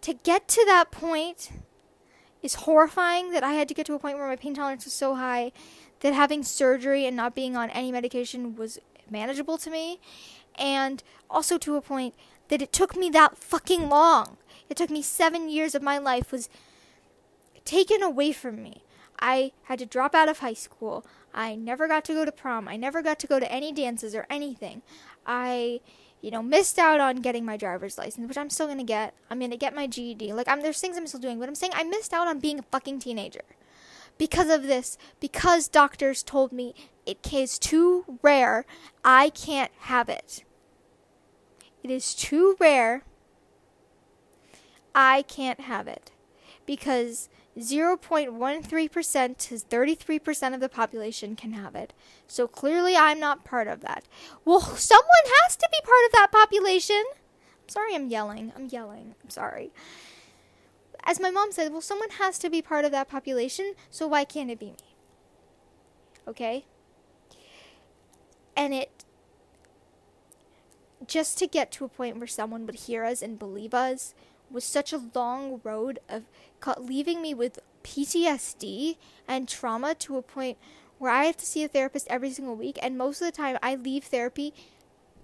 to 0.00 0.14
get 0.14 0.48
to 0.48 0.64
that 0.66 0.90
point 0.90 1.50
is 2.46 2.54
horrifying. 2.54 3.32
That 3.32 3.44
I 3.44 3.52
had 3.52 3.68
to 3.68 3.74
get 3.74 3.84
to 3.86 3.94
a 3.94 3.98
point 3.98 4.16
where 4.16 4.26
my 4.26 4.36
pain 4.36 4.54
tolerance 4.54 4.84
was 4.86 4.94
so 4.94 5.14
high 5.16 5.52
that 6.00 6.14
having 6.14 6.42
surgery 6.42 7.06
and 7.06 7.16
not 7.16 7.34
being 7.34 7.56
on 7.56 7.70
any 7.70 7.92
medication 7.92 8.56
was 8.56 8.78
manageable 9.10 9.58
to 9.58 9.70
me, 9.70 10.00
and 10.58 11.02
also 11.28 11.58
to 11.58 11.76
a 11.76 11.80
point 11.80 12.14
that 12.48 12.62
it 12.62 12.72
took 12.72 12.96
me 12.96 13.10
that 13.10 13.36
fucking 13.36 13.88
long. 13.88 14.36
It 14.68 14.76
took 14.76 14.90
me 14.90 15.02
seven 15.02 15.48
years 15.48 15.74
of 15.74 15.82
my 15.82 15.98
life 15.98 16.32
was 16.32 16.48
taken 17.64 18.02
away 18.02 18.32
from 18.32 18.62
me. 18.62 18.82
I 19.18 19.52
had 19.64 19.78
to 19.78 19.86
drop 19.86 20.14
out 20.14 20.28
of 20.28 20.38
high 20.38 20.54
school. 20.54 21.04
I 21.34 21.54
never 21.54 21.88
got 21.88 22.04
to 22.06 22.14
go 22.14 22.24
to 22.24 22.32
prom. 22.32 22.68
I 22.68 22.76
never 22.76 23.02
got 23.02 23.18
to 23.20 23.26
go 23.26 23.38
to 23.40 23.52
any 23.52 23.72
dances 23.72 24.14
or 24.14 24.26
anything. 24.28 24.82
I, 25.26 25.80
you 26.26 26.32
know, 26.32 26.42
missed 26.42 26.76
out 26.76 26.98
on 26.98 27.18
getting 27.18 27.44
my 27.44 27.56
driver's 27.56 27.96
license, 27.96 28.26
which 28.26 28.36
I'm 28.36 28.50
still 28.50 28.66
gonna 28.66 28.82
get. 28.82 29.14
I'm 29.30 29.38
gonna 29.38 29.56
get 29.56 29.76
my 29.76 29.86
GED. 29.86 30.32
Like, 30.32 30.48
I'm 30.48 30.60
there's 30.60 30.80
things 30.80 30.96
I'm 30.96 31.06
still 31.06 31.20
doing, 31.20 31.38
but 31.38 31.48
I'm 31.48 31.54
saying 31.54 31.70
I 31.72 31.84
missed 31.84 32.12
out 32.12 32.26
on 32.26 32.40
being 32.40 32.58
a 32.58 32.62
fucking 32.62 32.98
teenager 32.98 33.44
because 34.18 34.50
of 34.50 34.64
this. 34.64 34.98
Because 35.20 35.68
doctors 35.68 36.24
told 36.24 36.50
me 36.50 36.74
it 37.06 37.32
is 37.32 37.60
too 37.60 38.18
rare. 38.22 38.66
I 39.04 39.30
can't 39.30 39.70
have 39.82 40.08
it. 40.08 40.42
It 41.84 41.92
is 41.92 42.12
too 42.12 42.56
rare. 42.58 43.04
I 44.96 45.22
can't 45.22 45.60
have 45.60 45.86
it 45.86 46.10
because 46.66 47.28
0.13% 47.58 49.38
to 49.38 49.54
33% 49.54 50.54
of 50.54 50.60
the 50.60 50.68
population 50.68 51.36
can 51.36 51.52
have 51.52 51.74
it. 51.74 51.92
So 52.26 52.46
clearly 52.46 52.96
I'm 52.96 53.18
not 53.18 53.44
part 53.44 53.66
of 53.66 53.80
that. 53.80 54.04
Well, 54.44 54.60
someone 54.60 55.06
has 55.42 55.56
to 55.56 55.68
be 55.72 55.78
part 55.82 56.04
of 56.06 56.12
that 56.12 56.32
population. 56.32 57.02
I'm 57.14 57.68
sorry 57.68 57.94
I'm 57.94 58.08
yelling. 58.08 58.52
I'm 58.54 58.66
yelling. 58.66 59.14
I'm 59.22 59.30
sorry. 59.30 59.72
As 61.04 61.20
my 61.20 61.30
mom 61.30 61.52
said, 61.52 61.72
well, 61.72 61.80
someone 61.80 62.10
has 62.10 62.38
to 62.40 62.50
be 62.50 62.60
part 62.60 62.84
of 62.84 62.90
that 62.90 63.08
population, 63.08 63.74
so 63.90 64.06
why 64.08 64.24
can't 64.24 64.50
it 64.50 64.58
be 64.58 64.66
me? 64.66 64.96
Okay? 66.26 66.64
And 68.56 68.74
it 68.74 69.04
just 71.06 71.38
to 71.38 71.46
get 71.46 71.70
to 71.72 71.84
a 71.84 71.88
point 71.88 72.18
where 72.18 72.26
someone 72.26 72.66
would 72.66 72.74
hear 72.74 73.04
us 73.04 73.22
and 73.22 73.38
believe 73.38 73.72
us 73.74 74.14
was 74.50 74.64
such 74.64 74.92
a 74.92 75.02
long 75.14 75.60
road 75.64 75.98
of 76.08 76.24
leaving 76.78 77.22
me 77.22 77.34
with 77.34 77.58
PTSD 77.84 78.96
and 79.28 79.48
trauma 79.48 79.94
to 79.94 80.16
a 80.16 80.22
point 80.22 80.58
where 80.98 81.12
I 81.12 81.24
have 81.24 81.36
to 81.36 81.46
see 81.46 81.62
a 81.62 81.68
therapist 81.68 82.06
every 82.08 82.30
single 82.30 82.56
week, 82.56 82.78
and 82.82 82.96
most 82.96 83.20
of 83.20 83.26
the 83.26 83.32
time 83.32 83.58
I 83.62 83.74
leave 83.74 84.04
therapy 84.04 84.54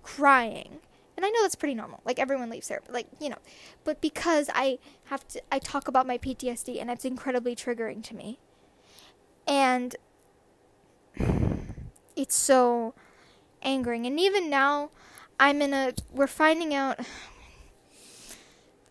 crying. 0.03 0.81
And 1.17 1.27
I 1.27 1.31
know 1.31 1.43
that's 1.43 1.55
pretty 1.55 1.75
normal. 1.75 2.01
Like 2.05 2.19
everyone 2.19 2.51
leaves 2.51 2.69
therapy, 2.69 2.93
like 2.93 3.07
you 3.21 3.29
know, 3.29 3.39
but 3.85 4.01
because 4.01 4.49
I 4.55 4.79
have 5.05 5.27
to, 5.29 5.43
I 5.51 5.59
talk 5.59 5.89
about 5.89 6.07
my 6.07 6.19
PTSD, 6.19 6.81
and 6.81 6.91
it's 6.91 7.05
incredibly 7.05 7.55
triggering 7.57 8.03
to 8.05 8.15
me, 8.15 8.39
and 9.47 9.97
it's 12.17 12.37
so 12.37 12.95
angering. 13.63 14.07
And 14.07 14.19
even 14.21 14.51
now, 14.51 14.91
I'm 15.39 15.63
in 15.63 15.73
a. 15.75 15.95
We're 16.13 16.27
finding 16.27 16.75
out. 16.75 17.01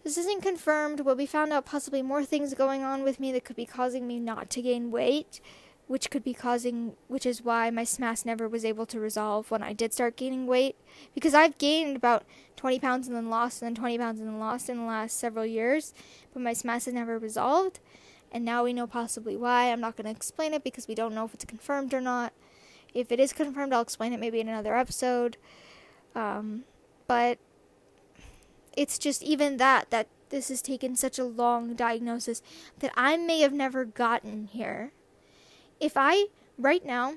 This 0.04 0.18
isn't 0.18 0.41
confirmed, 0.41 1.04
but 1.06 1.18
we 1.18 1.26
found 1.26 1.54
out 1.54 1.66
possibly 1.66 2.02
more 2.02 2.26
things 2.26 2.54
going 2.54 2.84
on 2.84 3.04
with 3.04 3.20
me 3.20 3.32
that 3.34 3.43
could 3.43 3.56
be 3.56 3.66
causing 3.66 4.08
me 4.08 4.20
not 4.20 4.49
to 4.52 4.62
gain 4.62 4.89
weight, 4.89 5.39
which 5.88 6.10
could 6.10 6.24
be 6.24 6.34
causing, 6.34 6.93
which 7.08 7.26
is 7.26 7.43
why 7.43 7.70
my 7.70 7.84
SMAS 7.84 8.26
never 8.26 8.47
was 8.47 8.66
able 8.66 8.88
to 8.88 8.99
resolve 8.99 9.52
when 9.52 9.62
I 9.62 9.74
did 9.74 9.93
start 9.93 10.18
gaining 10.18 10.47
weight. 10.47 10.76
Because 11.14 11.36
I've 11.36 11.58
gained 11.60 11.95
about 11.95 12.24
20 12.56 12.80
pounds 12.80 13.08
and 13.08 13.16
then 13.16 13.30
lost, 13.30 13.62
and 13.62 13.68
then 13.68 13.76
20 13.76 13.97
pounds 13.99 14.20
and 14.20 14.28
then 14.28 14.39
lost 14.39 14.70
in 14.70 14.78
the 14.78 14.84
last 14.84 15.18
several 15.18 15.45
years, 15.45 15.93
but 16.34 16.41
my 16.41 16.54
SMAS 16.54 16.86
has 16.86 16.93
never 16.93 17.20
resolved. 17.20 17.80
And 18.32 18.45
now 18.45 18.64
we 18.64 18.74
know 18.74 18.88
possibly 18.88 19.36
why. 19.36 19.72
I'm 19.72 19.82
not 19.82 19.97
going 19.97 20.06
to 20.06 20.12
explain 20.12 20.54
it 20.54 20.64
because 20.64 20.88
we 20.88 20.95
don't 20.95 21.14
know 21.14 21.26
if 21.26 21.34
it's 21.34 21.45
confirmed 21.45 21.93
or 21.93 22.02
not. 22.02 22.34
If 22.93 23.12
it 23.12 23.20
is 23.20 23.34
confirmed, 23.34 23.74
I'll 23.74 23.82
explain 23.82 24.14
it 24.14 24.20
maybe 24.20 24.39
in 24.39 24.47
another 24.47 24.76
episode. 24.76 25.38
Um, 26.16 26.64
but 27.08 27.39
it's 28.76 28.97
just 28.97 29.24
even 29.24 29.57
that 29.57 29.89
that 29.89 30.07
this 30.30 30.49
has 30.49 30.61
taken 30.61 30.95
such 30.95 31.19
a 31.19 31.26
long 31.26 31.76
diagnosis 31.76 32.41
that 32.80 32.91
I 32.95 33.17
may 33.17 33.41
have 33.41 33.53
never 33.53 33.86
gotten 33.86 34.47
here. 34.47 34.91
If 35.80 35.93
I 35.95 36.28
right 36.57 36.86
now 36.86 37.15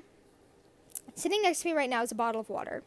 sitting 1.15 1.41
next 1.41 1.61
to 1.61 1.67
me 1.67 1.73
right 1.73 1.89
now 1.89 2.03
is 2.03 2.11
a 2.11 2.15
bottle 2.15 2.41
of 2.41 2.49
water. 2.49 2.83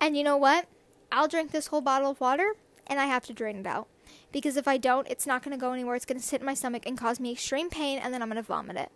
And 0.00 0.16
you 0.16 0.22
know 0.22 0.36
what? 0.36 0.66
I'll 1.12 1.28
drink 1.28 1.50
this 1.50 1.68
whole 1.68 1.80
bottle 1.80 2.10
of 2.10 2.20
water 2.20 2.54
and 2.86 3.00
I 3.00 3.06
have 3.06 3.24
to 3.26 3.32
drain 3.32 3.56
it 3.56 3.66
out. 3.66 3.88
Because 4.32 4.56
if 4.56 4.68
I 4.68 4.76
don't, 4.76 5.08
it's 5.08 5.26
not 5.26 5.42
going 5.42 5.56
to 5.56 5.60
go 5.60 5.72
anywhere. 5.72 5.96
It's 5.96 6.04
going 6.04 6.20
to 6.20 6.26
sit 6.26 6.40
in 6.40 6.46
my 6.46 6.54
stomach 6.54 6.84
and 6.86 6.98
cause 6.98 7.20
me 7.20 7.32
extreme 7.32 7.70
pain 7.70 7.98
and 7.98 8.12
then 8.12 8.22
I'm 8.22 8.28
going 8.28 8.36
to 8.36 8.42
vomit 8.42 8.76
it. 8.76 8.90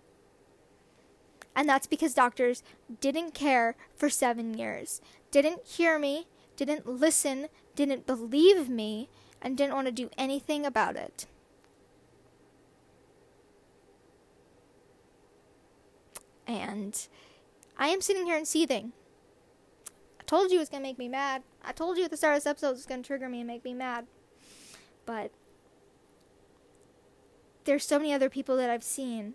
And 1.56 1.68
that's 1.68 1.86
because 1.86 2.14
doctors 2.14 2.62
didn't 3.00 3.32
care 3.32 3.76
for 3.94 4.10
seven 4.10 4.58
years, 4.58 5.00
didn't 5.30 5.66
hear 5.66 5.98
me, 5.98 6.26
didn't 6.56 6.86
listen, 6.86 7.48
didn't 7.74 8.06
believe 8.06 8.68
me, 8.68 9.08
and 9.42 9.56
didn't 9.56 9.74
want 9.74 9.86
to 9.86 9.92
do 9.92 10.10
anything 10.16 10.64
about 10.64 10.96
it. 10.96 11.26
And 16.46 17.06
I 17.78 17.88
am 17.88 18.00
sitting 18.00 18.26
here 18.26 18.36
and 18.36 18.46
seething. 18.46 18.92
I 20.20 20.24
told 20.24 20.50
you 20.50 20.58
it 20.58 20.60
was 20.60 20.68
going 20.68 20.82
to 20.82 20.88
make 20.88 20.98
me 20.98 21.08
mad. 21.08 21.42
I 21.64 21.72
told 21.72 21.98
you 21.98 22.04
at 22.04 22.10
the 22.10 22.16
start 22.16 22.36
of 22.36 22.42
this 22.42 22.50
episode 22.50 22.68
it 22.68 22.72
was 22.72 22.86
going 22.86 23.02
to 23.02 23.06
trigger 23.06 23.28
me 23.28 23.40
and 23.40 23.46
make 23.46 23.64
me 23.64 23.74
mad. 23.74 24.06
But 25.06 25.30
there's 27.64 27.86
so 27.86 27.98
many 27.98 28.12
other 28.12 28.30
people 28.30 28.56
that 28.56 28.70
I've 28.70 28.84
seen 28.84 29.34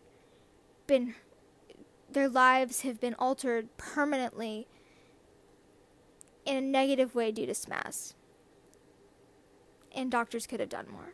been 0.87 1.15
their 2.11 2.27
lives 2.27 2.81
have 2.81 2.99
been 2.99 3.13
altered 3.15 3.75
permanently 3.77 4.67
in 6.49 6.57
a 6.57 6.61
negative 6.61 7.13
way 7.13 7.31
due 7.31 7.45
to 7.45 7.53
SMAS. 7.53 8.15
And 9.95 10.09
doctors 10.09 10.47
could 10.47 10.59
have 10.59 10.69
done 10.69 10.87
more. 10.91 11.13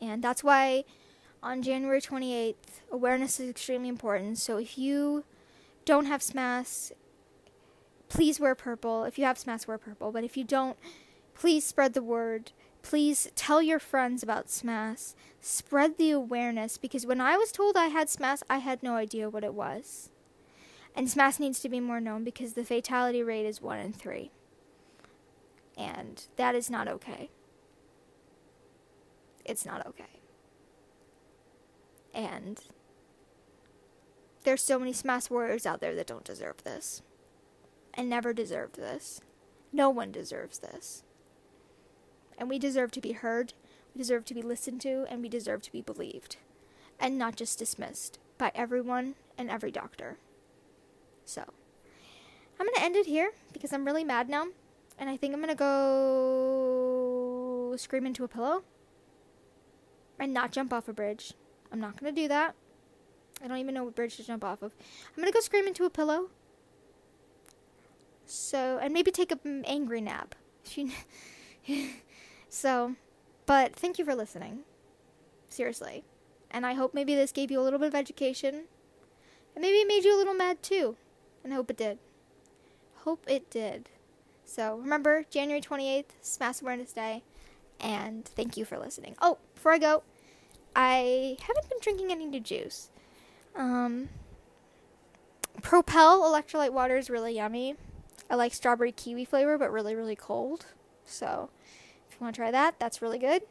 And 0.00 0.24
that's 0.24 0.42
why 0.42 0.84
on 1.42 1.62
January 1.62 2.00
28th, 2.00 2.80
awareness 2.90 3.38
is 3.38 3.50
extremely 3.50 3.90
important. 3.90 4.38
So 4.38 4.56
if 4.56 4.78
you 4.78 5.24
don't 5.84 6.06
have 6.06 6.22
SMAS, 6.22 6.92
please 8.08 8.40
wear 8.40 8.54
purple. 8.54 9.04
If 9.04 9.18
you 9.18 9.24
have 9.24 9.36
SMAS, 9.36 9.66
wear 9.66 9.78
purple. 9.78 10.10
But 10.10 10.24
if 10.24 10.36
you 10.36 10.44
don't, 10.44 10.78
please 11.34 11.64
spread 11.64 11.92
the 11.92 12.02
word. 12.02 12.52
Please 12.82 13.30
tell 13.34 13.60
your 13.60 13.78
friends 13.78 14.22
about 14.22 14.46
SMAS. 14.46 15.14
Spread 15.42 15.98
the 15.98 16.12
awareness 16.12 16.78
because 16.78 17.04
when 17.04 17.20
I 17.20 17.36
was 17.36 17.52
told 17.52 17.76
I 17.76 17.86
had 17.86 18.08
SMAS, 18.08 18.42
I 18.48 18.58
had 18.58 18.82
no 18.82 18.94
idea 18.94 19.28
what 19.28 19.44
it 19.44 19.52
was. 19.52 20.08
And 20.94 21.08
SMAS 21.08 21.38
needs 21.38 21.60
to 21.60 21.68
be 21.68 21.80
more 21.80 22.00
known 22.00 22.24
because 22.24 22.54
the 22.54 22.64
fatality 22.64 23.22
rate 23.22 23.46
is 23.46 23.62
1 23.62 23.78
in 23.78 23.92
3. 23.92 24.30
And 25.78 26.26
that 26.36 26.54
is 26.54 26.68
not 26.68 26.88
okay. 26.88 27.30
It's 29.44 29.64
not 29.64 29.86
okay. 29.86 30.20
And 32.12 32.60
there's 34.44 34.62
so 34.62 34.78
many 34.78 34.92
SMAS 34.92 35.30
warriors 35.30 35.66
out 35.66 35.80
there 35.80 35.94
that 35.94 36.06
don't 36.06 36.24
deserve 36.24 36.64
this. 36.64 37.02
And 37.94 38.08
never 38.08 38.32
deserved 38.32 38.76
this. 38.76 39.20
No 39.72 39.90
one 39.90 40.12
deserves 40.12 40.58
this. 40.58 41.02
And 42.38 42.48
we 42.48 42.58
deserve 42.58 42.90
to 42.92 43.00
be 43.00 43.12
heard, 43.12 43.52
we 43.94 43.98
deserve 43.98 44.24
to 44.26 44.34
be 44.34 44.42
listened 44.42 44.80
to, 44.82 45.06
and 45.08 45.22
we 45.22 45.28
deserve 45.28 45.62
to 45.62 45.72
be 45.72 45.82
believed. 45.82 46.36
And 46.98 47.18
not 47.18 47.36
just 47.36 47.58
dismissed 47.58 48.18
by 48.38 48.52
everyone 48.54 49.14
and 49.36 49.50
every 49.50 49.70
doctor. 49.70 50.18
So, 51.30 51.44
I'm 52.58 52.66
going 52.66 52.74
to 52.74 52.82
end 52.82 52.96
it 52.96 53.06
here 53.06 53.30
because 53.52 53.72
I'm 53.72 53.84
really 53.84 54.02
mad 54.02 54.28
now. 54.28 54.48
And 54.98 55.08
I 55.08 55.16
think 55.16 55.32
I'm 55.32 55.40
going 55.40 55.54
to 55.54 55.54
go 55.54 56.96
scream 57.76 58.04
into 58.04 58.24
a 58.24 58.28
pillow 58.28 58.64
and 60.18 60.34
not 60.34 60.50
jump 60.50 60.72
off 60.72 60.88
a 60.88 60.92
bridge. 60.92 61.34
I'm 61.70 61.78
not 61.78 61.96
going 62.00 62.12
to 62.12 62.20
do 62.20 62.26
that. 62.26 62.56
I 63.44 63.46
don't 63.46 63.58
even 63.58 63.74
know 63.74 63.84
what 63.84 63.94
bridge 63.94 64.16
to 64.16 64.26
jump 64.26 64.42
off 64.42 64.60
of. 64.60 64.74
I'm 65.08 65.22
going 65.22 65.28
to 65.28 65.32
go 65.32 65.38
scream 65.38 65.68
into 65.68 65.84
a 65.84 65.90
pillow. 65.90 66.30
So, 68.26 68.80
and 68.82 68.92
maybe 68.92 69.12
take 69.12 69.30
an 69.30 69.64
angry 69.66 70.00
nap. 70.00 70.34
so, 72.48 72.96
but 73.46 73.76
thank 73.76 74.00
you 74.00 74.04
for 74.04 74.16
listening. 74.16 74.64
Seriously. 75.48 76.02
And 76.50 76.66
I 76.66 76.74
hope 76.74 76.92
maybe 76.92 77.14
this 77.14 77.30
gave 77.30 77.52
you 77.52 77.60
a 77.60 77.62
little 77.62 77.78
bit 77.78 77.86
of 77.86 77.94
education. 77.94 78.64
And 79.54 79.62
maybe 79.62 79.76
it 79.76 79.86
made 79.86 80.04
you 80.04 80.16
a 80.16 80.18
little 80.18 80.34
mad 80.34 80.60
too. 80.60 80.96
And 81.42 81.52
I 81.52 81.56
hope 81.56 81.70
it 81.70 81.76
did. 81.76 81.98
Hope 83.04 83.24
it 83.28 83.50
did. 83.50 83.88
So 84.44 84.76
remember, 84.76 85.24
January 85.30 85.60
28th, 85.60 86.06
SMAS 86.22 86.62
Awareness 86.62 86.92
Day. 86.92 87.22
And 87.80 88.24
thank 88.24 88.56
you 88.56 88.64
for 88.64 88.78
listening. 88.78 89.14
Oh, 89.22 89.38
before 89.54 89.72
I 89.72 89.78
go, 89.78 90.02
I 90.76 91.36
haven't 91.40 91.68
been 91.68 91.78
drinking 91.80 92.10
any 92.10 92.26
new 92.26 92.40
juice. 92.40 92.90
Um, 93.56 94.08
Propel 95.62 96.22
electrolyte 96.22 96.72
water 96.72 96.96
is 96.96 97.10
really 97.10 97.34
yummy. 97.34 97.76
I 98.30 98.34
like 98.36 98.54
strawberry 98.54 98.92
kiwi 98.92 99.24
flavor, 99.24 99.58
but 99.58 99.72
really, 99.72 99.94
really 99.94 100.16
cold. 100.16 100.66
So 101.04 101.50
if 102.08 102.14
you 102.14 102.24
want 102.24 102.34
to 102.34 102.38
try 102.40 102.50
that, 102.50 102.78
that's 102.78 103.02
really 103.02 103.18
good. 103.18 103.42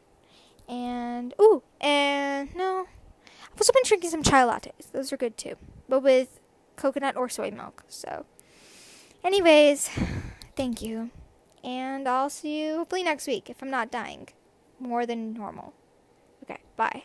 And, 0.68 1.34
ooh, 1.40 1.62
and 1.80 2.54
no. 2.54 2.86
I've 3.52 3.60
also 3.60 3.72
been 3.72 3.82
drinking 3.84 4.10
some 4.10 4.22
chai 4.22 4.42
lattes. 4.42 4.90
Those 4.92 5.12
are 5.12 5.16
good 5.16 5.36
too. 5.36 5.56
But 5.88 6.02
with 6.02 6.39
coconut 6.80 7.16
or 7.16 7.28
soy 7.28 7.50
milk. 7.50 7.84
So, 7.88 8.24
anyways, 9.22 9.90
thank 10.56 10.82
you. 10.82 11.10
And 11.62 12.08
I'll 12.08 12.30
see 12.30 12.62
you 12.62 12.78
hopefully 12.78 13.02
next 13.02 13.26
week 13.26 13.50
if 13.50 13.62
I'm 13.62 13.70
not 13.70 13.92
dying 13.92 14.28
more 14.78 15.04
than 15.04 15.34
normal. 15.34 15.74
Okay, 16.42 16.58
bye. 16.76 17.04